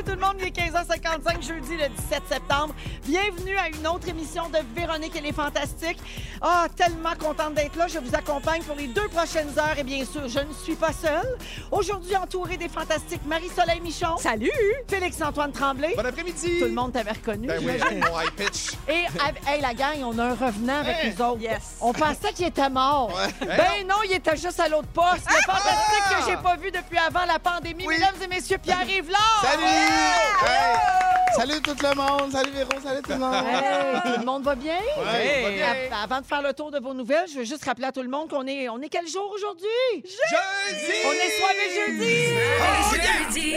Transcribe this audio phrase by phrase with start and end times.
[0.00, 2.74] Salut tout le monde, il est 15h55, jeudi le 17 septembre.
[3.06, 5.98] Bienvenue à une autre émission de Véronique et les Fantastiques.
[6.40, 7.86] Ah, tellement contente d'être là.
[7.86, 10.92] Je vous accompagne pour les deux prochaines heures et bien sûr, je ne suis pas
[10.94, 11.36] seule.
[11.70, 14.16] Aujourd'hui, entourée des Fantastiques, Marie-Soleil Michon.
[14.16, 14.50] Salut!
[14.88, 15.94] Félix-Antoine Tremblay.
[15.94, 16.60] Bon après-midi!
[16.60, 17.48] Tout le monde t'avait reconnu.
[17.48, 17.98] Ben oui, j'imagine.
[18.00, 18.70] mon high pitch.
[18.88, 19.04] Et
[19.48, 21.14] hey, la gang, on a un revenant avec Hey!
[21.14, 21.42] nous autres.
[21.42, 21.76] Yes.
[21.82, 23.12] On pensait qu'il était mort.
[23.14, 23.46] Ouais.
[23.46, 25.26] Ben non, il était juste à l'autre poste.
[25.28, 27.84] Le fantastique que j'ai pas vu depuis avant la pandémie.
[27.86, 27.96] Oui.
[27.98, 29.10] Mesdames et messieurs, Pierre-Yves.
[29.42, 29.89] Salut!
[30.42, 30.76] Hey!
[31.36, 32.32] Salut tout le monde!
[32.32, 33.34] Salut Véro, salut tout le monde!
[33.34, 34.74] Hey, tout le monde va bien?
[34.98, 35.70] Ouais, va bien.
[35.70, 38.02] Av- Avant de faire le tour de vos nouvelles, je veux juste rappeler à tout
[38.02, 39.68] le monde qu'on est, on est quel jour aujourd'hui?
[40.04, 40.92] Jeudi!
[41.06, 43.50] On est soirée jeudi!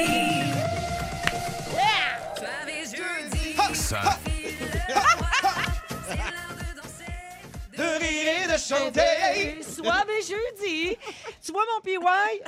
[7.84, 8.92] de rire de eh chanter.
[8.94, 10.98] Ben, Soir et ben, jeudi.
[11.44, 11.98] Tu vois mon PY?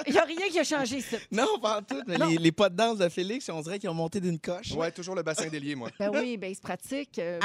[0.07, 1.17] Il n'y a rien qui a changé ici.
[1.31, 2.01] Non, pas en tout.
[2.07, 4.71] Mais les, les, pas de danse de Félix, on dirait qu'ils ont monté d'une coche.
[4.71, 5.89] Ouais, toujours le bassin délié, moi.
[5.99, 7.39] Ben oui, ben il se pratique euh,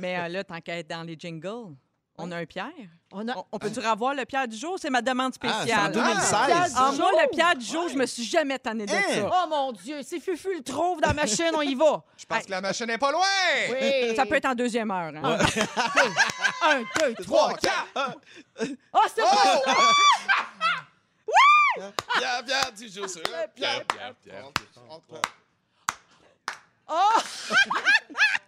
[0.00, 1.74] Mais euh, là, tant qu'à être dans les jingles.
[2.22, 2.66] On a un Pierre.
[3.12, 3.34] On, a...
[3.58, 4.76] peut-tu revoir le Pierre du jour?
[4.78, 5.88] C'est ma demande ah, spéciale.
[5.88, 6.32] En 2016.
[6.32, 7.92] Ah, ah, ah, moi, le Pierre du jour, ouais.
[7.92, 9.02] je me suis jamais tanné de hein?
[9.08, 9.30] ça.
[9.32, 12.04] Oh mon Dieu, si Fufu le trouve dans la machine, on y va.
[12.16, 13.22] Je pense que la machine n'est pas loin.
[13.70, 14.14] Oui.
[14.14, 15.12] Ça peut être en deuxième heure.
[15.16, 15.38] Hein?
[16.62, 17.86] 1, 2, 3, 4.
[18.92, 19.60] Oh, c'est pas ça!
[19.66, 19.72] Oh!
[21.78, 21.84] Oui!
[22.18, 23.22] Pierre, Pierre, tu joues sur.
[23.54, 24.44] Pierre, Pierre, Pierre.
[26.88, 27.18] Oh!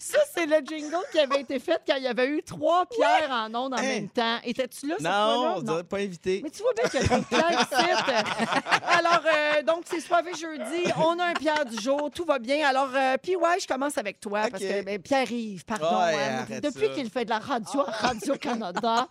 [0.00, 3.30] Ça, c'est le jingle qui avait été fait quand il y avait eu trois pierres
[3.30, 3.82] en ondes en Hein?
[3.82, 4.38] même temps.
[4.44, 6.40] Étais-tu là, cette Non, on dirait pas invité.
[6.44, 8.64] Mais tu vois bien qu'il y a trop de pierres ici.
[8.86, 10.84] Alors, euh, donc, c'est soirée jeudi.
[10.98, 12.10] On a un Pierre du jour.
[12.14, 12.66] Tout va bien.
[12.68, 15.86] Alors, euh, puis ouais, je commence avec toi parce que ben, Pierre-Yves, pardon.
[15.98, 16.94] Ouais, hein, arrête depuis ça.
[16.94, 19.08] qu'il fait de la radio à Radio-Canada.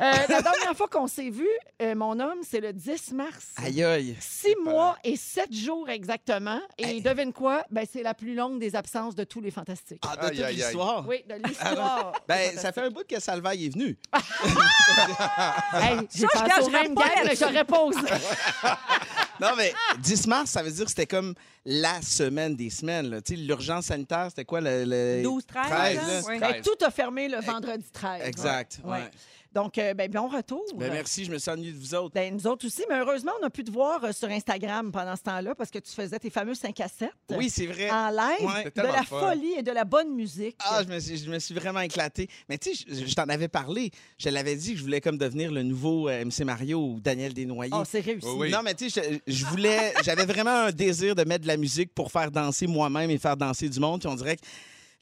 [0.00, 1.46] Euh, la dernière fois qu'on s'est vu,
[1.80, 3.48] euh, mon homme, c'est le 10 mars.
[3.56, 4.16] Aïe, aïe.
[4.20, 6.60] Six mois et sept jours exactement.
[6.78, 7.64] Et devine quoi?
[7.70, 10.02] Ben, c'est la plus longue des absences de tous les fantastiques.
[10.08, 10.56] Ah, de Aïe, toute aïe, aïe.
[10.56, 11.06] l'histoire.
[11.06, 12.12] Oui, de l'histoire.
[12.26, 13.98] Ben, ça fait un bout que Salvaille est venu.
[15.74, 17.44] Hey, j'ai Ça, je pensé au cacherais même pas gang, mais là-dessus.
[17.44, 17.98] j'aurais pas osé.
[19.40, 23.08] Non, mais 10 mars, ça veut dire que c'était comme la semaine des semaines.
[23.10, 23.20] là.
[23.22, 24.60] Tu sais, l'urgence sanitaire, c'était quoi?
[24.60, 25.22] Le, le...
[25.22, 26.02] 12, 13, 13, là?
[26.06, 26.20] là?
[26.28, 26.38] Oui.
[26.38, 28.22] Ben, tout a fermé le vendredi 13.
[28.26, 28.92] Exact, Ouais.
[28.92, 29.10] ouais.
[29.54, 30.62] Donc, euh, ben, bon retour.
[30.76, 32.14] Ben, merci, je me suis ennuyé de vous autres.
[32.14, 35.14] Ben, nous autres aussi, mais heureusement, on a pu te voir euh, sur Instagram pendant
[35.14, 37.90] ce temps-là parce que tu faisais tes fameux 5 à 7 Oui, c'est vrai.
[37.90, 38.64] en live, Ouais.
[38.74, 39.20] de la fun.
[39.20, 40.56] folie et de la bonne musique.
[40.64, 42.28] Ah, je me, suis, je me suis vraiment éclaté.
[42.48, 43.90] Mais tu sais, je, je t'en avais parlé.
[44.18, 47.34] Je l'avais dit que je voulais comme devenir le nouveau euh, MC Mario ou Daniel
[47.34, 47.72] Desnoyers.
[47.74, 48.26] Oh, c'est réussi.
[48.26, 48.50] Oui, oui.
[48.50, 51.56] Non, mais tu sais, je, je voulais, j'avais vraiment un désir de mettre de la
[51.58, 54.00] musique pour faire danser moi-même et faire danser du monde.
[54.00, 54.42] Puis on dirait que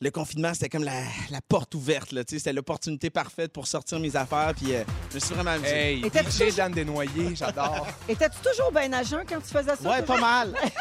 [0.02, 2.12] le confinement, c'était comme la, la porte ouverte.
[2.12, 4.54] là, tu sais, C'était l'opportunité parfaite pour sortir mes affaires.
[4.56, 5.74] Puis euh, je me suis vraiment amusé.
[5.74, 7.86] Hey, DJ toujours- Dan Desnoyers, j'adore.
[8.08, 9.88] Étais-tu toujours bien à jeun quand tu faisais ça?
[9.90, 10.16] Ouais, toujours?
[10.16, 10.54] pas mal.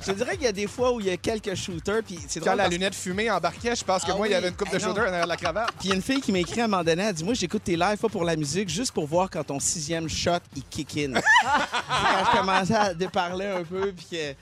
[0.00, 2.02] je te dirais qu'il y a des fois où il y a quelques shooters.
[2.04, 4.34] Puis c'est Quand la parce- lunette fumée embarquait, je pense que Ah moi, il y
[4.34, 4.88] avait une coupe de Eh non.
[4.88, 5.70] shooter derrière la cravate.
[5.78, 7.22] Puis il y a une fille qui m'a écrit à un moment donné, elle dit
[7.22, 10.38] Moi, j'écoute tes lives pas pour la musique, juste pour voir quand ton sixième shot,
[10.56, 11.12] il kick in.
[11.42, 14.34] quand je commençais à déparler un peu, puis que.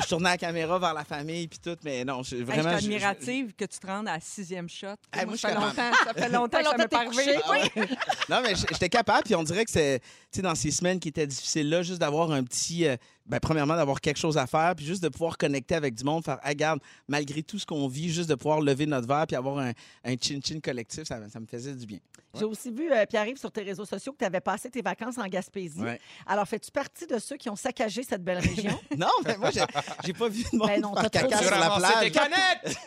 [0.00, 2.70] Je tournais la caméra vers la famille puis tout, mais non, je- vraiment.
[2.72, 4.86] je je- suis je- admirative que tu te rendes à la sixième shot.
[5.12, 7.38] Hey, moi, je ça, fait longtemps, ça fait longtemps que ça m'est pas arrivé.
[7.76, 7.82] Oui.
[8.28, 11.08] Non, mais j'étais capable, puis on dirait que c'est, tu sais, dans ces semaines qui
[11.08, 12.96] étaient difficiles là, juste d'avoir un petit, euh,
[13.26, 16.24] ben, premièrement, d'avoir quelque chose à faire, puis juste de pouvoir connecter avec du monde,
[16.24, 19.36] faire, hey, regarde, malgré tout ce qu'on vit, juste de pouvoir lever notre verre, puis
[19.36, 19.72] avoir un,
[20.04, 21.98] un chin-chin collectif, ça, ça me faisait du bien.
[22.34, 25.18] J'ai aussi vu, euh, Pierre-Yves, sur tes réseaux sociaux que tu avais passé tes vacances
[25.18, 25.80] en Gaspésie.
[25.80, 26.00] Ouais.
[26.26, 28.78] Alors, fais-tu partie de ceux qui ont saccagé cette belle région?
[28.96, 32.12] Non, mais moi, j'ai, pas vu de monde Ben non, trop caca sur la plage.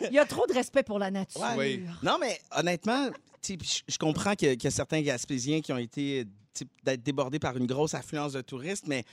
[0.02, 1.42] Il y a trop de respect pour la nature.
[1.56, 1.84] Oui.
[2.02, 3.10] Non, mais honnêtement,
[3.48, 6.26] je comprends que- qu'il y a certains Gaspésiens qui ont été
[6.82, 9.04] d'être débordés par une grosse affluence de touristes, mais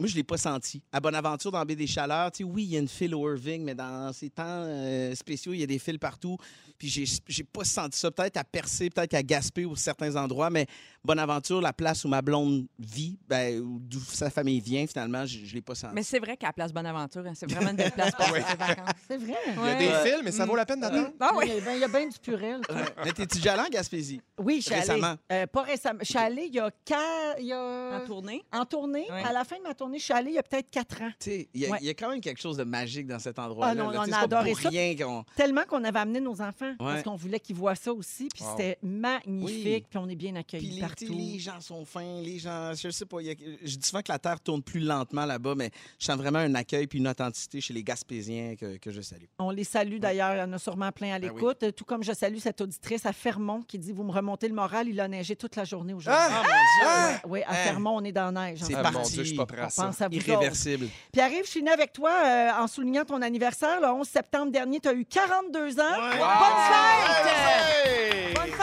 [0.00, 0.80] Moi, je l'ai pas senti.
[0.92, 3.74] À Bonaventure, dans baie des Chaleurs, oui, il y a une file au Irving, mais
[3.74, 6.38] dans ces temps euh, spéciaux, il y a des files partout.
[6.78, 8.10] Puis j'ai j'ai pas senti ça.
[8.10, 10.66] Peut-être à Percé, peut-être à Gaspé ou certains endroits, mais
[11.04, 15.38] Bonaventure, la place où ma blonde vit, ben, où- d'où sa famille vient, finalement, je,
[15.44, 15.94] je l'ai pas senti.
[15.94, 18.40] Mais c'est vrai qu'à la place Bonaventure, hein, c'est vraiment une belle place pour ses
[18.56, 18.88] vacances.
[19.08, 19.34] C'est vrai.
[19.56, 21.10] Il y a des films, mais ça vaut la peine d'attendre.
[21.18, 21.48] Ah Il oui.
[21.48, 22.60] y a bien- il y a bien du purel.
[23.04, 24.20] Mais t'es-tu déjà allé en Gaspésie?
[24.38, 24.80] Oui, je suis allée.
[24.82, 25.14] Récemment.
[25.32, 26.00] Euh, pas récemment.
[26.02, 28.44] Je suis allée il y a, qua- il y a- En tournée?
[28.52, 29.06] en tournée.
[29.10, 29.20] Oui.
[29.24, 31.10] À la fin de ma tournée, je suis allée il y a peut-être quatre ans.
[31.18, 31.78] Tu sais, il y, a- Ouais.
[31.80, 33.72] il y a quand même quelque chose de magique dans cet endroit-là.
[33.72, 34.04] Ah non, là.
[34.06, 34.68] on a adoré ça.
[35.02, 35.24] qu'on...
[35.36, 38.28] Tellement qu'on avait amené nos enfants parce qu'on voulait qu'ils voient ça aussi.
[38.34, 38.50] Puis Wow.
[38.56, 39.86] c'était magnifique.
[39.88, 41.14] Puis on est bien accueillis partout.
[41.16, 44.02] les gens sont fins, les gens, je sais pas, il y a- je dis souvent
[44.02, 47.08] que la Terre tourne plus lentement là-bas, mais je sens vraiment un accueil puis une
[47.08, 49.24] authenticité chez les Gaspésiens que, que je salue.
[49.38, 50.34] On les salue d'ailleurs.
[50.34, 51.34] Il y en a sûrement plein à Ben oui.
[51.40, 51.74] l'écoute.
[51.74, 54.88] Tout comme je salue cette auditrice à Fermont qui dit Vous me remontez le moral.
[54.88, 56.22] Il a neigé toute la journée aujourd'hui.
[56.30, 56.42] Ah!
[56.42, 57.20] mon Dieu!
[57.26, 57.54] Oui, à?
[57.54, 58.60] Fermont, on est dans la neige.
[58.62, 59.12] C'est Ah, parti.
[59.12, 59.84] Dieu, je suis pas prêt On à ça.
[59.86, 60.28] pense à vous autres.
[60.28, 60.88] Irréversible.
[61.12, 63.80] Puis arrive, je finis avec toi euh, en soulignant ton anniversaire.
[63.80, 65.82] Le 11 septembre dernier, tu as eu 42 ans.
[65.82, 66.18] Ouais.
[66.18, 67.24] Bonne fête!
[67.24, 67.69] Bonne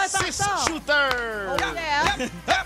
[0.07, 0.67] Six retard!
[0.67, 1.61] shooters!
[1.61, 2.63] Oh yeah!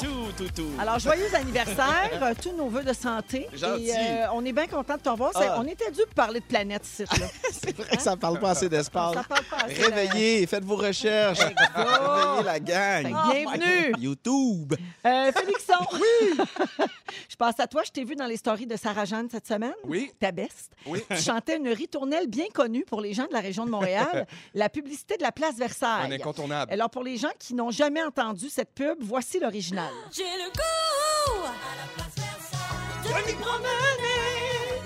[0.00, 0.68] Pop, 42, toutou.
[0.78, 3.48] Alors, joyeux anniversaire, euh, tous nos voeux de santé.
[3.52, 3.88] Gentil.
[3.88, 5.32] Et euh, on est bien content de te revoir.
[5.36, 5.56] C'est- Ah.
[5.58, 7.04] On était dû pour parler de planète ici.
[7.50, 9.14] C'est vrai que ça parle pas assez d'espace.
[9.14, 9.82] Ça parle pas assez.
[9.82, 11.38] Réveillez, faites vos recherches.
[11.38, 13.04] Réveillez la gang.
[13.04, 13.92] que Bienvenue!
[13.98, 14.74] YouTube.
[15.06, 15.74] Euh, Félixon!
[15.92, 16.38] Oui!
[17.28, 17.82] je passe à toi.
[17.84, 19.72] Je t'ai vu dans les stories de Sarah-Jeanne cette semaine.
[19.84, 20.72] Oui, Ta beste.
[20.86, 21.00] oui.
[21.10, 24.68] Tu chantais une ritournelle bien connue pour les gens de la région de Montréal, la
[24.68, 26.14] publicité de la place Un Versailles.
[26.14, 26.72] incontournable.
[26.72, 29.87] Alors, pour les gens qui n'ont jamais entendu cette pub, voici l'original.
[30.10, 34.82] J'ai le goût à la place Versailles de m'y promener.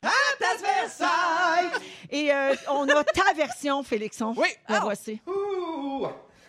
[0.00, 1.70] Place Versailles!
[2.10, 4.34] Et euh, on a ta version, Félixon.
[4.36, 4.48] Oui.
[4.68, 5.20] La voici.
[5.26, 6.06] Ouh,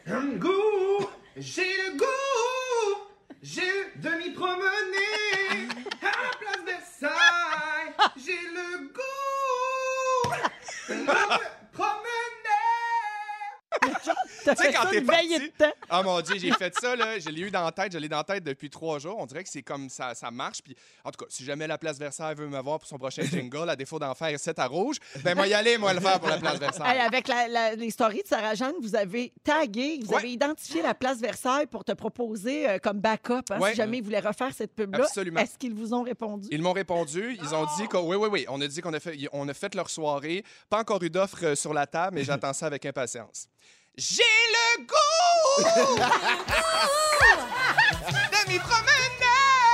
[0.07, 1.07] un goût,
[1.37, 2.05] j'ai le goût,
[3.41, 3.61] j'ai
[3.95, 5.67] de m'y promener
[6.01, 7.93] à la place Versailles.
[8.15, 10.29] J'ai le goût
[10.89, 12.28] de me promener.
[14.41, 15.71] Tu sais, fait quand t'es parti- de temps.
[15.89, 17.19] Ah mon Dieu, j'ai fait ça, là.
[17.19, 19.17] Je l'ai eu dans la tête, je l'ai dans la tête depuis trois jours.
[19.19, 20.61] On dirait que c'est comme ça, ça marche.
[20.63, 23.21] Puis, en tout cas, si jamais la place Versailles veut me voir pour son prochain
[23.31, 26.19] jingle, à défaut d'en faire 7 à rouge, ben moi y aller, moi le faire
[26.19, 26.95] pour la place Versailles.
[26.95, 30.19] Hey, avec la, la- les stories de Sarah-Jeanne, vous avez tagué, vous Ouais.
[30.19, 33.71] avez identifié la place Versailles pour te proposer euh, comme backup hein, Ouais.
[33.71, 35.03] si jamais ils voulaient refaire cette pub-là.
[35.03, 35.41] Absolument.
[35.41, 36.47] Est-ce qu'ils vous ont répondu?
[36.51, 37.37] Ils m'ont répondu.
[37.41, 38.45] Ils ont dit que oui, oui, oui.
[38.47, 40.43] On a dit qu'on a fait, on a fait leur soirée.
[40.69, 43.47] Pas encore eu d'offre euh, sur la table, mais j'attends ça avec impatience.
[43.99, 45.63] J'ai le goût
[48.31, 48.85] de m'y promener.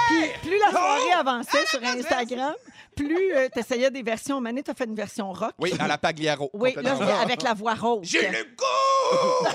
[0.07, 1.19] Puis plus la soirée Oh!
[1.19, 2.56] avançait sur Instagram,
[2.95, 4.42] plus tu essayais des versions.
[4.42, 5.54] Mané, tu as fait une version rock.
[5.60, 6.50] Oui, à la Pagliaro.
[6.54, 8.04] Oui, là, avec la voix rauque.
[8.04, 9.48] J'ai le goût.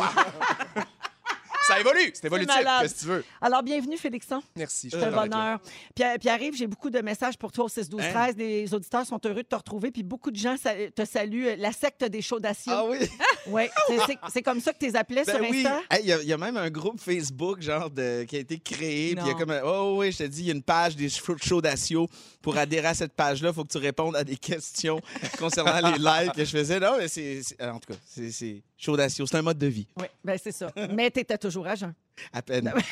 [1.70, 2.10] ça évolue.
[2.14, 2.54] C'est évolutif.
[2.54, 2.82] malade.
[2.82, 3.24] Qu'est-ce que tu veux?
[3.40, 4.42] Alors, bienvenue, Félixon.
[4.56, 4.88] Merci.
[4.90, 5.58] je C'est suis un bonheur.
[5.94, 8.10] Pierre, Pierre-Yves, j'ai beaucoup de messages pour toi au 6 12 Hein?
[8.12, 9.90] 13 Les auditeurs sont heureux de te retrouver.
[9.90, 11.56] Puis beaucoup de gens sa- te saluent.
[11.58, 12.72] La secte des chaudacieux.
[12.74, 12.98] Ah oui?
[13.46, 15.58] Oui, c'est- c'est- c'est comme ça que tu les appelais Ben sur oui.
[15.66, 15.80] Insta?
[15.90, 18.40] Hey, Il y, a- il y a même un groupe Facebook genre de, qui a
[18.40, 19.14] été créé.
[19.14, 20.62] Puis il y a comme un- oh oui, je te dis, il y a une
[20.62, 21.08] page des
[21.62, 22.06] d'Acio.
[22.42, 25.00] Pour adhérer à cette page-là, il faut que tu répondes à des questions
[25.38, 26.80] concernant les lives que je faisais.
[26.80, 27.42] Non, mais c'est.
[27.42, 28.96] c'est- En tout cas, c'est- c'est chaud.
[29.08, 30.72] C'est un mode de vie, Oui, ben c'est ça.
[30.92, 31.94] Mais tu étais toujours jeun.
[32.32, 32.72] À peine.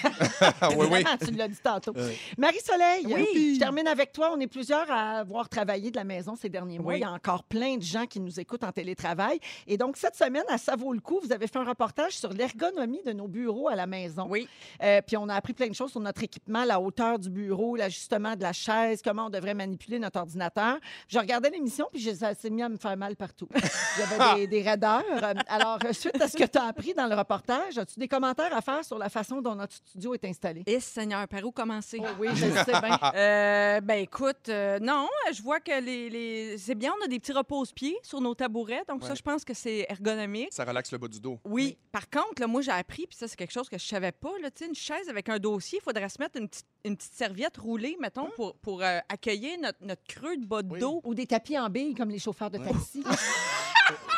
[0.77, 1.05] Oui, oui.
[1.25, 1.93] Tu l'as dit tantôt.
[1.93, 2.17] Ouais.
[2.37, 3.55] Marie-Soleil, Oui.
[3.55, 4.31] je termine avec toi.
[4.35, 6.97] On est plusieurs à avoir travaillé de la maison ces derniers mois.
[6.97, 9.41] Il y a encore plein de gens qui nous écoutent en télétravail.
[9.67, 12.33] Et donc, cette semaine, à Ça vaut le coup, vous avez fait un reportage sur
[12.33, 14.27] l'ergonomie de nos bureaux à la maison.
[14.29, 14.49] Oui.
[14.83, 17.77] Euh, puis on a appris plein de choses sur notre équipement, la hauteur du bureau,
[17.77, 20.79] l'ajustement de la chaise, comment on devrait manipuler notre ordinateur.
[21.09, 23.49] Je regardais l'émission, puis ça s'est mis à me faire mal partout.
[23.97, 25.03] J'avais des, des raideurs.
[25.23, 28.09] Euh, Alors, euh, suite à ce que tu as appris dans le reportage, as-tu des
[28.09, 30.63] commentaires à faire sur la façon dont notre studio est installé?
[30.67, 31.99] Et Seigneur, par où commencer?
[32.01, 32.99] Oh oui, je sais bien.
[33.15, 37.19] Euh, ben écoute, euh, non, je vois que les, les- c'est bien, on a des
[37.19, 39.17] petits repose-pieds sur nos tabourets, donc ça, Ouais.
[39.17, 40.49] je pense que c'est ergonomique.
[40.53, 41.39] Ça relaxe le bas du dos.
[41.45, 41.77] Oui.
[41.93, 44.31] Par contre, là, moi, j'ai appris, puis ça, c'est quelque chose que je savais pas,
[44.43, 47.57] là, une chaise avec un dossier, il faudrait se mettre une petite, une petite serviette
[47.57, 50.81] roulée, mettons, pour, pour euh, accueillir notre, notre creux de bas de Oui.
[50.81, 51.01] dos.
[51.05, 53.03] Ou des tapis en billes comme les chauffeurs de taxi.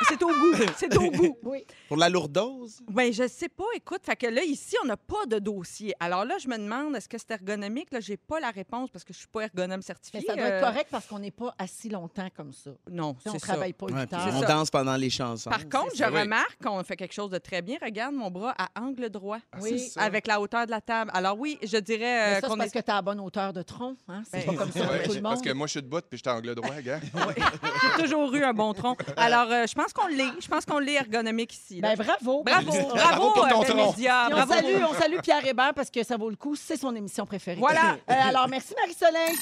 [0.08, 1.36] C'est au goût, c'est au goût.
[1.44, 1.64] oui.
[1.88, 2.80] Pour la lourdose?
[2.88, 3.64] Ben, je sais pas.
[3.74, 5.94] Écoute, fait que là, ici, on n'a pas de dossier.
[6.00, 7.90] Alors là, je me demande, est-ce que c'est ergonomique?
[7.92, 10.20] Là, j'ai pas la réponse parce que je suis pas ergonome certifié.
[10.20, 12.70] Mais ça doit être Euh, correct parce qu'on n'est pas assis longtemps comme ça.
[12.90, 13.46] Non, on c'est ça.
[13.48, 14.34] travaille pas Ouais, heures.
[14.34, 14.46] on ça.
[14.46, 15.50] danse pendant les chansons.
[15.50, 16.04] Par contre, je.
[16.04, 16.20] Oui.
[16.20, 17.76] remarque qu'on fait quelque chose de très bien.
[17.82, 19.92] Regarde mon bras à angle droit, Ah, Oui.
[19.96, 21.10] avec la hauteur de la table.
[21.14, 22.78] Alors oui, je dirais Mais euh, ça, c'est parce est...
[22.78, 23.96] que tu as la bonne hauteur de tronc.
[24.08, 24.22] Hein?
[24.30, 26.00] C'est Ben, pas comme ça Ouais, pour tout le parce que moi, je suis debout
[26.08, 27.00] puis j'étais angle droit, gars.
[27.96, 28.96] j'ai toujours eu un bon tronc.
[29.16, 30.30] Alors, euh, euh, je pense qu'on l'est.
[30.40, 31.80] Je pense qu'on l'est ergonomique ici.
[31.80, 31.94] là.
[31.94, 32.42] Ben, bravo.
[32.42, 33.90] bravo, Bravo bravo, pour ton euh, tronc.
[33.96, 34.52] Média, Puis on, bravo.
[34.54, 36.56] salue, on salue Pierre Hébert parce que ça vaut le coup.
[36.56, 37.58] C'est son émission préférée.
[37.60, 37.96] Voilà.
[38.10, 39.36] Euh, alors, merci Marie-Soleil.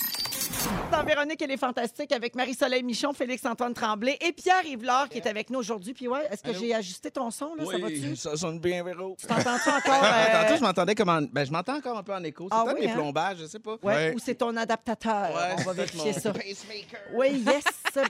[0.99, 5.28] Dans Véronique, elle est fantastique avec Marie-Soleil Michon, Félix-Antoine Tremblay et Pierre Yvelard qui est
[5.28, 5.95] avec nous aujourd'hui.
[5.95, 7.64] Puis ouais, est-ce que j'ai ajusté ton son, là?
[7.71, 8.17] Ça va-tu?
[8.17, 9.14] ça sonne bien, Véro.
[9.17, 10.02] Tu t'entends-tu encore?
[10.05, 11.23] euh, Tantôt, je m'entendais comme en...
[11.23, 12.49] ben, je m'entends encore un peu en écho.
[12.50, 12.97] C'est Ah peut-être oui, mes hein?
[12.97, 13.76] plombages, je sais pas.
[13.81, 15.31] Ouais, ou c'est ton adaptateur.
[15.31, 16.33] Ouais, on va c'est peut-être vérifier mon ça.
[16.33, 17.00] pacemaker.
[17.14, 17.64] Oui, yes.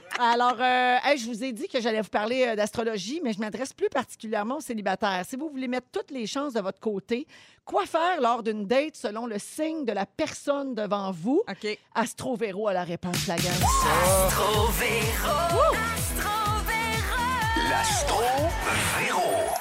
[0.19, 3.39] Alors, euh, hey, je vous ai dit que j'allais vous parler euh, d'astrologie, mais je
[3.39, 5.23] m'adresse plus particulièrement aux célibataires.
[5.29, 7.27] Si vous voulez mettre toutes les chances de votre côté,
[7.65, 11.43] quoi faire lors d'une date selon le signe de la personne devant vous?
[11.47, 11.77] OK.
[11.93, 13.51] Astro Véro a la réponse, la gang.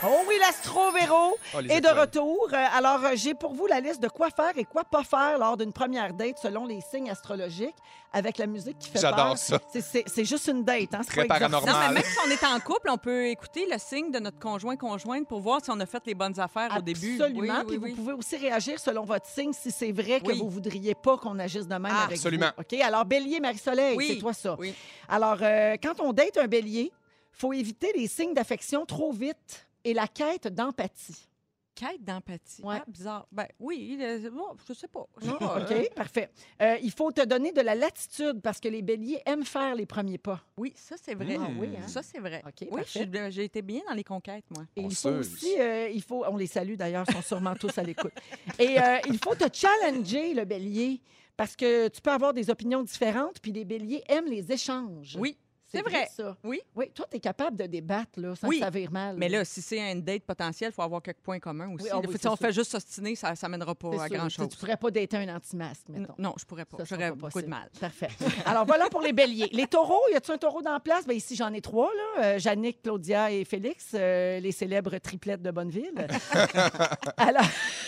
[0.05, 2.49] Oh oui, l'Astro Véro Oh, est de retour.
[2.53, 5.39] Euh, Alors, euh, j'ai pour vous la liste de quoi faire et quoi pas faire
[5.39, 7.75] lors d'une première date selon les signes astrologiques
[8.13, 9.11] avec la musique qui fait peur.
[9.17, 9.59] J'adore ça.
[9.73, 11.01] C'est- C'est c'est juste une date, hein?
[11.03, 11.67] c'est Très pas exorcisme.
[11.67, 11.95] Non, mais paranormal.
[11.95, 15.41] même si on est en couple, on peut écouter le signe de notre conjoint-conjointe pour
[15.41, 17.21] voir si on a fait les bonnes affaires au début.
[17.21, 17.55] Absolument.
[17.61, 17.91] Oui, Puis oui, oui.
[17.91, 20.39] vous pouvez aussi réagir selon votre signe si c'est vrai que Oui.
[20.39, 22.51] vous voudriez pas qu'on agisse de même Ah, avec absolument.
[22.57, 22.63] vous.
[22.63, 22.81] OK?
[22.81, 24.09] Alors, bélier, Marie-Soleil, Oui.
[24.15, 24.55] c'est toi ça.
[24.59, 24.75] Oui.
[25.09, 26.93] Alors, euh, quand on date un bélier,
[27.39, 31.29] faut éviter les signes d'affection trop vite et la quête d'empathie.
[31.75, 32.61] Quête d'empathie.
[32.63, 32.79] Ouais.
[32.81, 33.29] Ah, bizarre.
[33.31, 33.97] Ben oui,
[34.33, 35.07] bon, je sais pas.
[35.21, 35.61] Je sais Ah, pas.
[35.63, 36.29] OK, parfait.
[36.61, 39.87] Euh, il faut te donner de la latitude parce que les béliers aiment faire les
[39.87, 40.43] premiers pas.
[40.57, 41.37] Oui, ça c'est vrai.
[41.41, 41.87] Ah oui, hein?
[41.87, 42.43] Ça c'est vrai.
[42.45, 42.83] OK, oui,
[43.31, 44.65] j'ai été bien dans les conquêtes, moi.
[44.75, 47.55] Et On il faut aussi, euh, il faut, on les salue d'ailleurs, ils sont sûrement
[47.55, 48.13] tous à l'écoute.
[48.59, 51.01] Et euh, il faut te challenger, le bélier,
[51.37, 55.17] parce que tu peux avoir des opinions différentes, puis les béliers aiment les échanges.
[55.21, 56.09] Oui, c'est vrai.
[56.15, 56.37] ça.
[56.45, 56.61] Oui.
[56.75, 58.59] Oui, toi, tu es capable de débattre, là, sans Oui.
[58.59, 59.17] que ça vire mal.
[59.17, 61.85] Mais là, si c'est une date potentielle, il faut avoir quelques points communs aussi.
[61.85, 62.39] Oui, ah oui, si on sûr.
[62.47, 64.49] fait juste s'ostiner, ça ne mènera pas à grand-chose.
[64.49, 66.15] Tu ne pourrais pas dater un anti-masque, N- mettons.
[66.19, 66.79] Non, je pourrais pas.
[66.85, 67.45] J'aurais beaucoup possible.
[67.45, 67.71] de mal.
[67.81, 68.09] Parfait.
[68.47, 69.49] Alors voilà pour les béliers.
[69.53, 71.07] Les taureaux, y a-tu un taureau dans la place?
[71.07, 72.25] Bien, ici, j'en ai trois, là.
[72.25, 75.93] Euh, Jannick, Claudia et Félix, euh, les célèbres triplettes de Bonneville.
[77.17, 77.45] Alors,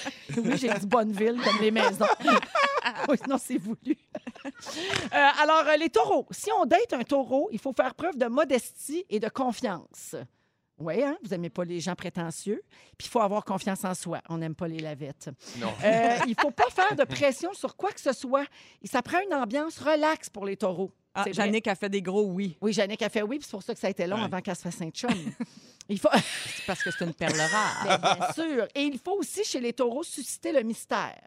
[0.37, 2.07] oui, j'ai dit Bonneville, comme les maisons.
[3.09, 3.97] oui, non, c'est voulu.
[5.13, 6.27] Euh, alors, euh, les taureaux.
[6.31, 10.17] Si on date un taureau, il faut faire preuve de modestie et de confiance.
[10.79, 11.17] Oui, hein?
[11.23, 12.63] vous n'aimez pas les gens prétentieux.
[12.97, 14.21] Puis il faut avoir confiance en soi.
[14.31, 15.29] On n'aime pas les lavettes.
[15.59, 15.73] Non.
[15.85, 18.47] Euh, il ne faut pas faire de pression sur quoi que ce soit.
[18.83, 20.91] Et ça prend une ambiance relaxe pour les taureaux.
[21.15, 21.25] Ah.
[21.31, 22.57] Jannick a fait des gros oui.
[22.61, 24.25] Oui, Jannick a fait oui, puis c'est pour ça que ça a été long Ouais.
[24.25, 25.11] avant qu'elle se fasse un chum.
[25.89, 26.09] Il faut,
[26.69, 27.99] parce que c'est une perle rare.
[28.17, 28.69] Bien sûr.
[28.77, 31.21] Et il faut aussi, chez les taureaux, susciter le mystère.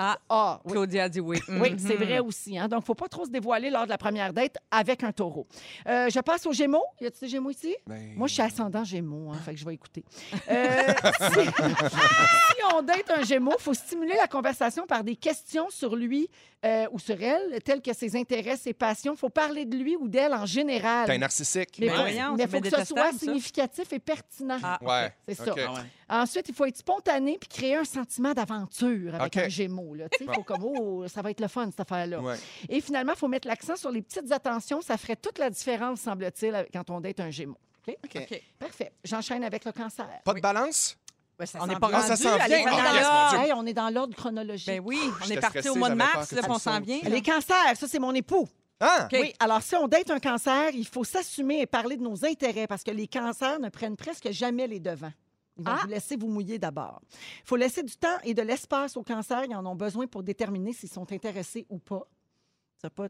[0.00, 0.72] Ah, Ah, oui.
[0.72, 1.40] Claudia a dit oui.
[1.48, 1.78] Oui, Mhm.
[1.78, 2.56] c'est vrai aussi.
[2.56, 2.68] Hein?
[2.68, 5.10] Donc, il ne faut pas trop se dévoiler lors de la première date avec un
[5.10, 5.46] taureau.
[5.88, 6.84] Euh, je passe aux Gémeaux.
[7.00, 7.74] Y a-t-il des Gémeaux ici?
[7.86, 10.04] Ben, Moi, je suis ascendant Gémeaux, hein, fait que je vais écouter.
[10.48, 10.66] Euh,
[11.32, 15.96] si, si on date un Gémeaux, il faut stimuler la conversation par des questions sur
[15.96, 16.28] lui
[16.64, 19.14] euh, ou sur elle, telles que ses intérêts, ses passions.
[19.14, 21.06] Il faut parler de lui ou d'elle en général.
[21.06, 21.76] T'es un narcissique.
[21.80, 23.18] Mais Ben faut- voyons, mais c'est faut que ce soit ça.
[23.18, 24.58] significatif et pertinent.
[24.62, 25.12] Ah, Ouais.
[25.28, 25.52] C'est ça.
[25.52, 25.60] OK.
[25.66, 25.80] Ah ouais.
[26.10, 29.87] Ensuite, il faut être spontané puis créer un sentiment d'aventure avec un Gémeaux.
[29.94, 30.06] Là.
[30.20, 32.20] Il faut comme, oh, ça va être le fun, cette affaire-là.
[32.20, 32.36] Ouais.
[32.68, 34.80] Et finalement, il faut mettre l'accent sur les petites attentions.
[34.80, 37.58] Ça ferait toute la différence, semble-t-il, quand on date un Gémeaux.
[37.86, 37.96] OK?
[38.04, 38.22] OK.
[38.30, 38.42] OK.
[38.58, 38.92] Parfait.
[39.04, 40.08] J'enchaîne avec le cancer.
[40.24, 40.96] Pas de balance?
[41.38, 41.90] Ouais, ça On n'est pas.
[41.92, 42.22] Ah, ça rendu.
[42.22, 42.64] s'en vient.
[42.66, 43.46] Ah, yes.
[43.46, 44.66] Hey, on est dans l'ordre chronologique.
[44.66, 46.98] Ben oui, on est parti stressé, au mois de mars, là, ça on s'en vient.
[47.04, 48.48] Les cancers, ça, c'est mon époux.
[48.80, 49.08] Ah!
[49.10, 49.18] OK.
[49.20, 52.66] Oui, alors si on date un cancer, il faut s'assumer et parler de nos intérêts
[52.66, 55.12] parce que les cancers ne prennent presque jamais les devants.
[55.58, 55.80] Ils vont Ah.
[55.82, 57.00] vous laisser vous mouiller d'abord.
[57.10, 59.44] Il faut laisser du temps et de l'espace aux cancers.
[59.48, 62.06] Ils en ont besoin pour déterminer s'ils sont intéressés ou pas.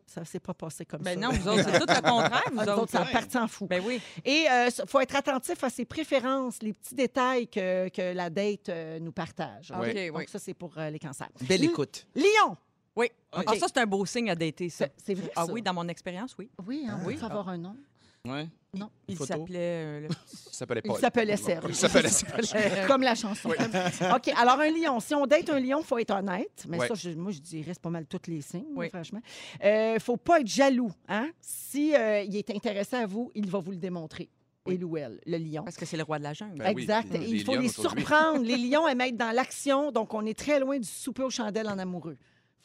[0.07, 1.27] Ça ne s'est pas passé comme Ben ça.
[1.29, 2.91] non, vous autres, c'est tout le contraire, vous Ah, autres, autres.
[2.93, 3.11] ça là.
[3.13, 3.67] partit en fou.
[3.67, 4.01] Ben oui.
[4.25, 8.71] Et il faut être attentif à ses préférences, les petits détails que, que la date
[8.71, 9.71] euh, nous partage.
[9.71, 10.25] OK, Donc, oui.
[10.27, 11.29] ça, c'est pour euh, les cancers.
[11.43, 12.07] Belle écoute.
[12.15, 12.57] Lion!
[12.97, 13.11] Oui.
[13.37, 13.45] OK.
[13.47, 14.89] Ah, ça, c'est un beau signe à dater, ça.
[14.97, 15.53] C'est vrai, Ah ça?
[15.53, 16.51] oui, dans mon expérience, oui.
[16.67, 17.19] Oui, hein, Oui.
[17.21, 17.25] oui.
[17.27, 17.77] avoir un nom.
[18.31, 18.47] Ouais.
[18.75, 18.91] Non.
[19.09, 19.33] Il Photo?
[19.33, 19.59] s'appelait...
[19.59, 21.01] euh, le- Ça s'appelait Il Paul.
[21.01, 21.65] s'appelait Serge.
[21.69, 22.87] Il s'appelait Serge.
[22.87, 23.49] Comme la chanson.
[24.15, 25.01] OK, alors un lion.
[25.01, 26.65] Si on date un lion, il faut être honnête.
[26.69, 26.87] Mais Ouais.
[26.89, 28.89] ça, je- moi, je dirais, c'est pas mal tous les signes, Oui.
[28.91, 29.21] franchement.
[29.65, 30.93] Il ne faut pas être jaloux.
[31.09, 31.31] Hein?
[31.41, 34.29] Si euh, il est intéressé à vous, il va vous le démontrer.
[34.71, 35.65] Il ou elle, le lion.
[35.65, 36.59] Parce que c'est le roi de la jungle.
[36.59, 37.09] Ben oui, exact.
[37.15, 38.03] il Et il faut lions les autour de lui.
[38.05, 38.45] surprendre.
[38.45, 41.69] les lions aiment être dans l'action, donc on est très loin du souper aux chandelles
[41.69, 42.19] en amoureux.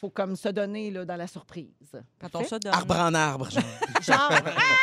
[0.04, 1.68] Faut comme se donner là, dans la surprise.
[2.20, 2.48] Quand on Parfait?
[2.50, 2.74] se donne.
[2.74, 3.50] Arbre en arbre.
[3.50, 3.64] genre.
[4.04, 4.32] Genre,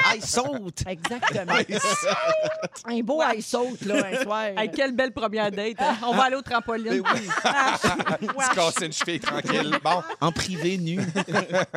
[0.06, 0.82] Ah, il saute.
[0.86, 1.52] exactement.
[2.86, 4.44] un beau high saute, là, un soir.
[4.56, 5.76] Hey, quelle belle première date.
[5.78, 5.94] hein?
[6.06, 7.02] On va aller au trampoline.
[7.04, 9.76] Se casser une cheville tranquille.
[9.84, 10.02] Bon.
[10.22, 11.00] En privé, nu.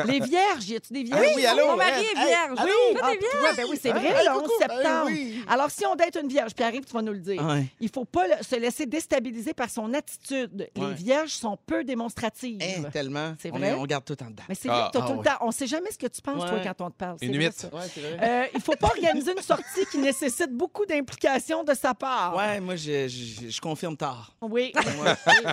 [0.06, 1.22] Les vierges, y a-tu des vierges?
[1.36, 2.60] oui, allô, Mon mari est Hey, vierge.
[2.60, 2.72] allô?
[2.94, 3.40] Oui, Ah, t'es vierge?
[3.42, 4.54] toi, ben oui, c'est vrai, Hey, le 11 coucou.
[4.60, 5.10] septembre.
[5.10, 5.46] Hey, oui.
[5.50, 7.44] Alors, si on date une vierge, puis arrive, tu vas nous le dire.
[7.46, 7.66] Ouais.
[7.82, 10.70] Il faut pas le- se laisser déstabiliser par son attitude.
[10.78, 12.62] Les vierges sont peu démonstratives.
[12.62, 13.33] Hein, tellement.
[13.40, 13.70] C'est On, vrai?
[13.70, 14.44] est- on garde tout en dedans.
[14.50, 15.38] Mais c'est Ah, vrai que t'as ah tout le temps.
[15.42, 16.62] On sait jamais ce que tu penses, toi, Ouais.
[16.64, 17.18] quand on te parle.
[17.20, 17.54] C'est Une vrai, huit.
[17.54, 17.68] ça.
[17.74, 18.18] Ouais, c'est vrai.
[18.22, 22.36] Euh, il faut pas organiser une sortie qui nécessite beaucoup d'implication de sa part.
[22.36, 24.36] Ouais, moi, je, je- je confirme tard.
[24.42, 24.82] Oui, oui,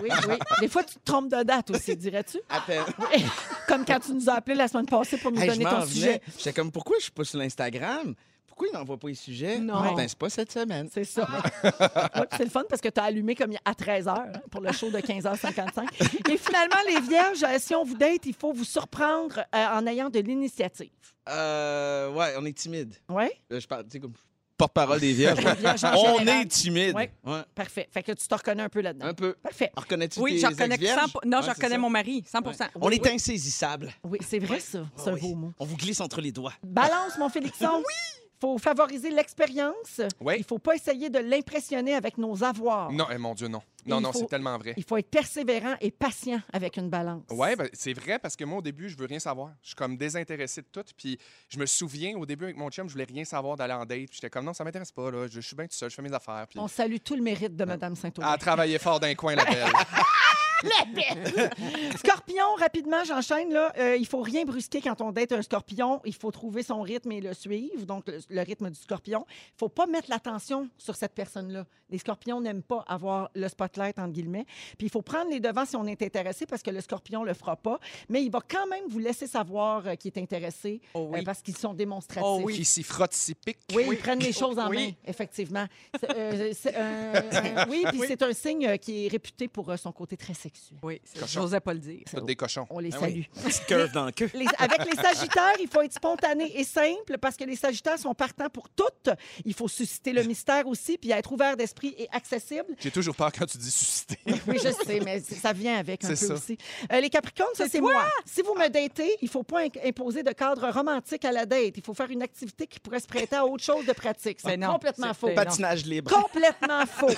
[0.03, 0.35] oui, oui.
[0.61, 2.39] Des fois, tu te trompes de date aussi, dirais-tu?
[2.49, 2.85] À peine.
[3.69, 5.87] Comme quand tu nous as appelé la semaine passée pour nous Hey, je donner ton
[5.87, 6.21] sujet.
[6.37, 8.15] J'étais comme, pourquoi je suis pas sur l'Instagram?
[8.61, 9.59] Pourquoi il n'envoie pas les sujets?
[9.59, 9.95] Non.
[9.95, 10.87] Ben, c'est pas cette semaine.
[10.93, 11.27] C'est ça.
[11.65, 14.71] Ouais, puis c'est le fun parce que tu as allumé comme à 13h pour le
[14.73, 16.31] show de 15h55.
[16.31, 19.87] Et finalement, les vierges, euh, si on vous date, il faut vous surprendre euh, en
[19.87, 20.91] ayant de l'initiative.
[21.29, 22.95] Euh, ouais, on est timide.
[23.09, 23.25] Oui?
[23.49, 24.13] Là, je parle, tu sais, comme
[24.59, 25.39] porte-parole des vierges.
[25.83, 26.29] On général.
[26.43, 26.95] est timide.
[26.95, 27.11] Ouais.
[27.25, 27.89] Ouais, Parfait.
[27.91, 29.07] Fait que tu te reconnais un peu là-dedans.
[29.07, 29.33] un peu.
[29.43, 29.71] Parfait.
[29.75, 30.77] Reconnais-tu Oui, tes je reconnais?
[30.77, 31.79] 100 Non, Ouais, je reconnais ça.
[31.79, 33.91] mon mari, 100% On est insaisissable.
[34.05, 34.81] Oui, c'est vrai, ça.
[34.97, 35.21] C'est un Oui.
[35.23, 35.53] beau mot.
[35.59, 36.53] On vous glisse entre les doigts.
[36.63, 37.79] Balance, mon Félixon.
[37.79, 38.10] oui!
[38.41, 40.01] Faut favoriser l'expérience.
[40.21, 40.35] Oui.
[40.39, 42.91] Il faut pas essayer de l'impressionner avec nos avoirs.
[42.93, 43.63] Non, eh, mon Dieu, non.
[43.87, 44.75] Non, non, c'est tellement vrai.
[44.77, 47.23] Il faut être persévérant et patient avec une balance.
[47.31, 49.51] Ouais, ben, c'est vrai parce que moi, au début, je veux rien savoir.
[49.63, 50.85] Je suis comme désintéressé de tout.
[50.97, 51.19] Puis
[51.49, 53.99] je me souviens, au début, avec mon chum, je voulais rien savoir d'aller en date.
[54.09, 55.11] Puis j'étais comme, non, ça m'intéresse pas.
[55.11, 55.27] Là.
[55.27, 56.47] Je, je suis bien tout seul, je fais mes affaires.
[56.49, 58.27] Puis On salue tout le mérite de Mme elle Saint-Aubin.
[58.29, 59.73] a travaillé fort d'un coin, la belle.
[61.97, 63.53] Scorpion, rapidement, j'enchaîne.
[63.53, 63.73] là.
[63.79, 66.01] Euh, il faut rien brusquer quand on date un scorpion.
[66.05, 69.25] Il faut trouver son rythme et le suivre, donc le, le rythme du scorpion.
[69.31, 71.67] Il faut pas mettre l'attention sur cette personne-là.
[71.91, 74.45] Les scorpions n'aiment pas avoir le spotlight, entre guillemets.
[74.79, 77.35] Puis il faut prendre les devants si on est intéressé, parce que le scorpion le
[77.35, 77.79] fera pas.
[78.09, 81.21] Mais il va quand même vous laisser savoir euh, qu'il est intéressé, Oh oui.
[81.21, 82.23] euh, parce qu'ils sont démonstratifs.
[82.25, 82.55] Oh oui.
[82.57, 83.59] Qui s'y frotte, s'y pique.
[83.75, 84.77] Oui, ils prennent les choses en Oui.
[84.89, 85.67] main, effectivement.
[86.11, 90.79] Euh, oui, puis c'est un signe qui est réputé pour son côté très sexuel.
[90.83, 91.41] Oui, c'est- Cochon.
[91.43, 92.01] j'osais pas le dire.
[92.09, 92.67] Faites des cochons.
[92.71, 93.13] On les Ah salue.
[93.15, 93.29] oui.
[93.43, 94.31] Petite curve dans le queue.
[94.35, 98.15] Les- avec les Sagittaires, il faut être spontané et simple parce que les Sagittaires sont
[98.15, 99.11] partants pour toutes.
[99.45, 102.75] Il faut susciter le mystère aussi, puis être ouvert d'esprit et accessible.
[102.79, 104.19] J'ai toujours peur quand tu dis susciter.
[104.47, 106.35] Oui, je sais, mais ça vient avec un peu C'est ça.
[106.35, 106.57] aussi.
[106.93, 108.05] Euh, les Capricornes, ça, c'est moi.
[108.25, 111.75] Si vous me datez, il faut pas imposer de cadre romantique à la date.
[111.77, 114.39] Il faut faire une activité qui pourrait se prêter à autre chose de pratique.
[114.41, 115.29] C'est Ben complètement c'est- faux.
[115.29, 116.11] c'est- Patinage libre.
[116.11, 117.09] Complètement faux.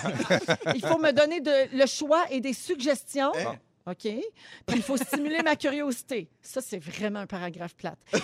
[0.75, 3.22] Il faut me donner de, le choix et des suggestions.
[3.31, 3.53] Daniel.
[3.53, 3.72] No.
[3.87, 4.03] OK?
[4.03, 6.29] Puis il faut stimuler ma curiosité.
[6.41, 7.99] Ça, c'est vraiment un paragraphe plate.
[8.15, 8.19] Euh,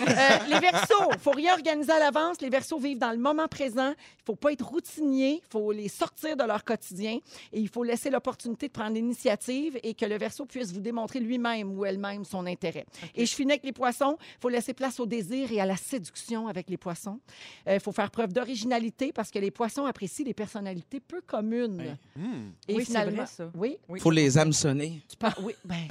[0.49, 2.39] les versos, il faut rien organiser à l'avance.
[2.41, 3.91] Les versos vivent dans le moment présent.
[3.91, 5.41] Il faut pas être routinier.
[5.43, 7.19] Il faut les sortir de leur quotidien.
[7.51, 11.19] Et il faut laisser l'opportunité de prendre l'initiative et que le verso puisse vous démontrer
[11.19, 12.85] lui-même ou elle-même son intérêt.
[13.15, 14.17] Et je finis avec les poissons.
[14.37, 17.19] Il faut laisser place au désir et à la séduction avec les poissons.
[17.67, 21.97] Euh, Il faut faire preuve d'originalité parce que les poissons apprécient les personnalités peu communes.
[22.15, 22.51] Hmm.
[22.67, 23.51] Et Oui, c'est finalement, vrai, ça.
[23.55, 23.99] oui, Oui.
[23.99, 25.01] Faut les hameçonner.
[25.09, 25.87] tu parles- oui, ben,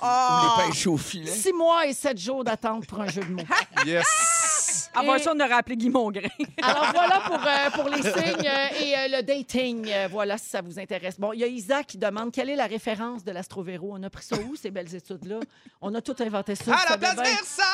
[0.00, 0.68] Ah, oui.
[0.68, 1.30] Ou les au filet.
[1.30, 3.42] six mois et sept jours d'attente pour un jeu de mots.
[3.86, 4.90] Yes!
[4.94, 6.20] Avant Et- ça, on aurait appelé Guy Mongrain.
[6.62, 9.88] Alors voilà pour, euh, pour les signes euh, et euh, le dating.
[9.90, 11.18] Euh, voilà si ça vous intéresse.
[11.18, 13.90] Bon, il y a Isaac qui demande quelle est la référence de l'Astrovéro.
[13.94, 15.40] On a pris ça où, ces belles études-là?
[15.80, 16.74] On a tout inventé ça.
[16.76, 17.14] À la place.
[17.16, 17.66] Versailles!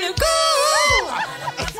[0.00, 1.79] Le goût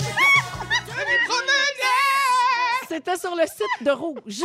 [2.90, 4.18] C'était sur le site de Rouge.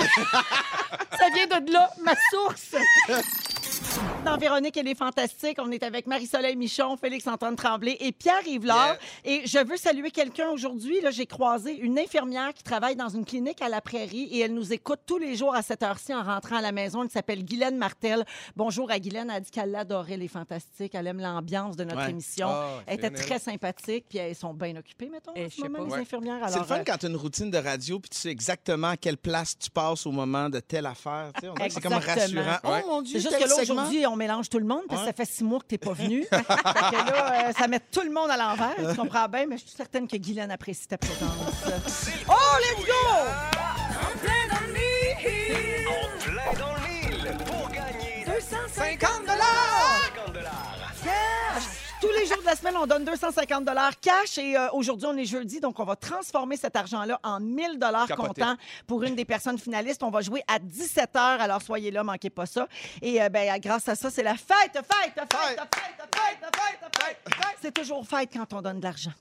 [1.17, 2.75] ça vient de là, ma source.
[4.25, 5.57] Dans Véronique, elle est fantastique.
[5.61, 8.95] On est avec Marie-Soleil Michon, Félix-Antoine Tremblay et Pierre Yvelard.
[9.23, 10.99] Et je veux saluer quelqu'un aujourd'hui.
[11.01, 14.53] Là, j'ai croisé une infirmière qui travaille dans une clinique à la Prairie et elle
[14.53, 17.03] nous écoute tous les jours à cette heure-ci en rentrant à la maison.
[17.03, 18.25] Elle s'appelle Guylaine Martel.
[18.55, 19.29] Bonjour à Guylaine.
[19.29, 20.95] Elle a dit qu'elle adorait les fantastiques.
[20.95, 22.09] Elle aime l'ambiance de notre Ouais.
[22.09, 22.47] émission.
[22.49, 24.05] Ah, elle était très sympathique.
[24.09, 25.85] Puis elles sont bien occupées, mettons, en je ce sais moment, pas.
[25.85, 25.99] les Ouais.
[25.99, 26.39] infirmières.
[26.49, 28.89] C'est le fun euh, quand tu as une routine de radio puis tu sais exactement
[28.89, 31.31] à quelle place tu passes au moment de telle affaire.
[31.43, 32.57] On C'est comme rassurant.
[32.63, 32.81] Ouais.
[32.83, 33.55] Oh mon Dieu, C'est juste tel que là,
[33.85, 33.99] segment.
[34.01, 35.11] aujourd'hui, on mélange tout le monde parce que Ouais.
[35.11, 36.23] ça fait six mois que t'es pas venu.
[36.23, 38.75] fait que là, euh, ça met tout le monde à l'envers.
[38.89, 41.29] Tu comprends bien, mais je suis certaine que Guylaine apprécie ta présence.
[42.27, 42.91] Oh, let's go!
[44.21, 45.15] plein dans le mille.
[46.19, 49.29] plein dans le mille pour gagner 250
[52.01, 55.17] Tous les jours de la semaine, on donne 250 dollars cash et euh, aujourd'hui, on
[55.17, 58.55] est jeudi, donc on va transformer cet argent-là en 1000 dollars comptant
[58.85, 60.03] pour une des personnes finalistes.
[60.03, 62.67] On va jouer à 17 h, alors soyez là, manquez pas ça.
[63.01, 66.95] Et euh, ben, grâce à ça, c'est la fête, fête, fête, fête, fête, fête, fête,
[67.01, 67.57] fête, fête.
[67.61, 69.11] C'est toujours fête quand on donne de l'argent.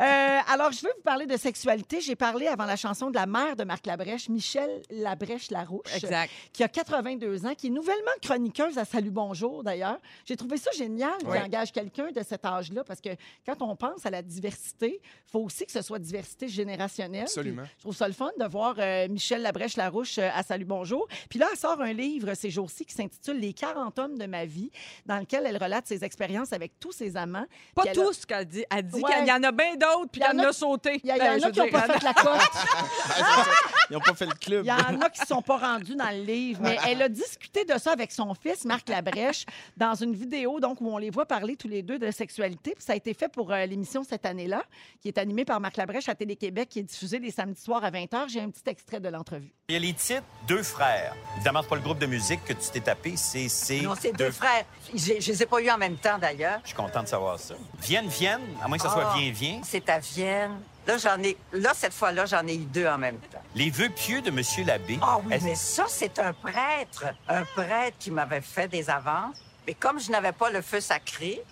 [0.00, 2.00] Euh, alors, je veux vous parler de sexualité.
[2.00, 6.30] J'ai parlé avant la chanson de la mère de Marc Labrèche, Michel Labrèche-Larouche Exact.
[6.52, 9.98] qui a 82 ans, qui est nouvellement chroniqueuse à Salut Bonjour, d'ailleurs.
[10.26, 11.40] J'ai trouvé ça génial Ouais.
[11.40, 13.10] engage quelqu'un de cet âge âge-là, parce que
[13.44, 17.22] quand on pense à la diversité, il faut aussi que ce soit diversité générationnelle.
[17.24, 17.62] Absolument.
[17.64, 21.06] Puis Je trouve ça le fun de voir euh, Michel Labrèche-Larouche euh, à Salut Bonjour.
[21.28, 24.46] Puis là, elle sort un livre ces jours-ci qui s'intitule Les 40 hommes de ma
[24.46, 24.70] vie,
[25.04, 27.44] dans lequel elle relate ses expériences avec tous ses amants.
[27.74, 28.64] Pas Puis elle a- tous qu'elle dit.
[28.74, 29.12] Elle dit Ouais.
[29.18, 31.00] qu'il y en a bien d'autres, puis Il y en qu'elle en a- a sauté.
[31.04, 32.40] Il y, a- il y Ben, en je a qui n'ont pas fait la cote.
[33.90, 34.64] Ils n'ont pas fait le club.
[34.64, 36.60] Il y en a qui ne sont pas rendus dans le livre.
[36.62, 39.44] Mais elle a discuté de ça avec son fils, Marc Labrèche,
[39.76, 42.72] dans une vidéo donc, où on les voit parler tous les deux de sexualité.
[42.74, 44.62] Puis ça a été fait pour euh, l'émission cette année-là,
[45.00, 47.90] qui est animée par Marc Labrèche à Télé-Québec, qui est diffusée les samedis soirs à
[47.90, 48.28] 20h.
[48.28, 49.52] J'ai un petit extrait de l'entrevue.
[49.68, 51.14] Il y a les titres Deux frères.
[51.36, 54.30] Évidemment, c'est pas le groupe de musique que tu t'es tapé, c'est Non, c'est deux
[54.30, 54.64] frères.
[54.94, 56.60] Je les ai pas eus en même temps, d'ailleurs.
[56.62, 57.54] Je suis content de savoir ça.
[57.82, 59.14] Vienne, vienne, à moins que ça soit Ah.
[59.18, 59.60] viens, viens.
[59.64, 60.60] C'est à Vienne.
[60.86, 61.36] Là, j'en ai...
[61.52, 63.42] Là, cette fois-là, j'en ai eu deux en même temps.
[63.56, 64.98] Les vœux pieux de Monsieur l'abbé.
[65.02, 67.06] Ah oui, Est-ce- mais ça, c'est un prêtre.
[67.28, 69.36] Un prêtre qui m'avait fait des avances.
[69.66, 71.42] Mais comme je n'avais pas le feu sacré,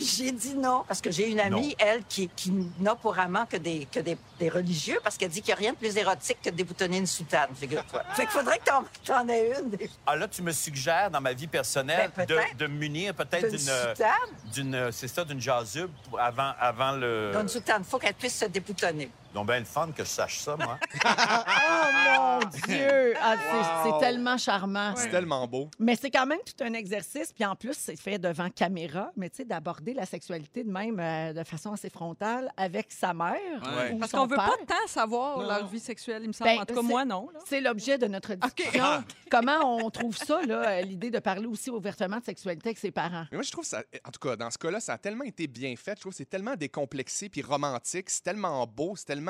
[0.00, 0.84] j'ai- dit non.
[0.88, 1.74] Parce que j'ai une amie, Non.
[1.78, 5.40] elle, qui, qui n'a pour amant que des, que des, des religieux, parce qu'elle dit
[5.42, 8.02] qu'il n'y a rien de plus érotique que de déboutonner une soutane, figure-toi.
[8.14, 9.70] fait qu'il faudrait que t'en, t'en aies une.
[9.70, 12.26] des- Ah là, tu me suggères dans ma vie personnelle Ben,
[12.58, 14.30] de, munir peut-être D'une d'une, soutane?
[14.52, 17.32] d'une, c'est ça, d'une jasube avant, avant le.
[17.40, 19.10] Une soutane, il faut qu'elle puisse se déboutonner.
[19.34, 20.78] Donc ben le fun que je sache ça, moi.
[21.04, 23.14] Oh mon Dieu!
[23.20, 23.94] Ah, c'est- Wow.
[24.00, 24.94] c'est tellement charmant.
[24.96, 25.68] C'est tellement beau.
[25.78, 27.32] Mais c'est quand même tout un exercice.
[27.32, 29.10] Puis en plus, c'est fait devant caméra.
[29.16, 33.14] Mais tu sais, d'aborder la sexualité de même euh, de façon assez frontale avec sa
[33.14, 33.36] mère.
[33.62, 33.92] Ouais.
[33.92, 35.46] ou Parce qu'on veut pas tant savoir Non.
[35.48, 36.50] leur vie sexuelle, il me semble.
[36.50, 37.28] Ben, en tout cas, moi, non.
[37.46, 38.84] C'est l'objet de notre discussion.
[39.30, 42.90] Comment on trouve ça, là, euh, l'idée de parler aussi ouvertement de sexualité avec ses
[42.90, 43.24] parents?
[43.30, 45.46] Mais moi, je trouve ça, en tout cas, dans ce cas-là, ça a tellement été
[45.46, 45.92] bien fait.
[45.96, 48.10] Je trouve que c'est tellement décomplexé puis romantique.
[48.10, 48.94] C'est tellement beau.
[48.96, 49.21] C'est tellement.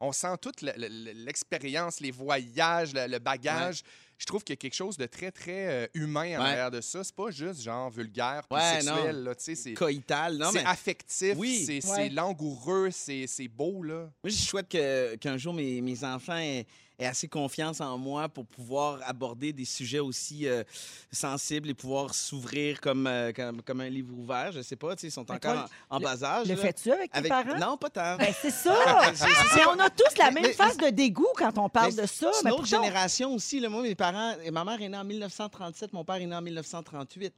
[0.00, 3.82] On sent toute le- le- l'expérience, les voyages, le, le bagage.
[4.18, 6.80] Je trouve qu'il y a quelque chose de très, très euh, humain en arrière de
[6.80, 7.02] ça.
[7.02, 9.24] C'est pas juste genre vulgaire puis sexuel.
[9.24, 10.36] là, C'est Coïtal.
[10.36, 11.80] Non, c'est mais affectif, Oui.
[11.82, 13.82] c'est langoureux, c'est c'est beau.
[13.82, 14.08] là.
[14.22, 16.66] moi, je souhaite que- qu'un jour, mes, mes enfants aient,
[17.02, 20.62] aient assez confiance en moi pour pouvoir aborder des sujets aussi euh,
[21.10, 24.52] sensibles et pouvoir s'ouvrir comme, euh, comme, comme un livre ouvert.
[24.52, 26.48] Je sais pas, ils sont Mais encore toi, en, en le- bas âge.
[26.48, 27.30] Le fais-tu avec tes Avec...
[27.30, 27.58] parents?
[27.58, 28.16] Non, pas tant.
[28.16, 28.74] Ben, c'est ça!
[29.56, 32.30] Mais on a tous la même Mais- phase de dégoût quand on parle de ça.
[32.32, 33.60] C'est une autre pourtant, génération aussi.
[33.60, 33.68] Là.
[33.68, 36.42] Moi, mes parents, et ma mère est née en 1937, mon père est né en
[36.42, 37.32] 1938.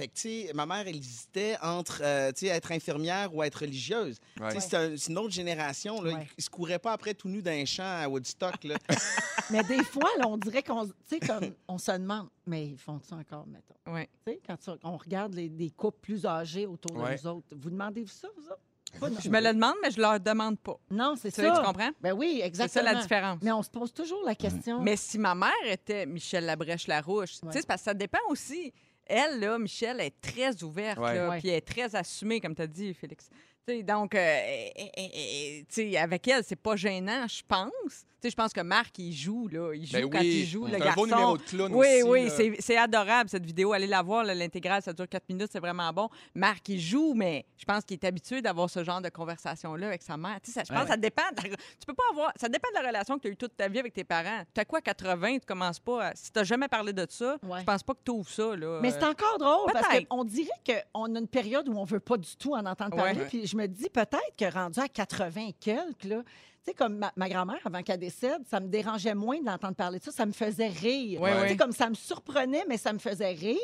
[0.00, 3.42] Fait que, tu sais, ma mère, elle hésitait entre, euh, tu sais, être infirmière ou
[3.42, 4.18] être religieuse.
[4.36, 6.00] Tu sais, C'est un- c'est une autre génération.
[6.02, 6.14] Là.
[6.14, 6.26] Ouais.
[6.38, 8.64] Ils se couraient pas après tout nu d'un champ à Woodstock.
[8.64, 8.76] Là.
[9.50, 12.78] Mais des fois, là, on dirait qu'on tu sais, comme on se demande, mais ils
[12.78, 13.92] font ça encore, mettons.
[13.92, 14.08] Ouais.
[14.26, 17.16] Tu sais, quand tu- on regarde les, des couples plus âgés autour Ouais.
[17.16, 18.60] de nous autres, vous demandez ça, vous autres?
[19.00, 19.18] Pas non.
[19.22, 20.76] Je me le demande, mais je leur demande pas.
[20.90, 21.54] Non, c'est Tu, ça.
[21.54, 21.90] sais, tu comprends?
[22.00, 22.86] Ben oui, C'est exactement.
[22.86, 23.38] ça la différence.
[23.42, 24.80] Mais on se pose toujours la question.
[24.82, 27.52] Mais si ma mère était Michel Labrèche-Larouche, tu Ouais.
[27.52, 28.72] sais, c'est parce que ça dépend aussi.
[29.10, 31.14] Elle, là, Michel, est très ouverte, Ouais.
[31.14, 31.38] là, Ouais.
[31.40, 33.28] puis elle est très assumée, comme tu as dit, Félix.
[33.66, 37.26] Tu sais, donc, euh, eh, eh, eh, eh, tu sais, avec elle, c'est pas gênant,
[37.28, 38.04] je pense.
[38.20, 39.72] Tu sais, je pense que Marc, il joue, là.
[39.74, 41.00] Il joue Ben quand oui, il joue, c'est le un garçon.
[41.00, 43.72] beau numéro de clown Oui, aussi, oui, c'est- c'est adorable, cette vidéo.
[43.72, 46.08] Allez la voir, là, l'intégrale, ça dure quatre minutes, c'est vraiment bon.
[46.34, 50.02] Marc, il joue, mais je pense qu'il est habitué d'avoir ce genre de conversation-là avec
[50.02, 50.38] sa mère.
[50.42, 50.84] Tu sais, ça, je pense Ouais.
[50.84, 51.22] que ça dépend.
[51.42, 52.32] de la- tu peux pas avoir...
[52.36, 54.42] Ça dépend de la relation que tu as eue toute ta vie avec tes parents.
[54.54, 56.14] Tu as quoi, 80, tu commences pas à...
[56.14, 57.60] Si tu jamais parlé de ça, Ouais.
[57.60, 58.80] je pense pas que tu ouvres ça, là.
[58.82, 60.48] Mais c'est encore drôle parce qu'on dirait
[60.92, 63.20] qu'on a une période où on veut pas du tout en entendre parler.
[63.20, 63.26] Ouais.
[63.28, 66.22] Puis je me dis peut-être que rendu à 80 et quelques, là,
[66.66, 69.98] sais, comme ma, ma grand-mère, avant qu'elle décède, ça me dérangeait moins de l'entendre parler
[69.98, 70.10] de ça.
[70.12, 71.20] Ça me faisait rire.
[71.20, 71.56] Ouais, Tu sais, ouais.
[71.56, 73.56] Comme ça me surprenait, mais ça me faisait rire.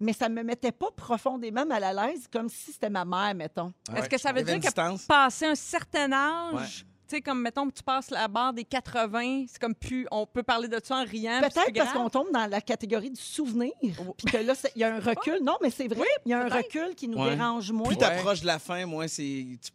[0.00, 3.72] Mais ça me mettait pas profondément mal à l'aise, comme si c'était ma mère, mettons.
[3.96, 6.54] Est-ce que ça veut dire que passer un certain âge...
[6.54, 6.86] Ouais.
[7.08, 10.06] Tu sais, comme, mettons, que tu passes la barre des 80, c'est comme plus...
[10.12, 11.40] On peut parler de ça en riant.
[11.40, 13.72] Peut-être parce qu'on tombe dans la catégorie du souvenir.
[13.82, 15.38] Puis que là, il y a un recul.
[15.42, 16.06] Non, mais c'est vrai.
[16.24, 17.34] Il y a un recul qui nous Ouais.
[17.34, 17.88] dérange moins.
[17.88, 19.22] Plus tu approches de la fin, moins c'est
[19.60, 19.72] tu-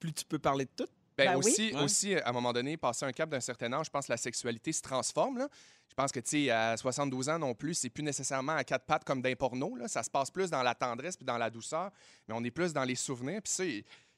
[0.00, 0.90] plus tu peux parler de tout.
[1.18, 3.90] Ben, Ben aussi, aussi, à un moment donné, passer un cap d'un certain âge, je
[3.90, 5.38] pense que la sexualité se transforme.
[5.38, 5.48] Là.
[5.88, 8.84] Je pense que, tu sais, à 72 ans non plus, c'est plus nécessairement à quatre
[8.84, 9.74] pattes comme d'un porno.
[9.74, 9.88] Là.
[9.88, 11.90] Ça se passe plus dans la tendresse puis dans la douceur,
[12.28, 13.40] mais on est plus dans les souvenirs.
[13.42, 13.64] Puis ça,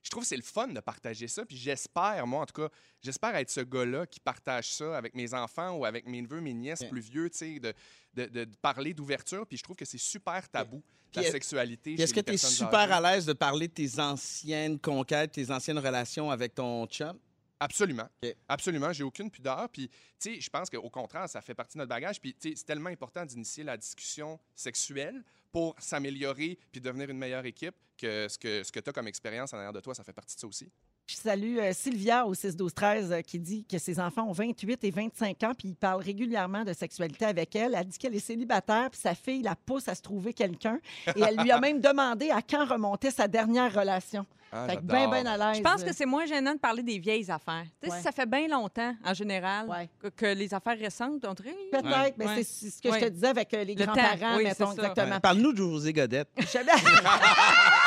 [0.03, 1.45] je trouve que c'est le fun de partager ça.
[1.45, 2.69] Puis j'espère, moi, en tout cas,
[3.03, 6.55] j'espère être ce gars-là qui partage ça avec mes enfants ou avec mes neveux, mes
[6.55, 7.73] nièces plus vieux, tu sais, de,
[8.15, 9.47] de, de- de parler d'ouverture.
[9.47, 10.83] Puis je trouve que c'est super tabou,
[11.15, 11.95] la sexualité.
[12.01, 12.93] Est-ce que tu es super âgées.
[12.93, 17.19] à l'aise de parler de tes anciennes conquêtes, tes anciennes relations avec ton chum?
[17.63, 18.09] Absolument.
[18.49, 18.91] Absolument.
[18.93, 19.69] J'ai aucune pudeur.
[19.69, 19.97] Puis, tu
[20.35, 22.19] sais, je pense qu'au contraire, ça fait partie de notre bagage.
[22.19, 27.19] Puis, tu sais, c'est tellement important d'initier la discussion sexuelle pour s'améliorer puis devenir une
[27.19, 29.95] meilleure équipe que ce que, ce que tu as comme expérience en arrière de toi,
[29.95, 30.71] ça fait partie de ça aussi.
[31.07, 34.91] Je salue euh, Sylvia au 6-12-13 euh, qui dit que ses enfants ont 28 et
[34.91, 37.75] 25 ans puis ils parlent régulièrement de sexualité avec elle.
[37.75, 40.79] Elle dit qu'elle est célibataire puis sa fille la pousse à se trouver quelqu'un
[41.17, 44.25] et elle lui a même demandé à quand remontait sa dernière relation.
[44.53, 45.59] Ah, Fait que bien, bien à l'aise.
[45.59, 47.65] Je pense que c'est moins gênant de parler des vieilles affaires.
[47.81, 47.99] Tu sais, Ouais.
[47.99, 49.89] si ça fait bien longtemps, en général, Ouais.
[50.03, 51.55] que, que les affaires récentes, on dirait...
[51.71, 52.15] Peut-être, Ouais.
[52.17, 52.43] mais Ouais.
[52.43, 52.99] c'est ce que Ouais.
[53.01, 55.15] je te disais avec euh, les grands-parents, oui, mettons, exactement.
[55.15, 55.21] Ouais.
[55.21, 56.29] Parle-nous de José Godette.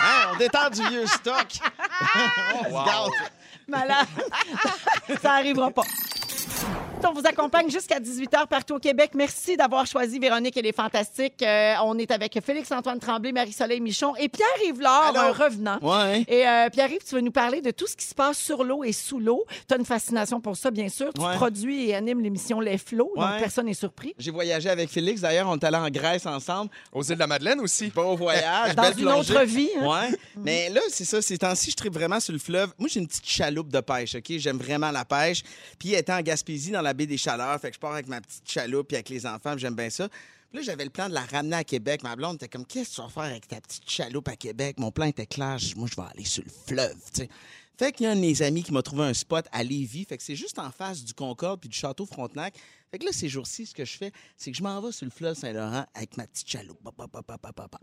[0.06, 1.47] Hein, on détend du vieux stock.
[2.60, 3.12] on se Wow.
[3.67, 4.08] Malade.
[5.21, 5.84] ça arrivera pas.
[7.05, 9.11] On vous accompagne jusqu'à 18h partout au Québec.
[9.13, 11.41] Merci d'avoir choisi Véronique et les Fantastiques.
[11.43, 15.19] Euh, on est avec Félix-Antoine Tremblay, Marie-Soleil Michon et Pierre-Yves Laure, Allô?
[15.19, 15.79] un revenant.
[15.81, 16.23] Ouais.
[16.27, 18.83] Et euh, Pierre-Yves, tu veux nous parler de tout ce qui se passe sur l'eau
[18.83, 19.43] et sous l'eau.
[19.67, 21.11] Tu as une fascination pour ça, bien sûr.
[21.13, 21.35] Tu Ouais.
[21.35, 24.13] produis et animes l'émission Les Flots, donc personne n'est surpris.
[24.17, 25.21] J'ai voyagé avec Félix.
[25.21, 26.69] D'ailleurs, on est allé en Grèce ensemble.
[26.91, 27.91] Aux îles de la Madeleine aussi.
[27.93, 28.75] Bon voyage.
[28.75, 29.33] Dans belle une plongée.
[29.33, 29.69] autre vie.
[29.79, 29.87] hein?
[30.09, 30.17] Ouais.
[30.37, 31.21] Mais là, c'est ça.
[31.21, 32.71] Ces temps-ci, je tripe vraiment sur le fleuve.
[32.77, 34.31] Moi, j'ai une petite chaloupe de pêche, OK?
[34.37, 35.43] J'aime vraiment la pêche.
[35.79, 38.49] Puis, étant en Gaspésie, dans la des Chaleurs, fait que je pars avec ma petite
[38.49, 40.08] chaloupe puis avec les enfants, j'aime bien ça.
[40.53, 42.03] Là, j'avais le plan de la ramener à Québec.
[42.03, 44.77] Ma blonde était comme, qu'est-ce que tu vas faire avec ta petite chaloupe à Québec?
[44.79, 45.58] Mon plan était clair.
[45.75, 47.29] Moi, je vais aller sur le fleuve, tu sais.
[47.75, 50.06] Fait qu'il y a un de mes amis qui m'a trouvé un spot à Lévis.
[50.06, 52.53] Fait que c'est juste en face du Concorde puis du Château Frontenac.
[52.93, 55.06] Fait que là, ces jours-ci, ce que je fais, c'est que je m'en vais sur
[55.06, 56.77] le fleuve Saint-Laurent avec ma petite chaloupe.
[56.84, 56.91] Puis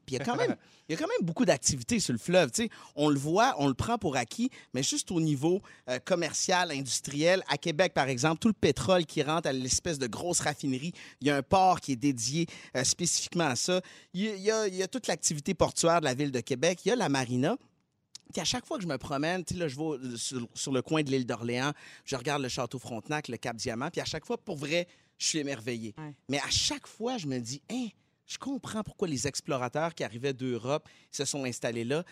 [0.07, 0.55] il y a quand même,
[0.89, 2.53] il y a quand même beaucoup d'activités sur le fleuve.
[2.95, 7.43] On le voit, on le prend pour acquis, mais juste au niveau euh, commercial, industriel.
[7.49, 11.27] À Québec, par exemple, tout le pétrole qui rentre à l'espèce de grosse raffinerie, il
[11.27, 12.47] y a un port qui est dédié
[12.77, 13.81] euh, spécifiquement à ça.
[14.15, 16.83] Y a- il y a toute l'activité portuaire de la ville de Québec.
[16.85, 17.57] Il y a la marina.
[18.33, 20.73] Puis à chaque fois que je me promène, tu sais, là, je vais sur, sur
[20.73, 21.73] le coin de l'île d'Orléans,
[22.05, 24.87] je regarde le château Frontenac, le Cap Diamant, puis à chaque fois, pour vrai,
[25.19, 25.95] je suis émerveillé.
[25.99, 26.15] Ouais.
[26.29, 27.89] Mais à chaque fois, je me dis, hein,
[28.27, 32.05] je comprends pourquoi les explorateurs qui arrivaient d'Europe se sont installés là.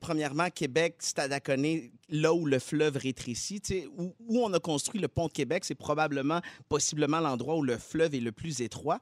[0.00, 3.60] Premièrement, Québec, Stadaconé, là où le fleuve rétrécit,
[3.96, 7.78] où, où on a construit le pont de Québec, c'est probablement, possiblement l'endroit où le
[7.78, 9.00] fleuve est le plus étroit.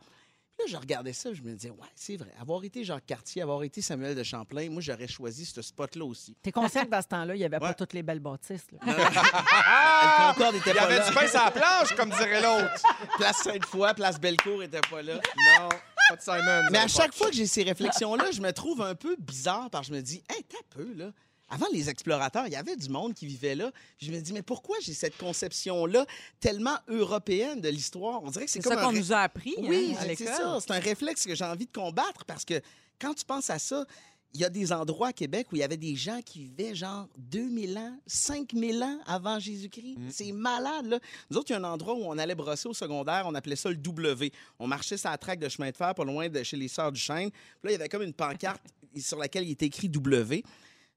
[0.61, 2.31] Là, je regardais ça, je me disais, ouais, c'est vrai.
[2.38, 6.37] Avoir été Jacques Cartier, avoir été Samuel de Champlain, moi, j'aurais choisi ce spot-là aussi.
[6.42, 8.66] T'es conscient que dans ce temps-là, il n'y avait pas toutes les belles bâtisses.
[8.73, 8.79] là.
[8.87, 11.09] le Concorde était Il y pas avait là.
[11.09, 12.83] du pain sur la planche, comme dirait l'autre.
[13.16, 15.14] Place Sainte-Foy, Place Bellecour était pas là.
[15.14, 15.68] Non,
[16.09, 16.62] pas de Simon.
[16.70, 19.88] Mais à chaque fois que j'ai ces réflexions-là, je me trouve un peu bizarre parce
[19.88, 21.11] que je me dis, hey, t'as peu, là.
[21.50, 23.70] Avant les explorateurs, il y avait du monde qui vivait là.
[23.98, 26.06] Je me dis, mais pourquoi j'ai cette conception-là
[26.38, 28.22] tellement européenne de l'histoire?
[28.22, 30.24] On dirait que c'est comme ça qu'on ré- nous a appris Oui, hein, à c'est
[30.26, 30.58] ça.
[30.60, 32.60] C'est un réflexe que j'ai envie de combattre parce que
[33.00, 33.84] quand tu penses à ça,
[34.32, 36.72] il y a des endroits à Québec où il y avait des gens qui vivaient
[36.76, 39.96] genre 2000 ans, 5000 ans avant Jésus-Christ.
[40.10, 41.00] C'est malade, là.
[41.30, 43.56] Nous autres, il y a un endroit où on allait brosser au secondaire, on appelait
[43.56, 44.30] ça le W.
[44.60, 46.92] On marchait sur la traque de chemin de fer, pas loin de chez les Sœurs
[46.92, 47.30] du Chêne.
[47.30, 48.62] Puis là, il y avait comme une pancarte
[49.00, 50.44] sur laquelle il était écrit W.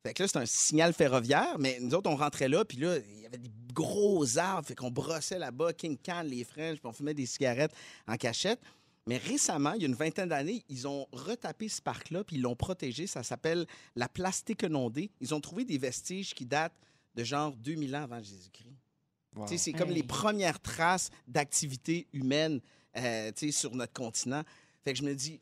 [0.03, 2.97] Fait que là, c'est un signal ferroviaire, mais nous autres, on rentrait là, puis là,
[2.97, 6.87] il y avait des gros arbres, fait qu'on brossait là-bas, King Can, les French, puis
[6.87, 7.73] on fumait des cigarettes
[8.07, 8.59] en cachette.
[9.07, 12.41] Mais récemment, il y a une vingtaine d'années, ils ont retapé ce parc-là, puis ils
[12.41, 13.07] l'ont protégé.
[13.07, 15.09] Ça s'appelle la place Téquenondé.
[15.21, 16.75] Ils ont trouvé des vestiges qui datent
[17.15, 18.75] de genre 2000 ans avant Jésus-Christ.
[19.35, 19.45] Wow.
[19.45, 22.61] Tu sais, C'est comme les premières traces d'activité humaine
[22.97, 24.43] euh, tu sais, sur notre continent.
[24.83, 25.39] Fait que je me dis,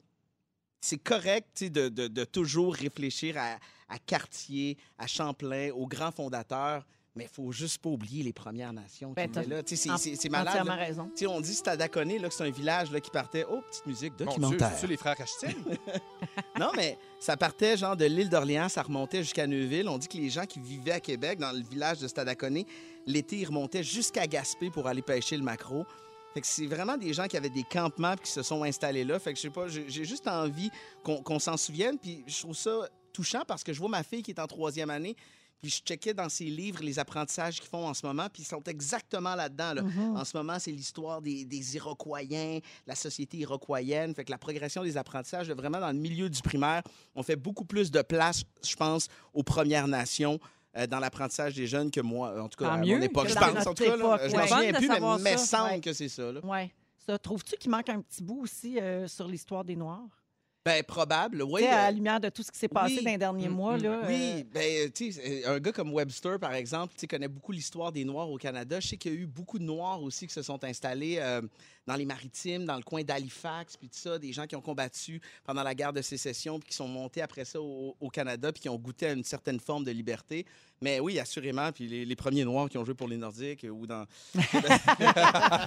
[0.79, 3.59] c'est correct tu sais, de, de- de toujours réfléchir à,
[3.91, 8.71] à Cartier, à Champlain, aux grands fondateurs, mais il faut juste pas oublier les Premières
[8.71, 10.65] Nations qui Ben, C'est malade.
[10.65, 10.75] Là.
[10.75, 11.09] raison.
[11.13, 13.45] Tu sais, on dit Stadaconé, là, que c'est un village là, qui partait.
[13.51, 14.71] Oh, petite musique Dieu, documentaire.
[14.73, 15.17] c'est-tu les frères
[16.59, 19.89] non, mais ça partait genre de l'île d'Orléans, ça remontait jusqu'à Neuville.
[19.89, 22.65] On dit que les gens qui vivaient à Québec, dans le village de Stadaconé,
[23.05, 25.85] l'été, ils remontaient jusqu'à Gaspé pour aller pêcher le maquereau.
[26.33, 29.03] Fait que c'est vraiment des gens qui avaient des campements puis qui se sont installés
[29.03, 29.19] là.
[29.19, 30.71] Fait que je sais pas, j'ai juste envie
[31.03, 31.97] qu'on qu'on s'en souvienne.
[31.97, 34.89] Puis je trouve ça touchant parce que je vois ma fille qui est en troisième
[34.89, 35.15] année.
[35.61, 38.45] Puis je checkais dans ses livres les apprentissages qu'ils font en ce moment, puis ils
[38.47, 39.73] sont exactement là-dedans.
[39.75, 39.83] là.
[40.15, 44.15] En ce moment, c'est l'histoire des, des Iroquoiens, la société iroquoienne.
[44.15, 46.81] Fait que la progression des apprentissages, là, vraiment dans le milieu du primaire,
[47.13, 50.39] on fait beaucoup plus de place, je pense, aux Premières Nations.
[50.77, 53.25] euh, dans l'apprentissage des jeunes que moi, en tout cas, à mon époque.
[53.27, 55.71] que Je pense, en tout cas, là, je m'en souviens plus, mais il me semble
[55.73, 55.79] Ouais.
[55.81, 56.31] que c'est ça.
[56.43, 56.71] Ouais.
[57.05, 60.20] Ça, trouves-tu qu'il manque un petit bout aussi euh, sur l'histoire des Noirs?
[60.63, 61.65] Ben, probable, oui.
[61.65, 63.03] À euh, la lumière de tout ce qui s'est passé oui.
[63.03, 63.77] dans les derniers Mm, mois.
[63.77, 63.83] mm.
[63.83, 67.51] Là, Oui, euh, ben, tu sais, un gars comme Webster, par exemple, tu connaît beaucoup
[67.51, 68.79] l'histoire des Noirs au Canada.
[68.79, 71.41] Je sais qu'il y a eu beaucoup de Noirs aussi qui se sont installés euh,
[71.87, 75.19] dans les maritimes, dans le coin d'Halifax, puis tout ça, des gens qui ont combattu
[75.43, 78.61] pendant la guerre de sécession, puis qui sont montés après ça au, au Canada, puis
[78.61, 80.45] qui ont goûté à une certaine forme de liberté.
[80.79, 83.69] Mais oui, assurément, puis les, les premiers Noirs qui ont joué pour les Nordiques euh,
[83.69, 84.05] ou dans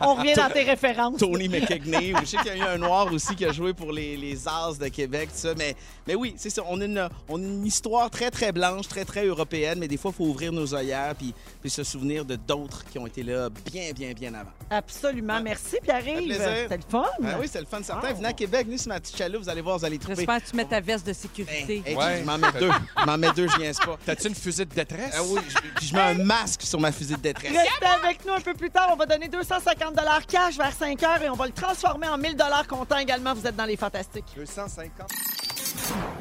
[0.03, 1.19] on revient dans tes références.
[1.19, 3.75] Tony McKegney, ou je sais qu'il y a eu un Noir aussi qui a joué
[3.75, 5.55] pour les, les As de de Québec, tout ça.
[5.57, 5.75] Mais,
[6.07, 6.63] mais oui, c'est ça.
[6.69, 9.97] On a, une, on a une histoire très, très blanche, très, très européenne, mais des
[9.97, 13.23] fois, il faut ouvrir nos œillères puis, puis se souvenir de d'autres qui ont été
[13.23, 14.51] là bien, bien, bien avant.
[14.71, 15.41] Absolument.
[15.43, 16.33] Merci, Pierre-Yves.
[16.35, 17.05] C'était le fun.
[17.25, 18.11] Ah oui, c'est le fun certain.
[18.11, 18.17] Wow.
[18.17, 20.17] Venez à Québec, venez sur ma petite chaloupe, vous allez voir, vous allez trouver.
[20.17, 21.83] J'espère que tu mets ta veste de sécurité.
[21.87, 22.21] Hey, Ouais.
[22.21, 22.71] Je m'en mets deux.
[23.01, 23.97] Je m'en mets deux, je niaise pas.
[24.05, 25.15] T'as-tu une fusée de détresse?
[25.17, 25.41] Ah oui,
[25.81, 27.53] je mets un masque sur ma fusée de détresse.
[27.53, 28.91] Restez avec nous un peu plus tard.
[28.93, 29.95] On va donner 250
[30.27, 32.37] cash vers 5 heures et on va le transformer en 1000
[32.69, 33.35] comptant également.
[33.35, 34.25] Vous êtes dans les fantastiques.
[34.37, 34.74] 250.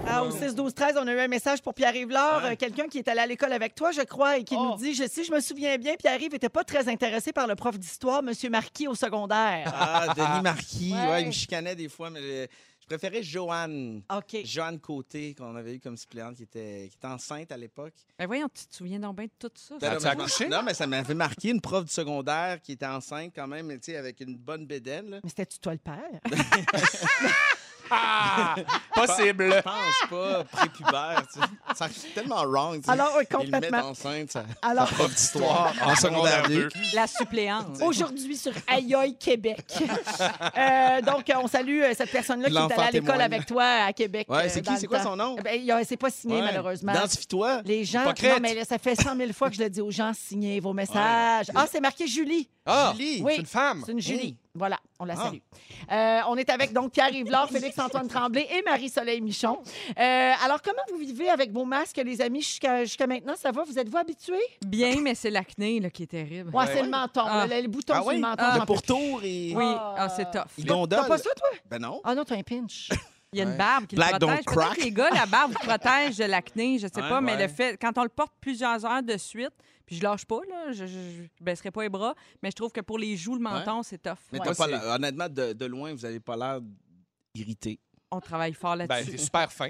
[0.08, 2.88] Ah, au 6, 12, 13, on a eu un message pour Pierre-Yves Laure, euh, quelqu'un
[2.88, 5.24] qui est allé à l'école avec toi, je crois, et qui nous dit je, Si
[5.24, 8.34] je me souviens bien, Pierre-Yves n'était pas très intéressé par le prof d'histoire, M.
[8.52, 9.72] Marquis, au secondaire.
[9.76, 11.08] Ah, Denis Marquis, Ouais.
[11.12, 11.22] ouais.
[11.22, 12.48] il me chicanait des fois, mais je,
[12.82, 14.04] je préférais Joanne.
[14.16, 14.38] OK.
[14.44, 17.94] Joanne Côté, qu'on avait eu comme suppléante, qui était, qui était enceinte à l'époque.
[18.20, 19.76] Ben voyons, tu te souviens donc bien de tout ça.
[19.80, 20.48] Ben As-tu mais je m'en- accouché?
[20.50, 23.80] Non, mais ça m'avait marqué une prof du secondaire qui était enceinte quand même, mais
[23.80, 25.10] tu sais, avec une bonne bédaine.
[25.10, 25.20] Là.
[25.24, 26.20] Mais c'était-tu toi le père?
[27.90, 28.56] Ah!
[28.96, 29.54] Possible!
[29.56, 31.24] Je pense pas, prépubère.
[31.34, 31.46] tu sais.
[31.76, 32.78] Ça c'est tellement wrong.
[32.80, 32.92] tu sais.
[32.92, 33.90] Alors, oui, Ils le mettent complètement.
[33.90, 34.44] enceinte, ça.
[34.62, 36.70] Alors, prof d'histoire en secondaire 2.
[36.94, 37.82] La suppléante.
[37.82, 39.66] aujourd'hui sur Aïe Aïe Québec.
[40.58, 43.94] Euh, donc, on salue euh, cette personne-là qui est allée à l'école avec toi à
[43.94, 44.28] Québec.
[44.30, 44.78] Ouais, euh, c'est qui?
[44.78, 45.36] C'est quoi son nom?
[45.44, 46.42] Ben, c'est pas signé, Ouais.
[46.42, 46.94] malheureusement.
[46.94, 47.62] Identifie-toi.
[47.66, 48.04] Les gens.
[48.06, 50.60] Non, mais là, ça fait 100 000 fois que je le dis aux gens, signez
[50.60, 51.48] vos messages.
[51.56, 52.50] Ah, c'est marqué Julie.
[52.66, 52.94] Ah!
[52.96, 53.22] Julie.
[53.24, 53.34] Oui.
[53.36, 53.84] C'est une femme.
[53.86, 54.38] C'est une Julie.
[54.56, 55.24] Voilà, on la Ah.
[55.24, 55.38] salue.
[55.92, 59.58] Euh, on est avec donc Pierre Yvelard, Félix-Antoine Tremblay et Marie-Soleil Michon.
[60.00, 63.34] Euh, alors, comment vous vivez avec vos masques, les amis, jusqu'à jusqu'à maintenant?
[63.36, 63.64] Ça va?
[63.64, 64.36] Vous êtes-vous habitués?
[64.64, 66.56] Bien, mais c'est l'acné là, qui est terrible.
[66.56, 67.22] Ouais, c'est le menton.
[67.26, 67.48] Ah.
[67.48, 68.16] là, les boutons Ah sur oui?
[68.16, 68.36] le menton.
[68.46, 68.50] Ah.
[68.52, 69.54] j'en Le peux pourtour et.
[69.56, 69.96] Oui, Ah.
[69.98, 70.44] ah, c'est tough.
[70.60, 71.00] Il gondole.
[71.02, 71.50] T'as pas ça, toi?
[71.70, 72.00] Ben non.
[72.04, 72.90] Ah non, t'as un pinch.
[73.34, 74.46] Il y a une barbe qui Black le don't protège.
[74.46, 74.78] crack.
[74.78, 77.42] Que les gars, la barbe vous protège de l'acné, je sais Ouais, pas, mais ouais.
[77.42, 79.50] le fait, quand on le porte plusieurs heures de suite,
[79.86, 81.00] puis je lâche pas, là, je, je,
[81.38, 84.02] je baisserai pas les bras, mais je trouve que pour les joues, le menton, c'est
[84.02, 84.14] tough.
[84.32, 84.46] Mais Ouais.
[84.46, 86.60] t'as pas c'est- l'air- honnêtement, de, de loin, vous avez pas l'air
[87.36, 87.80] irrité.
[88.12, 89.12] On travaille fort Ben, là-dessus.
[89.12, 89.70] c'est super fin.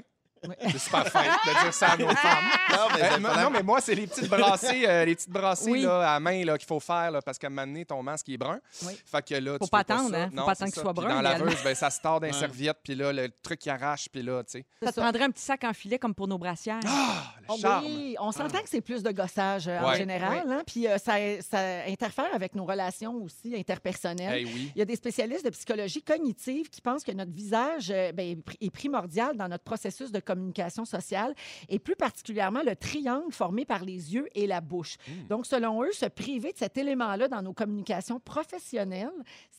[0.71, 2.43] C'est super fin de dire ça à nos femmes.
[2.71, 5.71] Non, mais Euh, non, non, mais moi, c'est les petites brassées, euh, les petites brassées
[5.71, 5.81] Oui.
[5.83, 8.27] là, à main là, qu'il faut faire là, parce qu'à un moment donné, ton masque
[8.27, 8.59] il est brun.
[8.85, 8.97] Oui.
[9.05, 10.29] Fait que là, Faut tu pas attendre, hein.
[10.29, 12.19] Faut Non, pas attendre qu'il soit Puis brun, Dans la laveuse, ben, ça se tord
[12.19, 12.39] dans les Ouais.
[12.39, 14.65] serviettes, puis là, le truc qui arrache, puis là, tu sais.
[14.81, 16.79] Ça te prendrait un petit sac en filet comme pour nos brassières.
[16.85, 17.85] Ah, le Oh charme.
[17.85, 19.97] oui, on s'entend que c'est plus de gossage euh, en Ouais.
[19.97, 24.39] général, hein, puis euh, ça, ça interfère avec nos relations aussi interpersonnelles.
[24.41, 24.71] Eh oui.
[24.75, 28.41] Il y a des spécialistes de psychologie cognitive qui pensent que notre visage euh, ben,
[28.61, 30.32] est primordial dans notre processus de communication
[30.85, 31.33] sociale
[31.69, 34.95] et plus particulièrement le triangle formé par les yeux et la bouche.
[35.07, 35.27] Hmm.
[35.29, 39.09] Donc, selon eux, se priver de cet élément-là dans nos communications professionnelles,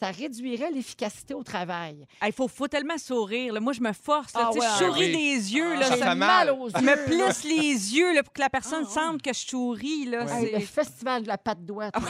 [0.01, 2.07] ça réduirait l'efficacité au travail.
[2.27, 3.53] Il faut, faut tellement sourire.
[3.55, 3.61] là.
[3.61, 4.35] Moi, je me force.
[4.35, 4.43] là.
[4.47, 5.13] Ah ouais, je ah souris oui.
[5.13, 5.73] des yeux.
[5.77, 6.51] Ah, là, ça je fait mal.
[6.51, 6.83] aux je yeux.
[6.85, 10.07] me plisse les yeux là, pour que la personne Ah, sente que je souris.
[10.07, 11.91] Là, Hey, le festival de la patte d'oie.
[11.91, 12.03] toi.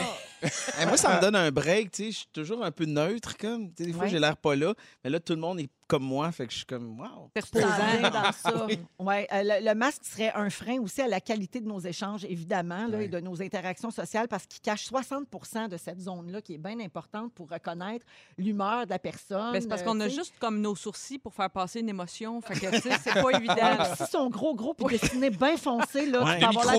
[0.81, 1.91] Eh, moi, ça me donne un break.
[1.91, 3.37] tu sais, Je suis toujours un peu neutre.
[3.37, 3.69] Comme.
[3.71, 4.09] Des fois, Ouais.
[4.09, 4.73] j'ai l'air pas là.
[5.03, 6.31] Mais là, tout le monde est comme moi.
[6.31, 7.29] Fait que je suis comme, wow.
[7.35, 8.09] Reposant.
[8.11, 8.67] dans ça.
[8.99, 12.23] Ouais, euh, le, le masque serait un frein aussi à la qualité de nos échanges,
[12.25, 15.27] évidemment, là, et de nos interactions sociales, parce qu'il cache 60
[15.69, 18.05] de cette zone-là, qui est bien importante pour reconnaître
[18.37, 19.53] l'humeur de la personne.
[19.53, 20.15] Ben, c'est parce euh, qu'on a sais.
[20.15, 22.41] juste comme nos sourcils pour faire passer une émotion.
[22.41, 23.95] Fait que, tu sais, c'est pas évident.
[23.97, 26.39] si sont gros, gros, puis dessinés bien foncés, là, Ouais.
[26.39, 26.77] tu peux avoir la.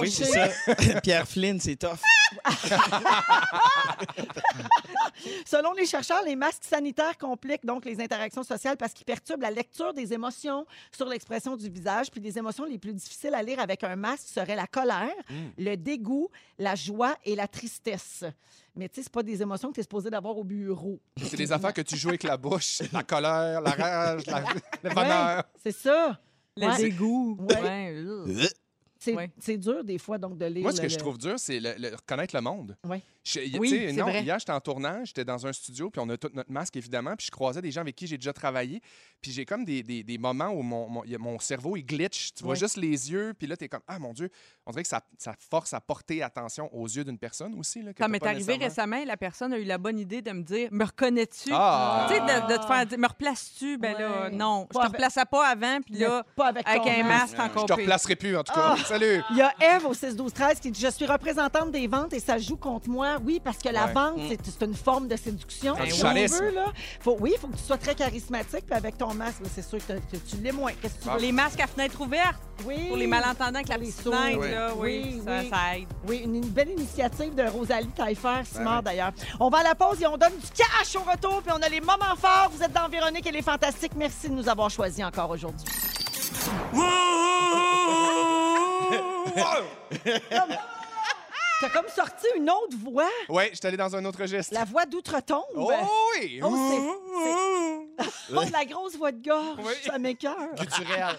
[0.00, 0.48] Oui, ça.
[1.02, 2.00] Pierre Flynn, c'est tough.
[5.44, 9.50] Selon les chercheurs, les masques sanitaires compliquent donc les interactions sociales parce qu'ils perturbent la
[9.50, 12.10] lecture des émotions sur l'expression du visage.
[12.10, 15.14] Puis les émotions les plus difficiles à lire avec un masque seraient la colère,
[15.58, 18.24] le dégoût, la joie et la tristesse.
[18.76, 21.00] Mais tu sais, c'est pas des émotions que tu es supposé d'avoir au bureau.
[21.22, 24.44] C'est des affaires que tu joues avec la bouche, la colère, la rage, la-
[24.82, 25.36] le bonheur.
[25.38, 26.18] Ouais, c'est ça.
[26.56, 26.76] Le Ouais.
[26.76, 27.36] dégoût.
[27.48, 28.48] Ouais.
[29.00, 29.56] C'est Ouais.
[29.56, 30.62] dur des fois donc de lire.
[30.62, 32.76] Moi, ce que le- je trouve dur, c'est le, le- reconnaître le monde.
[32.86, 33.02] Ouais.
[33.24, 34.22] Je- y- Oui, tu sais, c'est non, vrai.
[34.22, 37.16] Hier, j'étais en tournage, j'étais dans un studio, puis on a tout notre masque, évidemment,
[37.16, 38.80] puis je croisais des gens avec qui j'ai déjà travaillé.
[39.22, 41.02] Puis j'ai comme des, des- des moments où mon,
[41.38, 42.34] cerveau, il glitch.
[42.34, 42.58] Tu vois Ouais.
[42.58, 44.30] juste les yeux, puis là, tu es comme, ah mon Dieu,
[44.66, 47.82] on dirait que ça, ça force à porter attention aux yeux d'une personne aussi.
[47.82, 48.96] Là, que Ça m'est arrivé nécessairement.
[48.96, 51.50] récemment, la personne a eu la bonne idée de me dire Me reconnais-tu?
[51.52, 52.06] Ah!
[52.08, 53.78] Tu sais, de, de te faire dire Me replaces-tu?
[53.78, 54.66] Ben là, non.
[54.66, 57.66] Pas Je te avec- replaçais pas avant, puis là, pas avec, un masque Je encore
[57.66, 57.82] te pire.
[57.82, 58.76] replacerai plus, en tout cas.
[58.78, 58.89] Ah!
[58.90, 59.22] Salut!
[59.30, 62.12] Il y a Eve au 6 12 13 qui dit je suis représentante des ventes
[62.12, 63.16] et ça joue contre moi.
[63.24, 63.92] Oui, parce que la Ouais.
[63.92, 65.76] vente c'est c'est une forme de séduction.
[65.88, 66.44] Si charisme.
[66.44, 66.66] veut, là.
[67.00, 69.78] Faut, oui, il faut que tu sois très charismatique puis avec ton masque, c'est sûr
[69.78, 70.72] que, que tu l'es moins.
[70.82, 71.16] Qu'est-ce que tu Ah.
[71.18, 72.88] Les masques à fenêtre ouverte, Oui.
[72.88, 74.12] pour les malentendants avec la petite sourds.
[74.14, 74.50] fenêtre, Ouais.
[74.52, 75.48] là, oui, Oui, ça, oui.
[75.50, 75.86] ça aide.
[76.08, 78.82] Oui, une, une belle initiative de Rosalie Taillefer, Simard ouais.
[78.82, 79.12] d'ailleurs.
[79.38, 81.68] On va à la pause et on donne du cash au retour, puis on a
[81.68, 82.50] les moments forts.
[82.52, 83.92] Vous êtes dans Véronique et les Fantastiques.
[83.96, 85.66] Merci de nous avoir choisis encore aujourd'hui.
[89.34, 90.58] the world.
[91.60, 94.54] T'as comme sorti une autre voix, Ouais, j'étais allé dans un autre registre.
[94.54, 95.44] la voix d'outre-tombe.
[95.54, 95.70] Oh
[96.18, 96.40] oui!
[96.42, 97.86] Oh,
[98.32, 99.72] Oh, la grosse voix de gorge, Oui.
[99.84, 100.54] ça m'écoeure.
[100.56, 101.16] Culturel.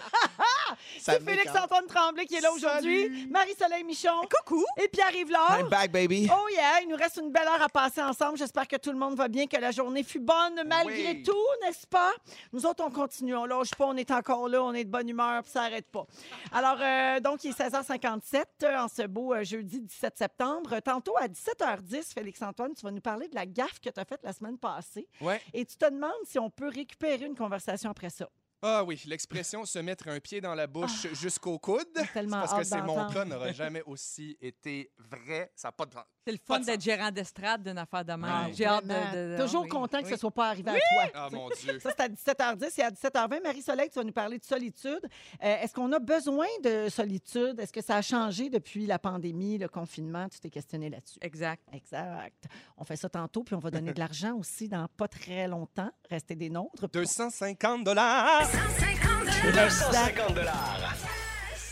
[1.00, 3.26] Ça C'est Félix-Antoine Tremblay qui est là aujourd'hui, Salut.
[3.30, 4.64] Marie-Soleil Michon Coucou!
[4.82, 5.30] et Pierre-Yves.
[5.60, 6.28] I'm back, baby.
[6.32, 8.38] Oh yeah, il nous reste une belle heure à passer ensemble.
[8.38, 11.22] J'espère que tout le monde va bien, que la journée fut bonne malgré Oui.
[11.22, 12.12] tout, n'est-ce pas?
[12.52, 15.08] Nous autres, on continue, on lâche pas, on est encore là, on est de bonne
[15.08, 16.06] humeur, puis ça n'arrête pas.
[16.52, 20.31] Alors, euh, donc, il est 16h57 euh, en ce beau euh, jeudi 17 septembre.
[20.36, 24.20] Tantôt, à 17h10, Félix-Antoine, tu vas nous parler de la gaffe que tu as faite
[24.22, 25.08] la semaine passée.
[25.20, 25.40] Ouais.
[25.52, 28.28] Et tu te demandes si on peut récupérer une conversation après ça.
[28.64, 31.84] Ah oui, l'expression se mettre un pied dans la bouche jusqu'au coude.
[31.96, 32.02] Ah.
[32.14, 35.50] tellement parce que c'est mon cas n'aura jamais aussi été vrai.
[35.56, 38.24] Ça n'a pas de C'est le fun de d'être gérant d'estrade d'une affaire de même.
[38.24, 38.90] Ah, J'ai hâte de,
[39.32, 40.10] de- de- Toujours oui, content que oui.
[40.12, 41.10] ce soit pas arrivé à toi.
[41.14, 41.80] Ah mon Dieu.
[41.80, 43.42] Ça, c'est à 17h10 et à 17h20.
[43.42, 45.00] Marie-Soleil, tu vas nous parler de solitude.
[45.42, 47.58] Euh, Est-ce qu'on a besoin de solitude?
[47.58, 50.28] Est-ce que ça a changé depuis la pandémie, le confinement?
[50.28, 51.18] Tu t'es questionné là-dessus.
[51.20, 51.62] Exact.
[51.72, 52.44] Exact.
[52.76, 55.90] On fait ça tantôt, puis on va donner de l'argent aussi dans pas très longtemps.
[56.08, 56.86] Restez des nôtres.
[56.92, 58.51] 250 dollars.
[58.52, 60.34] 250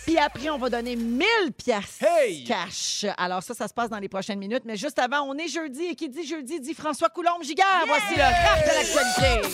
[0.07, 1.26] Puis après, on va donner 1000
[1.57, 2.45] pièces Hey!
[2.45, 3.07] cash.
[3.16, 4.62] Alors ça, ça se passe dans les prochaines minutes.
[4.64, 7.85] Mais juste avant, on est jeudi et qui dit jeudi dit François Coulombe-Giguère.
[7.87, 9.49] Voici le rap de l'actualité.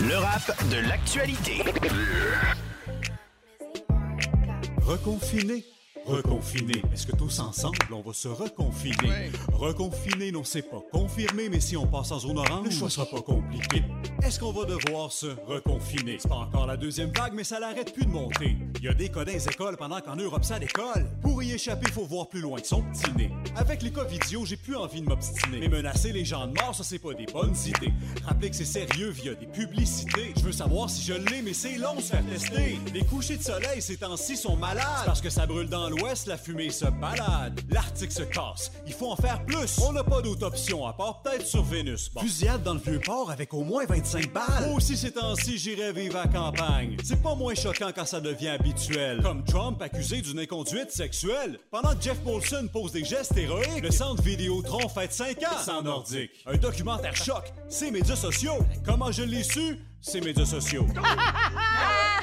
[0.00, 1.62] Le rap de l'actualité.
[4.84, 5.64] Reconfiné.
[6.06, 6.82] Reconfiné.
[6.92, 9.30] Est-ce que tous ensemble, on va se reconfiner?
[9.52, 13.06] Reconfiné, non, c'est pas confirmé, mais si on passe en zone orange, le choix sera
[13.06, 13.84] pas compliqué.
[14.22, 16.16] Est-ce qu'on va devoir se reconfiner?
[16.18, 18.56] C'est pas encore la deuxième vague, mais ça l'arrête plus de monter.
[18.78, 21.06] Il y a des cas dans les écoles pendant qu'en Europe ça décolle.
[21.22, 23.30] Pour y échapper, faut voir plus loin que son petit nez.
[23.56, 25.60] Avec les cas vidéo, j'ai plus envie de m'obstiner.
[25.60, 27.92] Mais menacer les gens de mort, ça c'est pas des bonnes idées.
[28.24, 30.32] Rappelez que c'est sérieux via des publicités.
[30.36, 32.78] Je veux savoir si je l'ai, mais c'est long de se faire tester.
[32.92, 35.06] Les couchers de soleil ces temps-ci sont malades.
[35.06, 37.60] Parce que ça brûle dans l'ouest, la fumée se balade.
[37.70, 38.72] L'Arctique se casse.
[38.86, 39.78] Il faut en faire plus.
[39.86, 42.10] On n'a pas d'autre option, à part peut-être sur Vénus.
[42.12, 42.20] Bon.
[42.20, 44.66] Fusillade dans le vieux port avec au moins 25 balles.
[44.66, 46.96] Moi aussi, ces temps-ci, j'irais vivre à campagne.
[47.04, 49.20] C'est pas moins choquant quand ça devient habituel.
[49.22, 51.58] Comme Trump accusé d'une inconduite sexuelle.
[51.70, 55.82] Pendant que Jeff Molson pose des gestes héroïques, le centre Vidéotron fête 5 ans sans
[55.82, 56.30] nordique.
[56.46, 58.58] Un documentaire choc, c'est médias sociaux.
[58.84, 59.78] Comment je l'ai su?
[60.00, 60.86] C'est médias sociaux.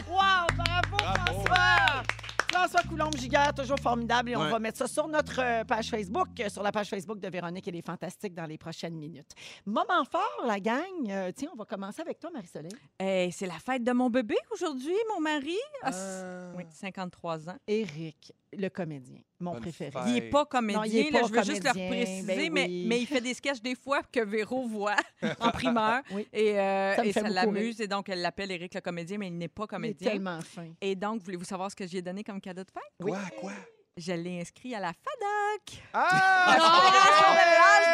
[0.10, 0.48] Wow!
[0.58, 2.04] Bravo, François!
[2.52, 4.32] François Coulombe-Giguère, toujours formidable.
[4.32, 4.50] Et on Ouais.
[4.50, 7.68] va mettre ça sur notre euh, page Facebook, euh, sur la page Facebook de Véronique
[7.68, 9.32] et les Fantastiques dans les prochaines minutes.
[9.66, 10.82] Moment fort, la gang.
[11.10, 12.72] Euh, tiens, on va commencer avec toi, Marie-Soleil.
[13.00, 15.58] Hey, c'est la fête de mon bébé aujourd'hui, mon mari.
[15.84, 16.54] Ah, c- Euh.
[16.58, 17.58] Oui, 53 ans.
[17.68, 19.92] Éric, le comédien, mon Bonne préféré.
[19.92, 20.02] fête.
[20.08, 22.24] Il n'est pas comédien, Non, il est là, pas je veux juste le comédien, préciser,
[22.24, 22.86] ben mais, oui.
[22.88, 24.96] mais il fait des sketchs des fois que Véro voit
[25.40, 26.02] en primeur.
[26.12, 26.28] Oui.
[26.34, 27.80] Et, euh, Ça et ça l'amuse.
[27.82, 30.12] Et donc, elle l'appelle Éric le comédien, mais il n'est pas Il est comédien.
[30.12, 30.68] tellement fin.
[30.82, 32.84] Et donc, voulez-vous savoir ce que j'ai donné comme cadeau de fête?
[33.00, 33.52] Quoi, quoi?
[34.00, 35.82] Je l'ai inscrit à la FADOC.
[35.94, 36.56] Ah!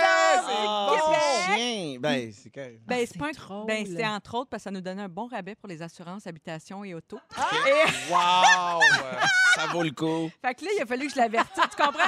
[0.07, 0.89] Ah,
[1.47, 1.97] c'est.
[1.99, 2.53] Ben, c'est.
[2.55, 5.09] Ben, Ah, c'est pas un- ben, c'est entre autres parce que ça nous donnait un
[5.09, 7.17] bon rabais pour les assurances, habitation et auto.
[8.09, 8.81] Wow!
[9.55, 10.29] Ça vaut le coup.
[10.41, 11.63] Fait que là, il a fallu que je l'avertisse.
[11.75, 12.03] Tu comprends?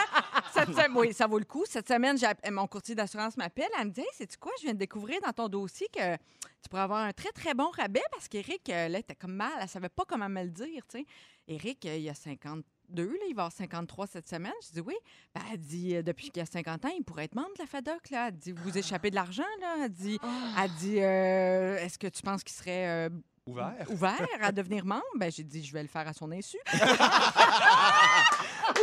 [0.54, 1.64] Cette Oui, ça vaut le coup.
[1.68, 2.18] Cette semaine,
[2.52, 3.70] mon courtier d'assurance m'appelle.
[3.80, 4.52] Elle me dit Hey, sais-tu quoi?
[4.60, 7.70] Je viens de découvrir dans ton dossier que tu pourrais avoir un très, très bon
[7.72, 9.52] rabais parce qu'Éric, euh, là, était comme mal.
[9.62, 10.84] Elle savait pas comment me le dire.
[10.90, 11.06] tu sais.
[11.48, 12.64] Éric, euh, il a 52,
[12.96, 14.54] là, il va avoir 53 cette semaine.
[14.68, 14.96] Je dis Oui.
[15.36, 17.68] Ben, elle dit euh, Depuis qu'il a 50 ans, il pourrait être membre de la
[17.68, 18.10] FADOC.
[18.12, 18.28] Là.
[18.30, 19.44] Elle dit Vous échappez de l'argent.
[19.62, 19.76] là.
[19.86, 20.20] Elle dit,
[20.64, 22.88] elle dit euh, Est-ce que tu penses qu'il serait.
[22.88, 23.10] euh,
[23.48, 23.74] Ouvert.
[23.90, 26.58] ouvert à devenir membre, ben j'ai dit je vais le faire à son insu.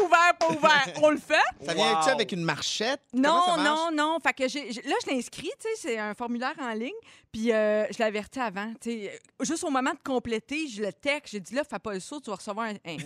[0.03, 1.35] ouvert, pas ouvert, on le fait.
[1.65, 2.15] Ça vient-tu Wow.
[2.15, 3.03] avec une marchette?
[3.13, 4.19] Non, non, non.
[4.23, 6.95] Fait que j'ai, j'ai- là, je l'ai inscrit, tu sais, c'est un formulaire en ligne.
[7.31, 8.73] Puis euh, je l'avertis avant.
[8.81, 9.21] tu sais.
[9.43, 11.33] Juste au moment de compléter, je le texte.
[11.33, 12.97] J'ai dit là, fais pas le saut, tu vas recevoir un, un-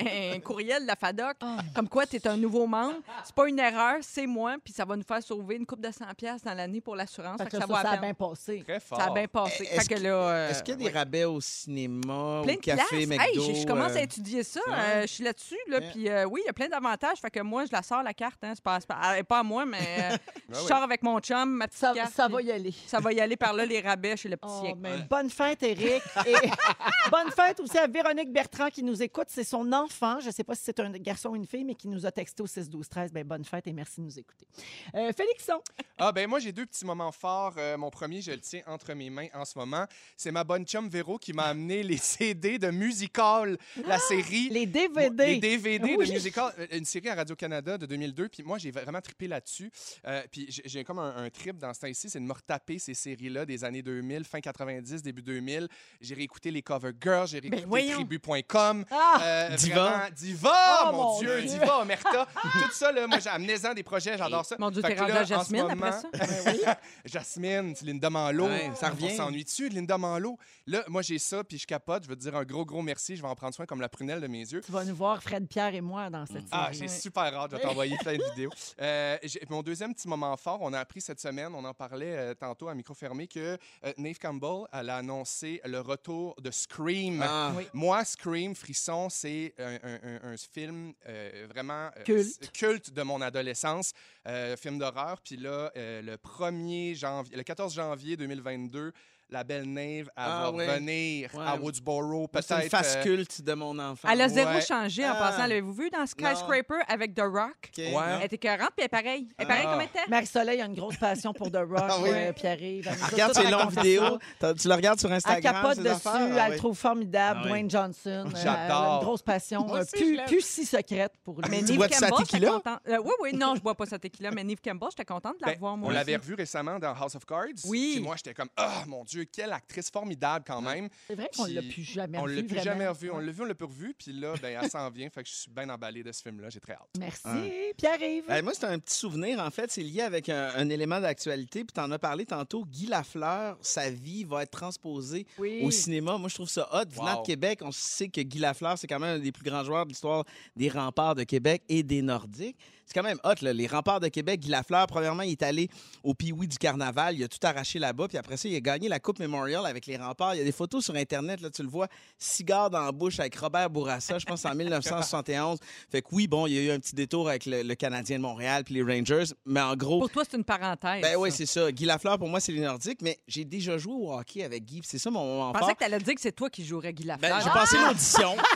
[0.00, 1.36] un courriel de la FADOC.
[1.74, 2.96] Comme quoi, tu es un nouveau membre.
[3.24, 4.56] C'est pas une erreur, c'est moi.
[4.64, 7.38] Puis ça va nous faire sauver une coupe de 100$ piastres dans l'année pour l'assurance.
[7.38, 8.62] Fait Fait que que ça, a bien passé.
[8.66, 8.98] Très fort.
[9.00, 9.64] Ça a bien passé.
[9.64, 10.90] Est-ce euh, Est-ce qu'il y a des ouais.
[10.90, 13.06] rabais au cinéma, Plein au de café, places.
[13.06, 13.42] McDo?
[13.44, 14.60] Hey, je, je commence euh, à étudier ça.
[14.66, 14.74] ouais.
[14.76, 15.58] euh, je suis là-dessus.
[15.68, 15.80] Là.
[15.80, 17.18] Puis euh, oui, il y a plein d'avantages.
[17.20, 18.42] Fait que moi, je la sors la carte.
[18.42, 19.78] Hein, c'est pas, pas, elle est pas à moi, mais
[20.12, 20.16] euh,
[20.50, 20.66] je oui.
[20.66, 22.12] sors avec mon chum, ma petite Ça, carte.
[22.12, 22.74] ça va y aller.
[22.86, 24.74] ça va y aller par là, les rabais chez le petit Oh,
[25.08, 26.02] bonne fête, Eric.
[26.26, 26.34] Et
[27.10, 29.26] bonne fête aussi à Véronique Bertrand qui nous écoute.
[29.28, 30.20] C'est son enfant.
[30.20, 32.12] Je ne sais pas si c'est un garçon ou une fille, mais qui nous a
[32.12, 33.12] texté au 6-12-13.
[33.12, 34.46] Ben, bonne fête et merci de nous écouter.
[34.94, 35.60] Euh, Félixon.
[35.98, 37.54] Ah, ben moi, j'ai deux petits moments forts.
[37.58, 39.84] Euh, mon premier, je le tiens entre mes mains en ce moment.
[40.16, 44.48] C'est ma bonne chum Véro qui m'a amené les CD de Musical, la série.
[44.50, 45.26] Les DVD.
[45.26, 46.06] Les DVD Oui.
[46.08, 48.28] de Musical, euh, une série à Radio-Canada de 2002.
[48.28, 49.70] Puis moi, j'ai vraiment trippé là-dessus.
[50.06, 52.94] Euh, puis j'ai- comme un, un trip dans ce temps-ci, c'est de me retaper ces
[52.94, 55.68] séries-là des années 2000, fin 90, début 2000.
[56.00, 57.94] J'ai réécouté les Cover Girls, j'ai réécouté voyons.
[57.96, 58.84] Tribu.com.
[58.90, 59.18] Ah!
[59.40, 59.82] Euh, Diva.
[59.90, 60.52] vraiment, Diva,
[60.88, 61.50] Oh, mon, Dieu, Dieu.
[61.50, 62.26] Diva, Omerta.
[62.42, 64.56] Tout ça, là, moi, j'ai amené-en des projets, j'adore ça.
[64.58, 66.78] Mon Dieu, t'es rendu là, à Jasmine après moment- ça?
[67.04, 68.46] Jasmine, c'est Linda Manlo.
[68.46, 69.08] Ouais, ça revient.
[69.12, 70.38] On s'ennuie-tu de Linda Manlo?
[70.66, 72.04] Là, moi, j'ai ça, puis je capote.
[72.04, 73.16] Je veux te dire un gros, gros merci.
[73.16, 74.60] Je vais en prendre soin comme la prunelle de mes yeux.
[74.64, 76.78] Tu vas nous voir, Fred, Pierre et moi, dans cette Ah, série.
[76.78, 77.50] j'ai super hâte.
[77.52, 78.50] Je vais t'envoyer plein de vidéos.
[78.80, 79.16] Euh,
[79.48, 82.68] mon deuxième petit moment fort, on a appris cette semaine, on en parlait euh, tantôt
[82.68, 87.22] à micro fermé, que euh, Nave Campbell elle a annoncé le retour de Scream.
[87.26, 87.52] Ah.
[87.56, 87.66] Oui.
[87.72, 92.22] Moi, Scream, Frisson, c'est un, un- un- un film euh, vraiment euh,
[92.52, 92.92] Culte.
[92.92, 93.92] de mon adolescence,
[94.26, 95.20] euh, film d'horreur.
[95.22, 98.92] Puis là, le 1er janvier, le 14 janvier 2022,
[99.30, 100.66] la belle Nave elle Ah, va ouais.
[100.68, 101.44] revenir Ouais.
[101.46, 102.70] à Woodsboro, C'est une peut-être.
[102.70, 104.08] face euh, culte de mon enfant.
[104.10, 104.60] Elle a zéro Ouais.
[104.60, 105.18] changé en Ah.
[105.18, 105.46] passant.
[105.46, 107.70] L'avez-vous vu dans Skyscraper avec The Rock?
[107.70, 107.78] OK.
[107.78, 107.92] Ouais.
[108.18, 109.28] Elle était 40 puis elle est pareille.
[109.38, 109.70] Elle est pareille Ah.
[109.72, 110.10] comme elle était.
[110.10, 112.10] Marie-Soleil a une grosse passion pour The Rock, Ah oui.
[112.10, 112.32] euh.
[112.42, 114.18] Elle Elle regarde ses longues vidéos.
[114.58, 115.54] Tu le regardes sur Elle Instagram.
[115.54, 116.20] capote ses dessus, affaires?
[116.20, 116.56] elle le oui.
[116.58, 117.40] trouve formidable.
[117.40, 117.48] Ah oui.
[117.50, 118.10] Dwayne Johnson.
[118.26, 118.94] euh, Elle a J'adore.
[119.00, 121.50] une grosse passion, aussi, plus, si secrète pour lui.
[121.50, 122.50] Mais Tu Neve bois-tu sa tequila?
[122.50, 122.80] contente.
[122.88, 125.46] Euh, oui, oui, non, je bois pas sa tequila, mais Neve Campbell, j'étais contente de
[125.46, 125.88] la Ben, voir, moi.
[125.88, 126.22] on l'avait aussi.
[126.26, 127.46] revu récemment dans House of Cards.
[127.66, 127.92] Oui.
[127.96, 130.88] Puis moi, j'étais comme, ah, mon Dieu, quelle actrice formidable quand même.
[131.06, 132.62] C'est vrai qu'on l'a plus jamais On l'a plus vraiment.
[132.64, 133.10] jamais revu.
[133.10, 133.94] On l'a vu, on l'a plus revu.
[133.98, 135.08] Puis là, ben, elle s'en vient.
[135.10, 136.50] Fait que je suis bien emballé de ce film-là.
[136.50, 136.88] J'ai très hâte.
[136.98, 137.28] Merci.
[137.76, 138.24] Pierre-Yves.
[138.28, 139.40] Ben, moi, c'est un petit souvenir.
[139.40, 141.64] En fait, c'est lié avec un, un élément d'actualité.
[141.64, 142.64] Puis, tu en as parlé tantôt.
[142.64, 145.60] Guy Lafleur, sa vie va être transposée oui.
[145.62, 146.16] au cinéma.
[146.18, 146.88] Moi, je trouve ça hot.
[146.90, 147.22] Venant Wow.
[147.22, 149.84] de Québec, on sait que Guy Lafleur, c'est quand même un des plus grands joueurs
[149.84, 150.24] de l'histoire
[150.56, 152.56] des remparts de Québec et des Nordiques.
[152.86, 153.52] C'est quand même hot, là.
[153.52, 155.68] Les remparts de Québec, Guy Lafleur, premièrement, il est allé
[156.02, 157.16] au Pee-Wee du Carnaval.
[157.16, 158.08] Il a tout arraché là-bas.
[158.08, 160.34] Puis après ça, il a gagné la Coupe Memorial avec les remparts.
[160.34, 161.88] Il y a des photos sur Internet, là, tu le vois,
[162.18, 165.58] cigare dans la bouche avec Robert Bourassa, je pense en 1971.
[165.90, 168.18] Fait que oui, bon, il y a eu un petit détour avec le, le Canadien
[168.18, 169.24] de Montréal puis les Rangers.
[169.44, 171.02] Mais en gros, Pour toi, c'est une parenthèse.
[171.02, 171.70] ben oui, c'est ça.
[171.72, 173.00] Guy Lafleur, pour moi, c'est les Nordiques.
[173.02, 174.80] Mais j'ai déjà joué au hockey avec Guy.
[174.84, 175.60] C'est ça mon moment Je fort.
[175.60, 177.36] pensais que tu allais dire que c'est toi qui jouerais Guy Lafleur.
[177.38, 178.36] Ben, j'ai passé l'audition.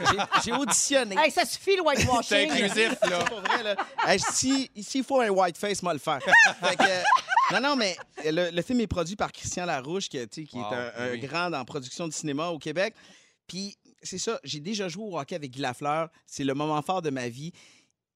[0.00, 1.14] J'ai- J'ai auditionné.
[1.16, 2.50] Hey, ça suffit le C'est whitewashing.
[2.50, 3.18] inclusif, là.
[3.24, 3.76] C'est pas vrai, là.
[4.08, 6.18] Hey, si- S'il faut un whiteface, moi le faire.
[6.60, 7.02] Fait que, euh,
[7.52, 10.92] non, non, mais le, le film est produit par Christian Larouche, qui, Wow, est un,
[10.96, 11.20] un oui.
[11.20, 12.94] grand en production de cinéma au Québec.
[13.46, 16.08] Puis, c'est ça, j'ai déjà joué au hockey avec Guy Lafleur.
[16.26, 17.52] C'est le moment fort de ma vie.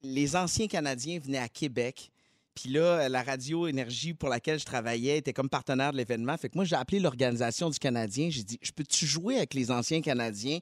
[0.03, 2.11] Les anciens Canadiens venaient à Québec.
[2.55, 6.37] Puis là, la radio Énergie pour laquelle je travaillais était comme partenaire de l'événement.
[6.37, 8.31] Fait que moi, j'ai appelé l'organisation du Canadien.
[8.31, 10.59] J'ai dit, je peux-tu jouer avec les anciens Canadiens?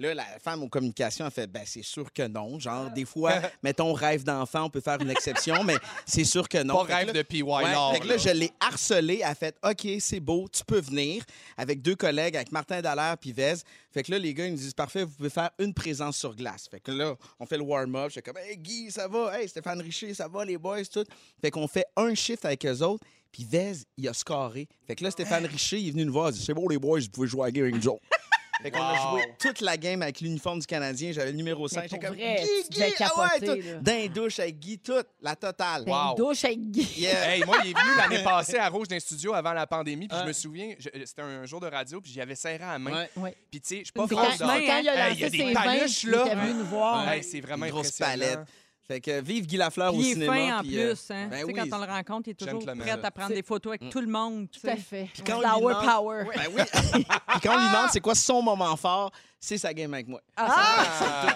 [0.00, 2.58] Là, la femme aux communications a fait, ben c'est sûr que non.
[2.58, 6.60] Genre, des fois, mettons, rêve d'enfant, on peut faire une exception, mais c'est sûr que
[6.64, 6.78] non.
[6.78, 7.42] Pas Fait rêve là- de P.Y.
[7.42, 8.18] Ouais, Lord, fait que là, là.
[8.18, 9.20] je l'ai harcelé.
[9.22, 11.22] Elle a fait OK, c'est beau, tu peux venir
[11.56, 13.54] avec deux collègues, avec Martin Dallaire puis Vez.
[13.92, 16.34] Fait que là, les gars, ils nous disent Parfait, vous pouvez faire une présence sur
[16.34, 16.66] glace.
[16.68, 18.06] Fait que là, on fait le warm-up.
[18.08, 19.38] Je suis comme Hey Guy, ça va?
[19.40, 21.04] Hey Stéphane Richer, ça va les boys, tout.
[21.40, 23.04] Fait qu'on fait un shift avec eux autres.
[23.30, 24.66] Puis Vez, il a scoré.
[24.88, 26.26] Fait que là, Stéphane Richer, il est venu nous voir.
[26.26, 28.02] Il a dit C'est beau, les boys, vous pouvez jouer à game autres.
[28.62, 31.12] Fait qu'on a joué toute la game avec l'uniforme du Canadien.
[31.12, 31.82] J'avais le numéro 5.
[31.82, 33.82] pour J'étais comme vrai, Guy, tu devais Guy, ah ouais, tout.
[33.82, 35.84] D'un douche avec Guy, toute, la totale.
[35.86, 36.10] Wow.
[36.10, 36.88] Une douche avec Guy.
[36.96, 37.34] Yeah.
[37.34, 40.08] Hey, moi, il est venu l'année passée à Rouge d'un studio avant la pandémie.
[40.08, 42.72] Puis je me souviens, je- c'était un jour de radio, puis j'y avais serré à
[42.74, 42.92] la main.
[42.92, 43.10] Ouais.
[43.16, 43.36] Ouais.
[43.50, 45.30] Puis tu sais, je suis pas Quand, quand il a Hey, lancé il y a
[45.30, 46.26] des ses vins, paluches, il là.
[46.26, 47.08] était venu nous voir.
[47.08, 48.34] Hey, c'est vraiment Une grosse impressionnant.
[48.34, 48.48] palette.
[48.86, 50.32] Fait que vive Guy Lafleur Puis au il est cinéma.
[50.34, 51.10] fin en puis, euh, plus.
[51.10, 51.26] Hein.
[51.30, 51.54] ben tu sais, oui.
[51.70, 52.78] quand on le rencontre, il est toujours Gentleman.
[52.86, 54.46] prêt à prendre des photos avec tout le monde.
[54.50, 54.76] tu Tout à sais.
[54.76, 55.08] fait.
[55.26, 56.24] quand on lui Flower demande- power.
[56.36, 56.62] Ben oui.
[57.28, 59.10] Puis quand on lui demande c'est quoi son moment fort,
[59.40, 60.20] c'est sa game avec moi.
[60.36, 60.84] Ah!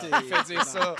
[0.00, 0.94] Tout est- Il fait dire ça.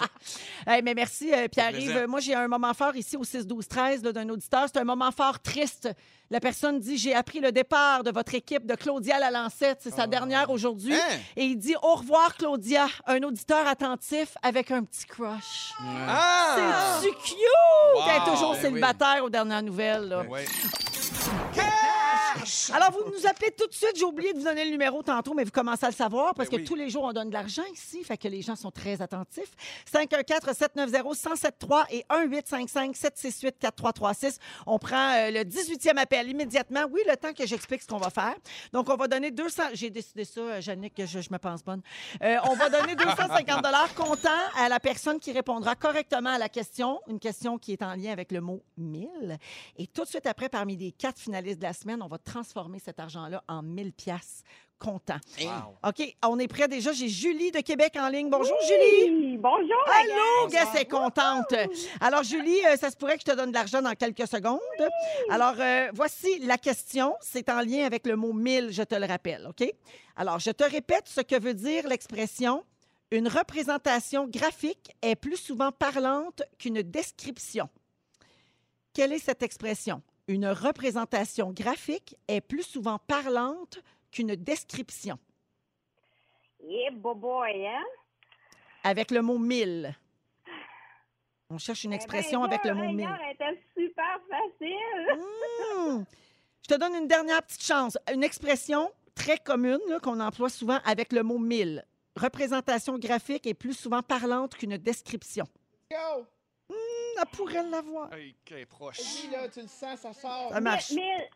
[0.66, 1.84] Hey, mais merci, euh, Pierre-Yves.
[1.90, 2.09] plaisir.
[2.09, 4.66] Moi, j'ai un moment fort ici au 6-12-13 là, d'un auditeur.
[4.70, 5.88] C'est un moment fort triste.
[6.30, 9.78] La personne dit J'ai appris le départ de votre équipe de Claudia Lalancette.
[9.80, 10.94] C'est sa dernière aujourd'hui.
[10.94, 11.18] Hein?
[11.36, 12.86] Et il dit Au revoir, Claudia.
[13.07, 15.72] Un auditeur attentif avec un petit crush.
[16.07, 16.38] Ah!
[17.01, 17.36] C'est-tu cute?
[17.95, 18.03] Wow!
[18.09, 20.09] Elle est toujours Ben célibataire aux dernières nouvelles.
[20.09, 20.22] là.
[20.22, 20.45] Ouais.
[22.72, 23.94] Alors, vous nous appelez tout de suite.
[23.96, 26.49] J'ai oublié de vous donner le numéro tantôt, mais vous commencez à le savoir parce
[26.49, 28.03] Ben que tous les jours, on donne de l'argent ici.
[28.05, 29.51] Fait que les gens sont très attentifs.
[29.92, 34.38] 514-790-1073 et 1-855-768-4336.
[34.66, 36.84] On prend euh, le 18e appel immédiatement.
[36.90, 38.34] Oui, le temps que j'explique ce qu'on va faire.
[38.72, 39.62] Donc, on va donner 200...
[39.74, 41.82] J'ai décidé ça, euh, Jannick, que je, je me pense bonne.
[42.22, 47.01] Euh, on va donner 250 comptant à la personne qui répondra correctement à la question.
[47.09, 49.38] Une question qui est en lien avec le mot «1000».
[49.78, 52.78] Et tout de suite après, parmi les quatre finalistes de la semaine, on va transformer
[52.78, 54.45] cet argent-là en 1000 pièces
[54.78, 55.18] comptant.
[55.82, 56.93] OK, on est prêt déjà.
[56.93, 58.30] J'ai Julie de Québec en ligne.
[58.30, 59.36] Bonjour, Julie.
[59.36, 59.84] bonjour.
[59.93, 61.53] Allô, gars, c'est contente.
[62.01, 64.61] Alors, Julie, euh, ça se pourrait que je te donne de l'argent dans quelques secondes.
[65.30, 67.16] Alors, euh, voici la question.
[67.20, 69.68] C'est en lien avec le mot 1000, je te le rappelle, OK?
[70.14, 72.64] Alors, je te répète ce que veut dire l'expression
[73.11, 77.68] une représentation graphique est plus souvent parlante qu'une description.
[78.93, 80.03] Quelle est cette expression?
[80.28, 83.78] Une représentation graphique est plus souvent parlante
[84.12, 85.18] qu'une description.
[86.62, 87.82] Yeah, boboy, hein?
[88.84, 89.94] avec le mot mille.
[91.50, 93.08] On cherche une Eh expression ben, avec le mot mille.
[93.32, 95.18] était super facile.
[95.18, 96.04] Hmm.
[96.62, 97.96] Je te donne une dernière petite chance.
[98.12, 101.84] Une expression très commune qu'on emploie souvent avec le mot mille.
[102.16, 105.46] Représentation graphique est plus souvent parlante qu'une description.
[105.90, 106.26] Go!
[106.68, 106.74] Hmm,
[107.20, 108.12] elle pourrait l'avoir.
[108.12, 108.98] Hey, qu'elle est proche.
[108.98, 110.50] Vas-y, là, tu le sens, ça sort.
[110.52, 110.90] Ça marche.
[110.92, 111.28] Mille.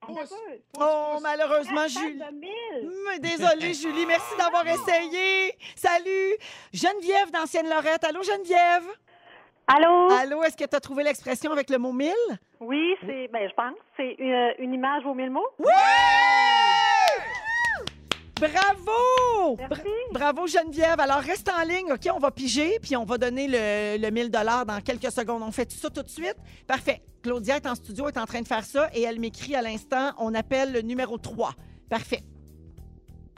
[0.00, 0.32] Pousse.
[0.80, 2.22] Oh, malheureusement, Julie.
[2.32, 2.88] Mille.
[2.88, 4.06] Hmm, Désolée, Julie.
[4.06, 5.54] Merci d'avoir essayé.
[5.76, 6.36] Salut.
[6.72, 8.04] Geneviève d'Ancienne Lorette.
[8.04, 8.84] Allô, Geneviève?
[9.66, 10.10] Allô?
[10.10, 12.14] Allô, est-ce que tu as trouvé l'expression avec le mot mille?
[12.60, 15.46] Oui, c'est, ben, je pense, c'est une, une image vaut mille mots.
[15.58, 15.66] Oui!
[18.40, 19.56] Bravo!
[19.58, 19.82] Merci.
[19.82, 19.82] Bra-
[20.32, 20.98] bravo, Geneviève.
[20.98, 22.08] Alors, reste en ligne, OK?
[22.14, 25.42] On va piger, puis on va donner le, le 1000 dans quelques secondes.
[25.42, 26.36] On fait ça tout de suite?
[26.66, 27.02] Parfait.
[27.22, 30.12] Claudia est en studio, est en train de faire ça, et elle m'écrit à l'instant,
[30.18, 31.54] on appelle le numéro 3.
[31.88, 32.22] Parfait.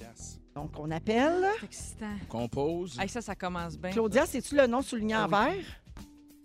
[0.00, 0.38] Yes.
[0.55, 1.46] Donc, on appelle.
[1.61, 2.14] C'est excitant.
[2.28, 2.98] Compose.
[3.00, 3.90] Hey, ça, ça commence bien.
[3.90, 5.64] Claudia, c'est-tu le nom souligné en Ah vert?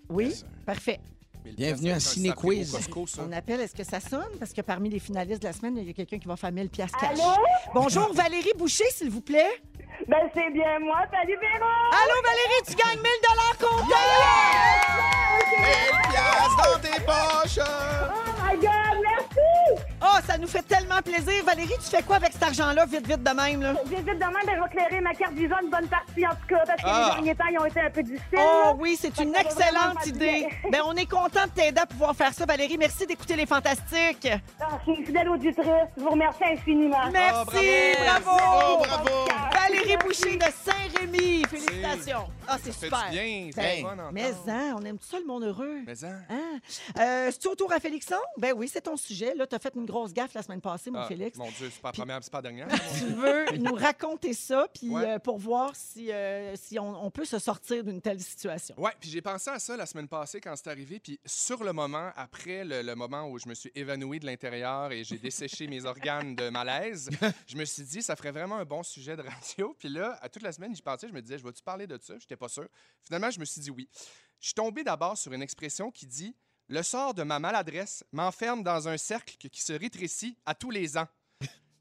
[0.09, 0.25] Oui?
[0.29, 0.45] Yes.
[0.65, 0.99] Parfait.
[1.55, 2.75] Bienvenue à Ciné Quiz.
[3.19, 4.37] On appelle, est-ce que ça sonne?
[4.39, 6.51] Parce que parmi les finalistes de la semaine, il y a quelqu'un qui va faire
[6.51, 7.11] 1000 piastres cash.
[7.11, 7.35] Allô?
[7.73, 9.61] Bonjour, Valérie Boucher, s'il vous plaît.
[10.07, 11.05] Ben, c'est bien moi.
[11.11, 11.65] Salut, Véro!
[11.91, 13.11] Allô, Valérie, tu gagnes 1000
[13.59, 13.85] comptant!
[15.57, 17.59] Mille piastres dans tes poches!
[17.59, 19.86] Oh my God, merci!
[20.01, 21.43] Oh, ça nous fait tellement plaisir.
[21.45, 23.61] Valérie, tu fais quoi avec cet argent-là, vite, vite de même?
[23.61, 23.73] Là?
[23.85, 26.47] Vite, vite demain, ben, je vais clairer ma carte Visa une bonne partie, en tout
[26.47, 27.05] cas, parce que Ah.
[27.09, 28.27] les derniers temps, ils ont été un peu difficiles.
[28.33, 28.73] Oh là.
[28.77, 30.47] oui, c'est une excellente idée.
[30.47, 30.47] bien.
[30.71, 32.77] Ben, on est content de t'aider à pouvoir faire ça, Valérie.
[32.77, 34.27] Merci d'écouter les fantastiques.
[34.59, 35.65] Ah, je suis une fidèle auditrice.
[35.97, 37.09] Je vous remercie infiniment.
[37.11, 37.69] Merci,
[38.07, 38.37] Ah, bravo.
[38.37, 38.83] bravo!
[38.83, 39.27] Bravo!
[39.53, 41.43] Valérie Boucher de Saint-Rémy.
[41.49, 42.27] Félicitations.
[42.47, 43.09] Ah, c'est Ça fait super.
[43.09, 43.49] bien.
[43.53, 44.11] C'est Ben, encore.
[44.11, 45.79] mais hein, on aime tout ça, le monde heureux.
[45.85, 46.19] Mais hein?
[46.29, 46.59] Hein?
[46.99, 48.15] Euh, C'est-tu au tour à Félixon?
[48.37, 49.33] Ben oui, c'est ton sujet.
[49.35, 51.37] Là, tu as fait une grosse gaffe la semaine passée, mon Ah, Félix.
[51.37, 52.67] Mon Dieu, c'est pas la première, c'est pas la dernière.
[52.99, 55.05] Tu veux nous raconter ça, puis Ouais.
[55.15, 58.75] euh, pour voir si, euh, si on, on peut se sortir d'une telle situation.
[58.79, 60.99] Ouais, puis j'ai pensé à ça la semaine passée quand c'est arrivé.
[60.99, 64.91] Puis sur le moment, après le, le moment où je me suis évanoui de l'intérieur
[64.91, 67.09] et j'ai desséché mes organes de malaise,
[67.47, 69.75] je me suis dit, ça ferait vraiment un bon sujet de radio.
[69.79, 71.97] Puis là, à toute la semaine, j'y pensais, je me disais, je vais-tu parler de
[72.01, 72.15] ça?
[72.19, 72.67] J'étais pas sûr.
[73.03, 73.87] Finalement, je me suis dit oui.
[74.39, 76.35] Je suis tombé d'abord sur une expression qui dit
[76.69, 80.97] Le sort de ma maladresse m'enferme dans un cercle qui se rétrécit à tous les
[80.97, 81.07] ans.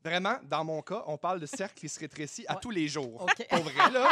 [0.05, 3.27] Vraiment, dans mon cas, on parle de cercle qui se rétrécit à tous les jours.
[3.51, 4.09] Pour vrai, là.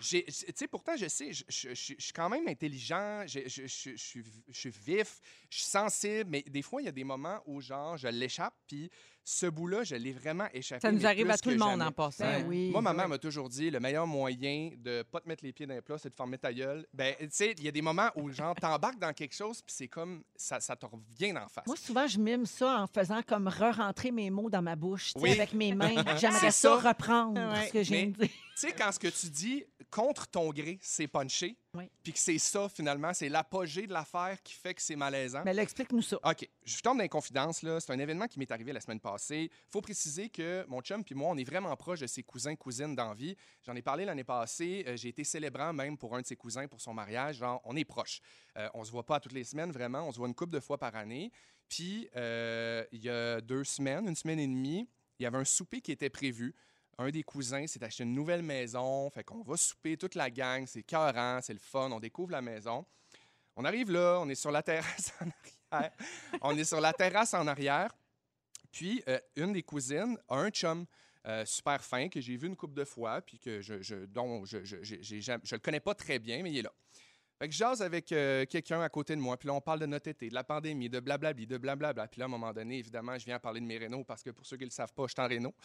[0.00, 5.66] Tu sais, pourtant, je sais, je, suis quand même intelligent, je suis vif, je suis
[5.66, 8.88] sensible, mais des fois, il y a des moments où, genre, je l'échappe, puis
[9.26, 10.80] ce bout-là, je l'ai vraiment échappé.
[10.82, 11.84] Ça nous arrive à tout le monde jamais.
[11.84, 12.24] en passant.
[12.24, 12.70] Ben oui.
[12.70, 15.66] Moi, ma mère m'a toujours dit le meilleur moyen de pas te mettre les pieds
[15.66, 16.86] dans les plats, c'est de fermer ta gueule.
[16.92, 19.74] Ben, tu sais, il y a des moments où, genre, t'embarques dans quelque chose, puis
[19.74, 21.66] c'est comme, ça, ça te revient en face.
[21.66, 25.32] Moi, souvent, je mime ça en faisant comme re-rentrer mes mots dans ma bouche, Oui.
[25.32, 25.94] avec mes mains.
[26.20, 26.88] J'aimerais ça, ça.
[26.90, 27.68] reprendre Ouais.
[27.68, 28.28] ce que j'ai dit.
[28.28, 31.90] Tu sais, quand ce que tu dis contre ton gré, c'est punché, Oui.
[32.02, 35.42] puis que c'est ça, finalement, c'est l'apogée de l'affaire qui fait que c'est malaisant.
[35.44, 36.18] Mais explique-nous ça.
[36.24, 37.62] OK, je tombe dans les confidences.
[37.62, 37.80] là.
[37.80, 39.50] C'est un événement qui m'est arrivé la semaine passée.
[39.68, 42.94] faut préciser que mon chum puis moi, on est vraiment proches de ses cousins, cousines
[42.94, 43.36] d'envie.
[43.64, 44.84] J'en ai parlé l'année passée.
[44.86, 47.36] Euh, J'ai été célébrant même pour un de ses cousins pour son mariage.
[47.36, 48.20] Genre, on est proches.
[48.56, 50.06] Euh, on se voit pas toutes les semaines, vraiment.
[50.06, 51.32] On se voit une couple de fois par année.
[51.68, 55.44] Puis, euh, il y a deux semaines, une semaine et demie, il y avait un
[55.44, 56.54] souper qui était prévu.
[56.98, 59.10] Un des cousins s'est acheté une nouvelle maison.
[59.10, 60.64] Fait qu'on va souper toute la gang.
[60.66, 61.90] C'est cœurant, c'est le fun.
[61.90, 62.84] On découvre la maison.
[63.56, 65.28] On arrive là, on est sur la terrasse en
[65.72, 65.92] arrière.
[66.42, 67.94] On est sur la terrasse en arrière.
[68.72, 70.86] Puis, euh, une des cousines a un chum
[71.26, 74.44] euh, super fin que j'ai vu une couple de fois, puis que je, je, dont
[74.44, 76.72] je, je, je le connais pas très bien, mais il est là.
[77.38, 79.80] Fait que je jase avec euh, quelqu'un à côté de moi, puis là, on parle
[79.80, 82.06] de notre été, de la pandémie, de blablabli, de blablabla.
[82.06, 84.30] Puis là, à un moment donné, évidemment, je viens parler de mes rénaux, parce que
[84.30, 85.54] pour ceux qui ne le savent pas, je suis en réno.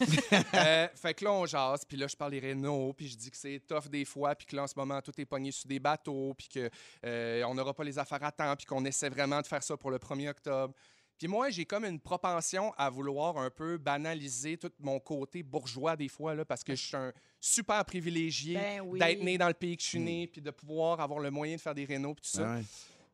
[0.54, 3.30] Euh, fait que là, on jase, puis là, je parle des rénaux, puis je dis
[3.30, 5.68] que c'est tough des fois, puis que là, en ce moment, tout est pogné sur
[5.68, 9.46] des bateaux, puis qu'on n'aura pas les affaires à temps, puis qu'on essaie vraiment de
[9.46, 10.74] faire ça pour le 1er octobre.
[11.20, 15.94] Puis moi, j'ai comme une propension à vouloir un peu banaliser tout mon côté bourgeois
[15.94, 18.98] des fois, là, parce que je suis un super privilégié Ben oui.
[18.98, 21.56] d'être né dans le pays que je suis né, puis de pouvoir avoir le moyen
[21.56, 22.54] de faire des rénaux, puis tout ça.
[22.54, 22.62] Ouais.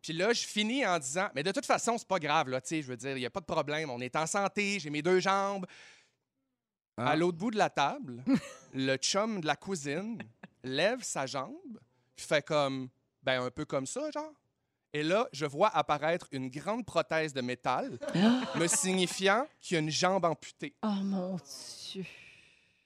[0.01, 2.69] Puis là, je finis en disant, mais de toute façon, c'est pas grave, là, tu
[2.69, 4.91] sais, je veux dire, il n'y a pas de problème, on est en santé, j'ai
[4.91, 5.67] mes deux jambes.
[6.97, 7.09] Ah.
[7.11, 8.23] À l'autre bout de la table,
[8.73, 10.23] le chum de la cousine
[10.63, 11.81] lève sa jambe,
[12.15, 12.89] puis fait comme,
[13.25, 14.33] ben un peu comme ça, genre.
[14.93, 17.99] Et là, je vois apparaître une grande prothèse de métal,
[18.55, 20.74] me signifiant qu'il y a une jambe amputée.
[20.82, 21.37] Oh mon
[21.93, 22.05] Dieu.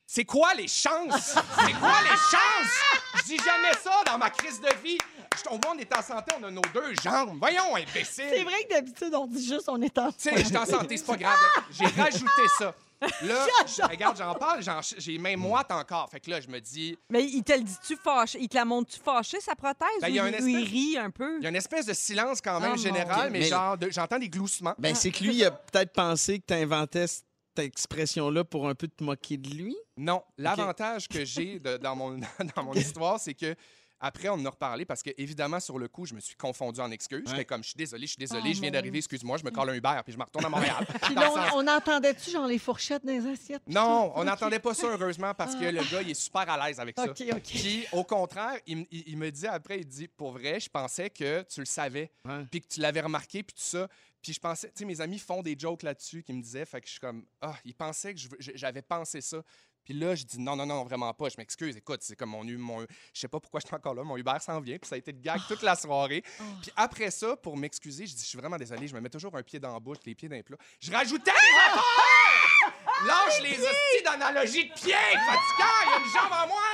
[0.07, 1.37] C'est quoi les chances?
[1.65, 2.81] C'est quoi les chances?
[3.19, 4.99] Je dis jamais ça dans ma crise de vie.
[5.37, 7.37] Je- Au moins, on est en santé, on a nos deux jambes.
[7.39, 8.27] Voyons, imbécile.
[8.29, 10.67] C'est vrai que d'habitude, on dit juste on est en Tu sais, je suis en
[10.67, 11.39] santé, c'est pas grave.
[11.71, 12.75] J'ai rajouté ça.
[13.23, 16.09] Là, je- regarde, j'en parle, j'en- j'ai mains moites encore.
[16.11, 18.39] Fait que là, je me dis, Mais il te le dit-tu fâché?
[18.41, 19.89] Il te la montre-tu fâché, sa prothèse?
[20.03, 21.39] Ben, ou il rit un peu?
[21.39, 23.91] il y a une espèce de silence quand même Oh, général, mais, Mais- genre, de-
[23.91, 24.75] j'entends des gloussements.
[24.79, 27.25] Ben, c'est que lui, il a peut-être pensé que tu inventais cette
[27.59, 29.77] expression-là pour un peu te moquer de lui.
[29.97, 32.19] Non, l'avantage que j'ai dans mon,
[32.57, 33.55] dans mon histoire, c'est que
[34.01, 36.81] après, on en a reparlé parce que, évidemment, sur le coup, je me suis confondu
[36.81, 37.25] en excuses.
[37.29, 39.45] J'étais comme, je suis désolé, je suis désolé, Oh, je viens mon d'arriver, excuse-moi, je
[39.45, 40.87] me colle un Uber, puis je me retourne à Montréal.
[41.03, 43.63] Puis là, on, on entendait-tu genre les fourchettes dans les assiettes?
[43.67, 44.13] Non, tout?
[44.21, 46.97] on n'entendait pas ça, heureusement, parce que le gars, il est super à l'aise avec
[46.99, 47.05] ça.
[47.11, 47.43] OK, OK.
[47.43, 50.69] Puis, au contraire, il, m- il- il me dit après, il dit, pour vrai, je
[50.71, 52.45] pensais que tu le savais, Ouais.
[52.51, 53.89] puis que tu l'avais remarqué, puis tout ça.
[54.23, 56.81] Puis je pensais, tu sais, mes amis font des jokes là-dessus qui me disaient, fait
[56.83, 58.21] que je suis comme, ah, ils pensaient que
[58.55, 59.43] j'avais pensé ça.
[59.91, 61.77] Puis là, je dis, non, non, non, vraiment pas, je m'excuse.
[61.77, 62.87] Écoute, c'est comme mon, U- mon je
[63.21, 65.11] sais pas pourquoi je suis encore là, mon Uber s'en vient, puis ça a été
[65.11, 66.23] le gag toute la soirée.
[66.63, 69.35] Puis après ça, pour m'excuser, je dis, je suis vraiment désolé, je me mets toujours
[69.37, 70.59] un pied dans la bouche, les pieds dans les plats.
[70.79, 72.73] Je rajoutais les affaires!
[73.05, 76.71] Lâche les hosties d'analogie de pied, fatigant, il y a une jambe en moins!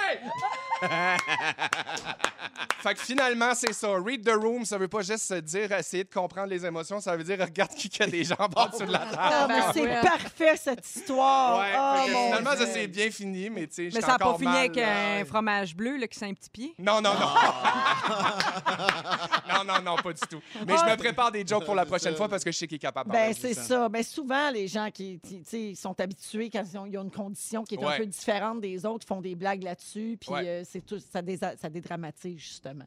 [2.81, 3.89] fait que finalement, c'est ça.
[4.05, 7.25] Read the room, ça veut pas juste dire essayer de comprendre les émotions, ça veut
[7.25, 9.53] dire regarde qui a des jambes en dessous de la Ah, table.
[9.57, 10.01] mais c'est ouais.
[10.03, 11.59] parfait, cette histoire.
[11.59, 12.75] Ouais, Oh, mon finalement, ça Dieu.
[12.75, 15.19] s'est bien fini, mais tu sais, Mais ça n'a pas fini mal, avec là.
[15.21, 16.75] un fromage bleu là, qui sent un petit pied?
[16.79, 17.27] Non, non, non.
[19.49, 20.41] non, non, non, pas du tout.
[20.67, 22.77] Mais je me prépare des jokes pour la prochaine fois parce que je sais qu'il
[22.77, 23.11] est capable.
[23.11, 23.89] Ben, c'est ça.
[23.89, 27.65] Ben, souvent, les gens qui qui, sont habitués quand ils ont, ils ont une condition
[27.65, 30.17] qui est un peu différente des autres font des blagues là-dessus.
[30.21, 30.47] Puis Ouais.
[30.47, 32.87] euh, c'est tout, ça, désa- ça dédramatise, stemme.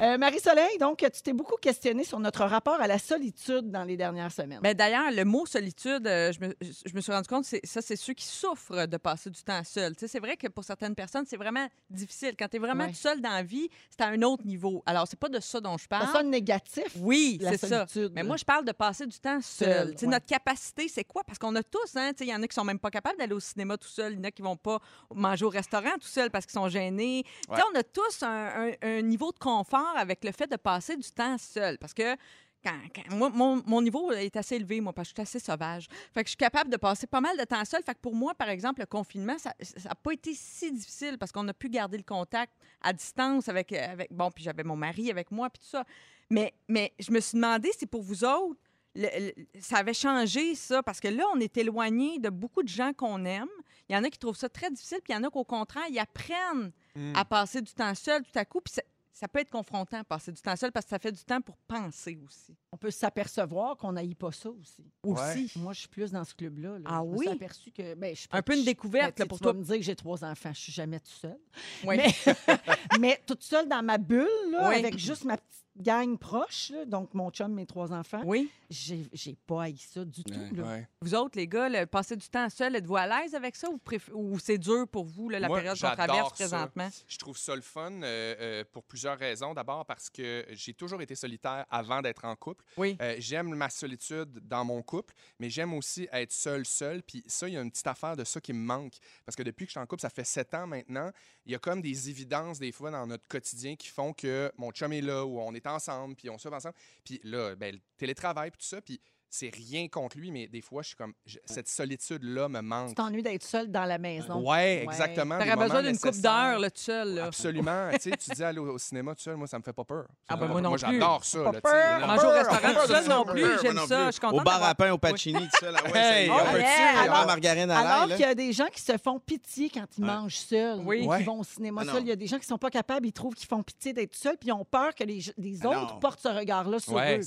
[0.00, 3.96] Euh, Marie-Soleil, donc, tu t'es beaucoup questionnée sur notre rapport à la solitude dans les
[3.96, 4.60] dernières semaines.
[4.62, 7.80] Ben, D'ailleurs, le mot solitude, euh, je, me, je me suis rendu compte, c'est ça,
[7.82, 9.94] c'est ceux qui souffrent de passer du temps seul.
[9.94, 12.32] Tu sais, C'est vrai que pour certaines personnes, c'est vraiment difficile.
[12.38, 12.92] Quand tu es vraiment Ouais.
[12.94, 14.82] seul dans la vie, c'est à un autre niveau.
[14.86, 16.06] Alors, c'est pas de ça dont je parle.
[16.06, 16.84] ça sonne négatif.
[16.98, 17.86] Oui, la c'est ça.
[18.14, 19.68] Mais moi, je parle de passer du temps seul.
[19.72, 20.12] Seul, Tu sais, ouais.
[20.12, 21.22] Notre capacité, c'est quoi?
[21.24, 22.90] Parce qu'on a tous, hein, tu sais, il y en a qui sont même pas
[22.90, 24.80] capables d'aller au cinéma tout seul, il y en a qui vont pas
[25.14, 27.22] manger au restaurant tout seul parce qu'ils sont gênés.
[27.24, 27.68] Tu sais, Ouais.
[27.74, 31.10] On a tous un, un- un niveau de confort avec le fait de passer du
[31.10, 31.78] temps seul?
[31.78, 32.16] Parce que
[32.64, 35.44] quand, quand- moi, mon, mon niveau est assez élevé, moi, parce que je suis assez
[35.44, 35.88] sauvage.
[36.14, 37.82] Fait que je suis capable de passer pas mal de temps seul.
[37.82, 39.52] Fait que pour moi, par exemple, le confinement, ça
[39.84, 43.72] n'a pas été si difficile parce qu'on a pu garder le contact à distance avec,
[43.72, 45.84] avec bon, puis j'avais mon mari avec moi, puis tout ça.
[46.30, 48.60] Mais, mais je me suis demandé si pour vous autres,
[48.94, 52.68] le- le- ça avait changé ça, parce que là, on est éloigné de beaucoup de
[52.68, 53.48] gens qu'on aime.
[53.88, 55.44] Il y en a qui trouvent ça très difficile, puis il y en a qu'au
[55.44, 57.14] contraire, ils apprennent Mm.
[57.16, 58.60] à passer du temps seul tout à coup.
[58.60, 58.74] Puis
[59.12, 61.56] ça, peut être confrontant, passer du temps seul, parce que ça fait du temps pour
[61.66, 62.56] penser aussi.
[62.72, 64.84] On peut s'apercevoir qu'on n'aille pas ça aussi.
[65.02, 65.52] Aussi.
[65.56, 66.78] Moi, je suis plus dans ce club-là.
[66.78, 66.84] là.
[66.86, 67.26] Ah je me oui?
[67.26, 67.94] suis aperçu que.
[67.94, 69.82] Ben, je suis Un peu une découverte, ben, là, pour tu vas me dire que
[69.82, 70.52] j'ai trois enfants.
[70.52, 71.38] Je suis jamais toute seule.
[71.84, 71.96] Oui.
[71.96, 72.14] Mais,
[73.00, 74.76] mais toute seule dans ma bulle, là, Oui.
[74.76, 78.50] avec juste ma petite gang proche, là, donc mon chum, mes trois enfants, Oui.
[78.68, 80.54] j'ai j'ai pas haï ça du tout.
[80.54, 80.62] là.
[80.64, 80.88] Ouais.
[81.00, 83.78] Vous autres, les gars, le passer du temps seul, êtes-vous à l'aise avec ça ou,
[83.78, 86.34] préf- ou c'est dur pour vous, là, la Moi, période qu'on j'adore traverse ça.
[86.34, 86.88] présentement?
[87.08, 89.54] Je trouve ça le fun euh, euh, pour plusieurs raisons.
[89.54, 92.64] D'abord parce que j'ai toujours été solitaire avant d'être en couple.
[92.76, 92.96] Oui.
[93.00, 97.02] Euh, j'aime ma solitude dans mon couple, mais j'aime aussi être seul, seul.
[97.02, 98.94] Puis ça, il y a une petite affaire de ça qui me manque.
[99.24, 101.10] Parce que depuis que je suis en couple, ça fait sept ans maintenant,
[101.46, 104.70] il y a comme des évidences des fois dans notre quotidien qui font que mon
[104.70, 106.74] chum est là ou on est ensemble, puis on se ensemble.
[107.04, 109.00] Puis là, ben, le télétravail, puis tout ça, puis
[109.34, 112.64] c'est rien contre lui, mais des fois, je suis comme, je- cette solitude-là me Tu
[112.66, 112.94] manque.
[112.94, 114.46] t'ennuies d'être seule dans la maison.
[114.46, 115.38] Ouais, exactement.
[115.38, 117.14] T'aurais besoin d'une coupe d'heures, là, tout seul.
[117.14, 117.24] Là.
[117.24, 117.88] Absolument.
[117.94, 119.84] tu sais, tu dis aller au, au cinéma tout seul, moi, ça me fait pas
[119.84, 120.04] peur.
[120.28, 120.92] Ah, ben, moi non Moi, plus.
[120.92, 121.38] j'adore ça.
[121.38, 122.00] Pas là, tu peur.
[122.00, 124.06] Pas Manger au restaurant tout seul non plus, j'aime ça.
[124.10, 125.74] Je suis Au bar à pain, au Pacini, tout seul.
[125.82, 128.98] Ah Hey, on Alors- margarine à Alors l'ail, qu'il y a des gens qui se
[129.02, 131.08] font pitié quand ils mangent seuls Oui.
[131.16, 132.02] qui vont au cinéma Ah seuls.
[132.02, 134.14] Il y a des gens qui sont pas capables, ils trouvent qu'ils font pitié d'être
[134.14, 137.20] seuls, puis ils ont peur que les, les Ah autres portent ce regard-là sur eux.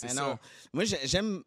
[0.71, 1.41] Moi, j'ai- j'aime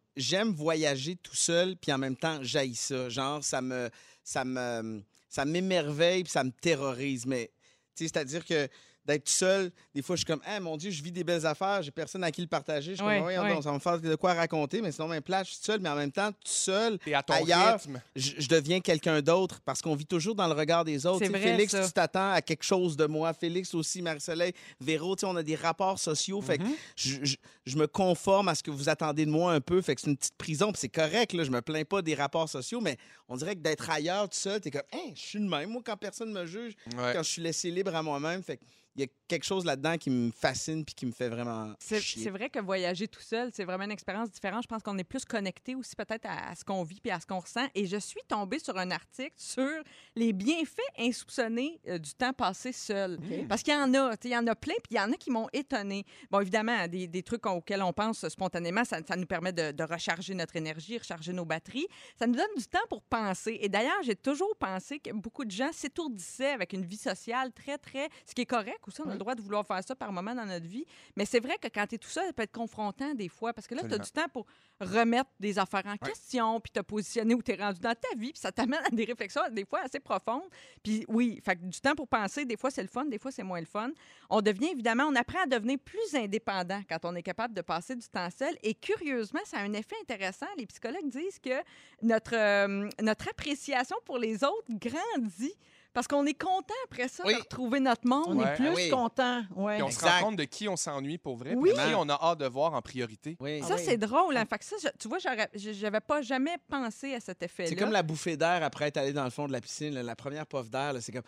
[0.53, 3.09] voyager tout seul, puis en même temps, j'haïs ça.
[3.09, 3.89] Genre, ça me
[4.23, 7.25] ça me ça m'émerveille, puis ça me terrorise.
[7.25, 7.51] Mais,
[7.95, 8.67] c'est-à-dire que
[9.09, 11.81] d'être seul, des fois, je suis comme, ah, mon Dieu, je vis des belles affaires,
[11.81, 12.91] j'ai personne à qui le partager.
[12.91, 13.53] Je suis Ouais, comme, ouais.
[13.53, 15.79] donc, ça va me faire de quoi raconter, mais sinon, même place, je suis seul,
[15.79, 18.01] mais en même temps, tout seul, T'es à ton ailleurs, rythme.
[18.15, 21.25] je, je deviens quelqu'un d'autre parce qu'on vit toujours dans le regard des autres.
[21.25, 21.85] Vrai, Félix, ça.
[21.85, 23.33] tu t'attends à quelque chose de moi.
[23.33, 26.41] Félix aussi, Marie-Soleil, Véro, tu sais, on a des rapports sociaux.
[26.41, 26.63] Fait que
[26.95, 27.35] je, je-
[27.65, 29.81] je me conforme à ce que vous attendez de moi un peu.
[29.81, 31.33] Fait que c'est une petite prison, puis c'est correct.
[31.33, 32.97] Là, je me plains pas des rapports sociaux, mais
[33.29, 35.69] on dirait que d'être ailleurs tout seul, t'es comme, Hein, je suis le même.
[35.69, 37.13] Moi, quand personne me juge, Ouais.
[37.13, 38.65] quand je suis laissé libre à moi-même, fait que
[38.95, 42.01] il y a quelque chose là-dedans qui me fascine puis qui me fait vraiment C'est
[42.01, 42.23] chier.
[42.23, 44.63] c'est vrai que voyager tout seul, c'est vraiment une expérience différente.
[44.63, 47.19] Je pense qu'on est plus connecté aussi peut-être à, à ce qu'on vit puis à
[47.21, 47.65] ce qu'on ressent.
[47.75, 49.83] Et je suis tombée sur un article sur
[50.15, 53.19] les bienfaits insoupçonnés euh, du temps passé seul.
[53.47, 55.15] Parce qu'il y en a, il y en a plein, puis il y en a
[55.15, 56.03] qui m'ont étonné.
[56.29, 59.83] Bon, évidemment, des, des trucs auxquels on pense spontanément, ça, ça nous permet de, de
[59.83, 61.87] recharger notre énergie, recharger nos batteries.
[62.17, 63.18] Ça nous donne du temps pour penser.
[63.47, 67.77] Et d'ailleurs, j'ai toujours pensé que beaucoup de gens s'étourdissaient avec une vie sociale très,
[67.77, 68.09] très...
[68.25, 70.33] Ce qui est correct aussi, on a le droit de vouloir faire ça par moment
[70.35, 70.85] dans notre vie.
[71.15, 73.53] Mais c'est vrai que quand tu es tout seul, ça peut être confrontant des fois,
[73.53, 74.45] parce que là, tu as du temps pour
[74.79, 78.31] remettre des affaires en question, puis te positionner où tu es rendu dans ta vie,
[78.31, 80.49] puis ça t'amène à des réflexions des fois assez profondes.
[80.83, 83.31] Puis oui, fait que du temps pour penser, des fois c'est le fun, des fois
[83.31, 83.91] c'est moins le fun.
[84.29, 87.95] On devient évidemment, on apprend à devenir plus indépendant quand on est capable de passer
[87.95, 88.55] du temps seul.
[88.63, 90.45] Et curieusement, ça a un effet intéressant.
[90.57, 91.61] Les psychologues disent que
[92.01, 95.53] notre, euh, notre appréciation pour les autres grandit.
[95.91, 98.25] Parce qu'on est content après ça de retrouver notre monde.
[98.27, 99.41] On est plus content.
[99.55, 99.75] Ouais.
[99.75, 101.71] Puis on se rend compte de qui on s'ennuie pour vrai, Oui.
[101.73, 103.37] qui on a hâte de voir en priorité.
[103.67, 104.37] Ça, c'est drôle.
[104.37, 104.45] Hein?
[104.49, 105.17] Fait que ça, je- tu vois,
[105.55, 107.69] j'avais pas jamais pensé à cet effet-là.
[107.69, 109.93] C'est comme la bouffée d'air après être allé dans le fond de la piscine.
[109.95, 111.23] là, la première puff d'air, c'est comme.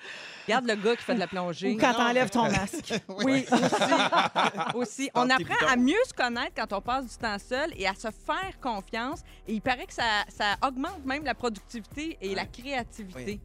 [0.47, 1.74] Regarde le gars qui fait de la plongée.
[1.74, 2.93] Ou quand t'enlèves ton masque.
[3.24, 4.76] Oui, aussi.
[4.76, 5.09] aussi.
[5.16, 8.09] On apprend à mieux se connaître quand on passe du temps seul et à se
[8.12, 9.22] faire confiance.
[9.47, 13.39] Et il paraît que ça, ça augmente même la productivité et la créativité.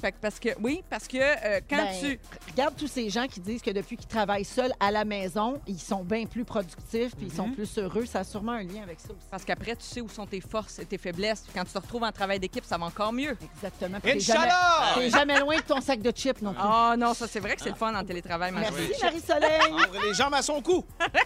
[0.00, 2.20] Fait que parce que, oui, parce que euh, quand Ben, tu.
[2.50, 5.80] Regarde tous ces gens qui disent que depuis qu'ils travaillent seuls à la maison, ils
[5.80, 8.06] sont bien plus productifs puis ils sont plus heureux.
[8.06, 9.26] Ça a sûrement un lien avec ça aussi.
[9.30, 11.40] Parce qu'après, tu sais où sont tes forces et tes faiblesses.
[11.42, 13.36] Puis Quand tu te retrouves en travail d'équipe, ça va encore mieux.
[13.56, 13.98] Exactement.
[14.00, 14.48] T'es jamais,
[14.94, 16.62] t'es jamais loin de ton sac de chips non plus.
[16.62, 18.52] Ah non, ça, c'est vrai que c'est le fun en télétravail.
[18.52, 18.92] Merci, Marie.
[19.02, 19.72] Marie-Soleil.
[19.72, 20.84] Ouvre les jambes à son cou.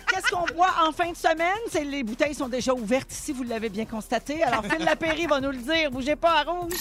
[0.08, 1.58] Qu'est-ce qu'on boit en fin de semaine?
[1.70, 4.42] C'est les bouteilles sont déjà ouvertes ici, vous l'avez bien constaté.
[4.42, 5.90] Alors, Phil Lapéry va nous le dire.
[5.90, 6.72] Bougez pas à rouge.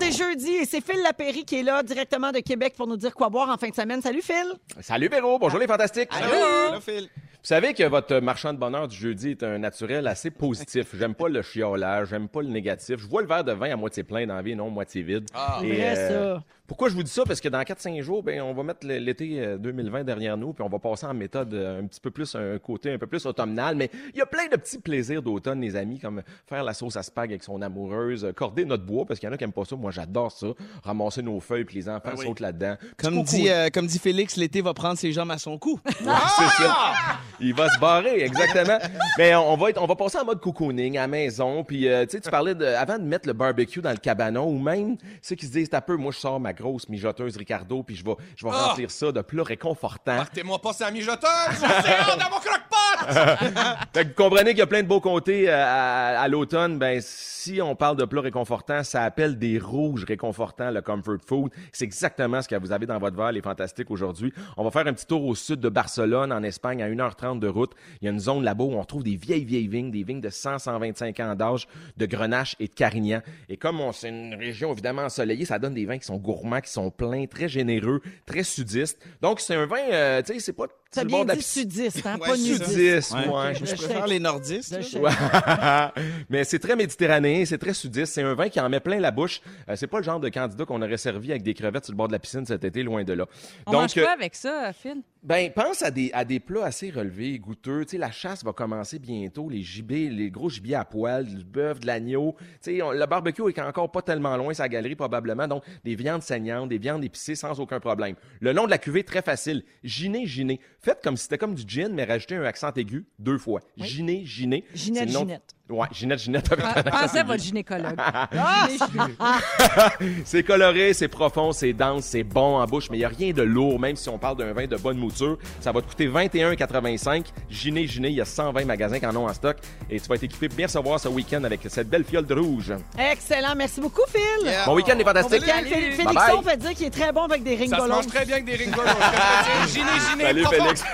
[0.00, 3.14] C'est jeudi et c'est Phil Lapéry qui est là directement de Québec pour nous dire
[3.14, 4.02] quoi boire en fin de semaine.
[4.02, 4.54] Salut Phil.
[4.80, 6.08] Salut Véro, bonjour les fantastiques.
[6.12, 7.08] Allô, Phil.
[7.44, 10.96] Vous savez que votre marchand de bonheur du jeudi est un naturel assez positif.
[10.98, 12.96] J'aime pas le chiolage, j'aime pas le négatif.
[12.98, 15.26] Je vois le verre de vin à moitié plein dans la vie, non moitié vide.
[15.34, 15.60] Ah.
[15.62, 16.44] Et, vrai, euh, ça.
[16.66, 17.24] Pourquoi je vous dis ça?
[17.26, 20.64] Parce que dans 4-5 jours, ben, on va mettre l'été euh, 2020 derrière nous, puis
[20.64, 23.26] on va passer en méthode euh, un petit peu plus, un côté un peu plus
[23.26, 23.76] automnal.
[23.76, 26.96] Mais il y a plein de petits plaisirs d'automne, les amis, comme faire la sauce
[26.96, 29.44] à spag avec son amoureuse, euh, corder notre bois, parce qu'il y en a qui
[29.44, 29.76] aiment pas ça.
[29.76, 30.46] Moi, j'adore ça.
[30.82, 32.24] Ramasser nos feuilles, puis les enfants Ah oui.
[32.24, 32.76] sautent là-dedans.
[32.96, 35.78] Comme dit, euh, comme dit Félix, l'été va prendre ses jambes à son cou.
[35.84, 36.94] c'est ça.
[37.40, 38.78] Il va se barrer, exactement.
[39.18, 41.64] Mais on, on va être, on va passer en mode cocooning à la maison.
[41.64, 44.46] Puis, euh, tu sais, tu parlais de, avant de mettre le barbecue dans le cabanon,
[44.46, 47.82] ou même ceux qui se disent, t'as peu, moi, je sors ma grosse mijoteuse Ricardo,
[47.82, 48.68] puis je vais, je vais Ah!
[48.68, 50.16] remplir ça de plats réconfortants.
[50.16, 51.28] Partez-moi pas sa mijoteuse!
[51.58, 52.74] C'est dans mon croque-pot!
[53.92, 56.78] Fait que vous comprenez qu'il y a plein de beaux côtés euh, à, à l'automne.
[56.78, 61.50] Ben, si on parle de plats réconfortants, ça appelle des rouges réconfortants, le comfort food.
[61.72, 64.32] C'est exactement ce que vous avez dans votre verre, les fantastiques, aujourd'hui.
[64.56, 67.48] On va faire un petit tour au sud de Barcelone, en Espagne, à 1h30 de
[67.48, 67.72] route.
[68.00, 70.20] Il y a une zone là-bas où on trouve des vieilles, vieilles vignes, des vignes
[70.20, 71.66] de 100, 125 ans d'âge,
[71.96, 73.20] de Grenache et de Carignan.
[73.48, 76.70] Et comme c'est une région évidemment ensoleillée, ça donne des vins qui sont gourmands, qui
[76.70, 78.98] sont pleins, très généreux, très sudistes.
[79.20, 80.66] Donc, c'est un vin, euh, tu sais, c'est pas...
[80.94, 82.64] T'as bien dit sudiste, hein, pas nudiste.
[82.64, 83.54] Sudiste, Ouais.
[83.54, 84.76] Je préfère les nordistes.
[86.30, 88.12] Mais c'est très méditerranéen, c'est très sudiste.
[88.14, 89.40] C'est un vin qui en met plein la bouche.
[89.68, 91.96] Euh, c'est pas le genre de candidat qu'on aurait servi avec des crevettes sur le
[91.96, 93.26] bord de la piscine cet été, loin de là.
[93.66, 95.02] On Donc, mange euh, quoi avec ça, Phil?
[95.22, 97.84] ben, pense à des, à des plats assez relevés, goûteux.
[97.84, 99.48] Tu sais, la chasse va commencer bientôt.
[99.48, 102.34] Les gibets, les gros gibiers à poil, du bœuf, de l'agneau.
[102.62, 105.48] Tu sais, le barbecue est encore pas tellement loin, sa galerie probablement.
[105.48, 108.16] Donc, des viandes saignantes, des viandes épicées sans aucun problème.
[108.40, 109.64] Le nom de la cuvée, très facile.
[109.82, 110.60] Giné, giné.
[110.84, 113.62] Faites comme si c'était comme du gin, mais rajoutez un accent aigu deux fois.
[113.78, 114.64] Giné, giné.
[114.74, 115.54] Ginette, Ginette.
[115.70, 116.52] Ouais, Ginette, Ginette.
[116.52, 117.96] avec accent Pensez à votre gynécologue.
[120.26, 123.32] c'est coloré, c'est profond, c'est dense, c'est bon en bouche, mais il n'y a rien
[123.32, 125.38] de lourd, même si on parle d'un vin de bonne mouture.
[125.60, 127.24] Ça va te coûter 21,85.
[127.48, 129.56] Giné, Giné, il y a 120 magasins qui en ont en stock.
[129.88, 132.34] Et tu vas être équipé pour bien recevoir ce week-end avec cette belle fiole de
[132.34, 132.74] rouge.
[132.98, 133.54] Excellent.
[133.56, 134.44] Merci beaucoup, Phil.
[134.46, 134.66] Yeah.
[134.66, 135.40] Bon week-end, les Bon fantastiques.
[135.40, 135.62] week-end.
[135.64, 137.94] Félix- Bye Félixon fait dire qu'il est très bon avec des Ça se ringolos.
[137.94, 138.86] mange très bien avec des ringolos.
[139.72, 140.62] Giné, giné, Salut, profond.
[140.64, 140.84] Félix.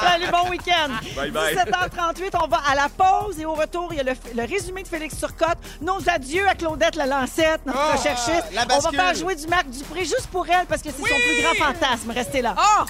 [0.00, 0.90] Salut, bon week-end.
[1.16, 1.56] Bye bye.
[1.56, 4.82] 17h38, on va à la pause et au retour, il y a le, le résumé
[4.82, 8.44] de Félix Turcotte, nos adieux à Claudette la Lancette, notre Ah, recherchiste.
[8.52, 11.04] la on va faire jouer du Marc Dupré juste pour elle parce que c'est son
[11.04, 12.10] plus grand fantasme.
[12.10, 12.54] Restez là.
[12.58, 12.84] Oh!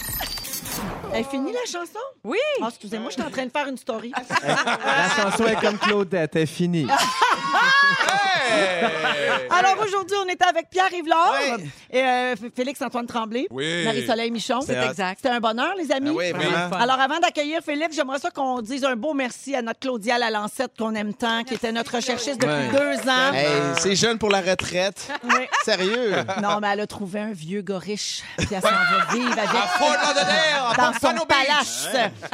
[1.15, 1.99] Elle est finie, la chanson?
[2.25, 2.39] Oui.
[2.63, 4.13] Ah, excusez-moi, je suis en train de faire une story.
[4.45, 6.87] La chanson est comme Claudette, elle est finie.
[9.51, 11.35] Alors aujourd'hui, on était avec Pierre Yvelard
[11.91, 13.85] et euh, Félix-Antoine Tremblay, Oui.
[13.85, 14.61] Marie-Soleil Michon.
[14.63, 15.19] C'est exact.
[15.23, 16.11] C'était un bonheur, les amis.
[16.11, 16.77] Ah oui, vraiment.
[16.77, 20.73] Alors, avant d'accueillir Félix, j'aimerais ça qu'on dise un beau merci à notre Claudia Lalancette
[20.79, 23.33] qu'on aime tant, qui était notre recherchiste depuis deux ans.
[23.33, 23.47] Hey,
[23.79, 25.09] c'est jeune pour la retraite.
[25.25, 25.47] Oui.
[25.65, 26.15] Sérieux?
[26.43, 29.51] Non, mais elle a trouvé un vieux gars riche, puis elle s'en va vivre avec
[30.71, 31.89] À dans son palace.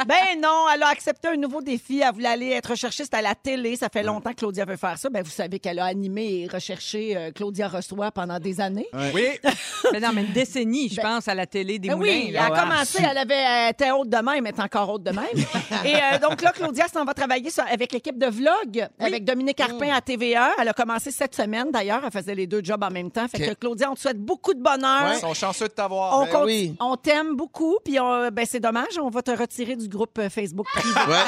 [0.07, 2.01] Ben non, elle a accepté un nouveau défi.
[2.01, 3.75] Elle voulait aller être recherchiste à la télé.
[3.75, 5.09] Ça fait longtemps que Claudia veut faire ça.
[5.09, 8.87] Ben, vous savez qu'elle a animé et recherché euh, Claudia Reçoit pendant des années.
[9.13, 9.27] Oui.
[9.93, 12.09] Mais non, mais une décennie, je pense, à la télé des Ben moulins.
[12.11, 12.45] oui, elle là.
[12.45, 15.25] a commencé, elle avait elle était haute de même, elle est encore haute de même.
[15.85, 19.59] Et euh, donc là, Claudia s'en va travailler sur- avec l'équipe de vlog, avec Dominique
[19.61, 20.51] Arpin à TVA.
[20.59, 22.01] Elle a commencé cette semaine, d'ailleurs.
[22.03, 23.27] Elle faisait les deux jobs en même temps.
[23.27, 25.13] Fait que Claudia, on te souhaite beaucoup de bonheur.
[25.13, 26.19] Ils sont chanceux de t'avoir.
[26.19, 26.75] On, Ben oui.
[26.79, 30.29] on t'aime beaucoup, puis on- ben, c'est dommage, on va te retirer du groupe euh,
[30.29, 30.99] Facebook privé.
[31.07, 31.23] Ouais.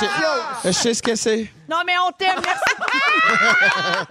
[0.00, 0.06] je,
[0.68, 1.50] je sais ce que c'est.
[1.68, 4.06] Non, mais on t'aime, merci.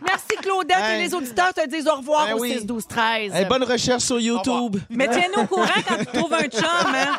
[0.02, 0.76] merci, Claudette.
[0.78, 1.00] Hey.
[1.00, 2.58] Et les auditeurs te disent au revoir Ben au oui.
[2.58, 3.34] 6, 12, 13.
[3.34, 4.76] Hey, bonne recherche sur YouTube.
[4.88, 7.18] Mais tiens-nous au courant quand tu trouves un chum, hein?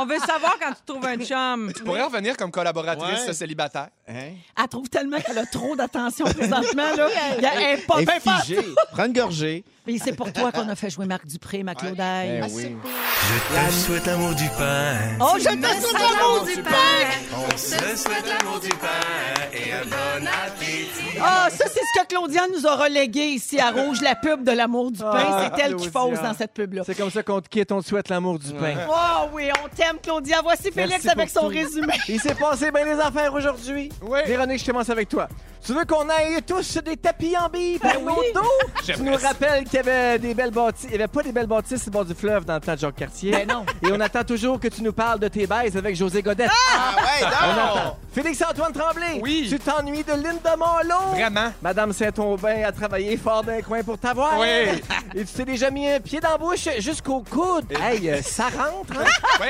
[0.00, 1.72] On veut savoir quand tu trouves un chum.
[1.76, 3.32] Tu pourrais revenir comme collaboratrice Ouais.
[3.32, 3.88] célibataire.
[4.08, 4.30] Hein?
[4.60, 6.94] Elle trouve tellement qu'elle a trop d'attention présentement.
[6.96, 7.08] Là.
[7.38, 8.58] Elle est pas Elle bien est figée.
[8.92, 9.64] Prends une gorgée.
[9.84, 12.42] Puis c'est pour toi qu'on a fait jouer Marc Dupré, ma Claudaille.
[12.46, 12.76] Eh oui.
[12.76, 14.96] Je te souhaite l'amour du pain.
[15.20, 16.72] Oh, je te souhaite l'amour du pain!
[17.34, 21.18] On se souhaite l'amour du pain et un bon appétit.
[21.22, 24.52] Ah, ça, c'est ce que Claudia nous a relégué ici à Rouge, la pub de
[24.52, 25.10] l'amour du pain.
[25.14, 26.00] Ah, c'est elle qui Claudia.
[26.16, 26.82] fausse dans cette pub-là.
[26.84, 28.74] C'est comme ça qu'on te quitte, on te souhaite l'amour du pain.
[28.90, 30.40] Oh oui, on t'aime, Claudia.
[30.42, 31.48] Voici Félix Merci avec son tout.
[31.48, 31.94] résumé.
[32.08, 33.90] Il s'est passé bien des affaires aujourd'hui.
[34.02, 34.18] Oui.
[34.26, 35.28] Véronique, je commence avec toi.
[35.64, 38.26] Tu veux qu'on aille tous des tapis en billes par Ben nos oui.
[38.34, 38.40] dos?
[38.94, 40.84] Tu nous rappelles qu'il y avait des belles bâtisses.
[40.84, 42.78] Il n'y avait pas des belles bâtisses au bord du fleuve dans le temps de
[42.78, 43.32] Jacques Cartier.
[43.32, 43.66] Ben non.
[43.82, 46.50] Et on attend toujours que tu nous parles de tes baises avec José Godette.
[46.74, 47.54] Ah ouais, On
[47.86, 47.96] non!
[48.14, 49.20] Félix-Antoine Tremblay.
[49.20, 49.46] Oui.
[49.48, 51.10] Tu t'ennuies de Linda Monlot.
[51.12, 51.52] Vraiment.
[51.60, 54.38] Madame Saint-Aubin a travaillé fort d'un coin pour t'avoir.
[54.38, 54.80] Oui.
[55.14, 57.66] Et tu t'es déjà mis un pied dans la bouche jusqu'au coude.
[57.80, 59.04] Hey, euh, ça rentre, hein?
[59.40, 59.46] Oui.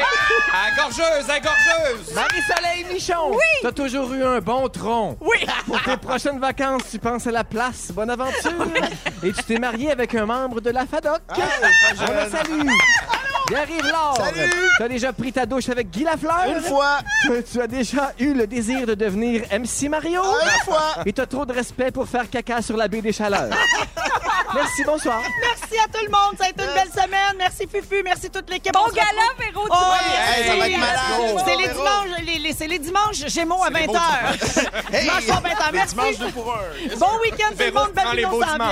[0.52, 2.12] À gorgeuse, à gorgeuse.
[2.14, 3.30] Marie-Soleil Michon!
[3.30, 3.38] Oui!
[3.62, 5.16] T'as toujours eu un bon tronc.
[5.20, 5.46] Oui.
[5.66, 7.92] Pour tes prochaines vacances, tu penses à la place.
[7.92, 8.66] Bonne aventure!
[9.22, 11.20] Et tu t'es marié avec un membre de la FADOC?
[11.36, 12.66] On le salue!
[13.50, 14.16] Il arrive Laure!
[14.16, 14.50] Salut!
[14.78, 16.44] T'as déjà pris ta douche avec Guy Lafleur?
[16.48, 16.98] Une fois!
[17.22, 20.22] Tu, tu as déjà eu le désir de devenir MC Mario?
[20.22, 20.96] Une fois!
[21.06, 23.48] Et t'as trop de respect pour faire caca sur la baie des Chaleurs.
[24.54, 25.20] Merci, bonsoir.
[25.40, 26.36] Merci à tout le monde.
[26.38, 27.34] Ça a été une belle semaine.
[27.38, 28.02] Merci, Fufu.
[28.02, 28.72] Merci toute l'équipe.
[28.72, 29.94] Bon gala, Véro, tu Oh.
[30.36, 31.44] Hey, ça va être malade.
[31.44, 33.86] C'est les dimanches, les, les- c'est les dimanches Gémeaux à C'est les 20h.
[33.86, 35.02] beaux Hey!
[35.04, 35.66] Dimanche soir 20h.
[35.66, 36.32] Les Merci.
[36.32, 36.96] pour un.
[36.96, 37.90] Bon week-end, tout le monde.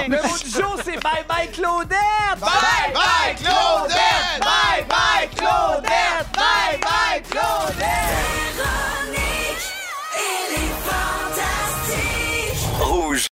[0.08, 1.98] Le mot du jour, c'est bye bye Claudette!
[2.40, 4.40] Bye bye, Claudette!
[4.40, 6.26] Bye Bye bye Claudette!
[6.34, 7.86] Bye bye Claudette!
[8.56, 9.66] Véronique,
[10.16, 12.60] elle est fantastique!
[12.80, 13.24] Rouge!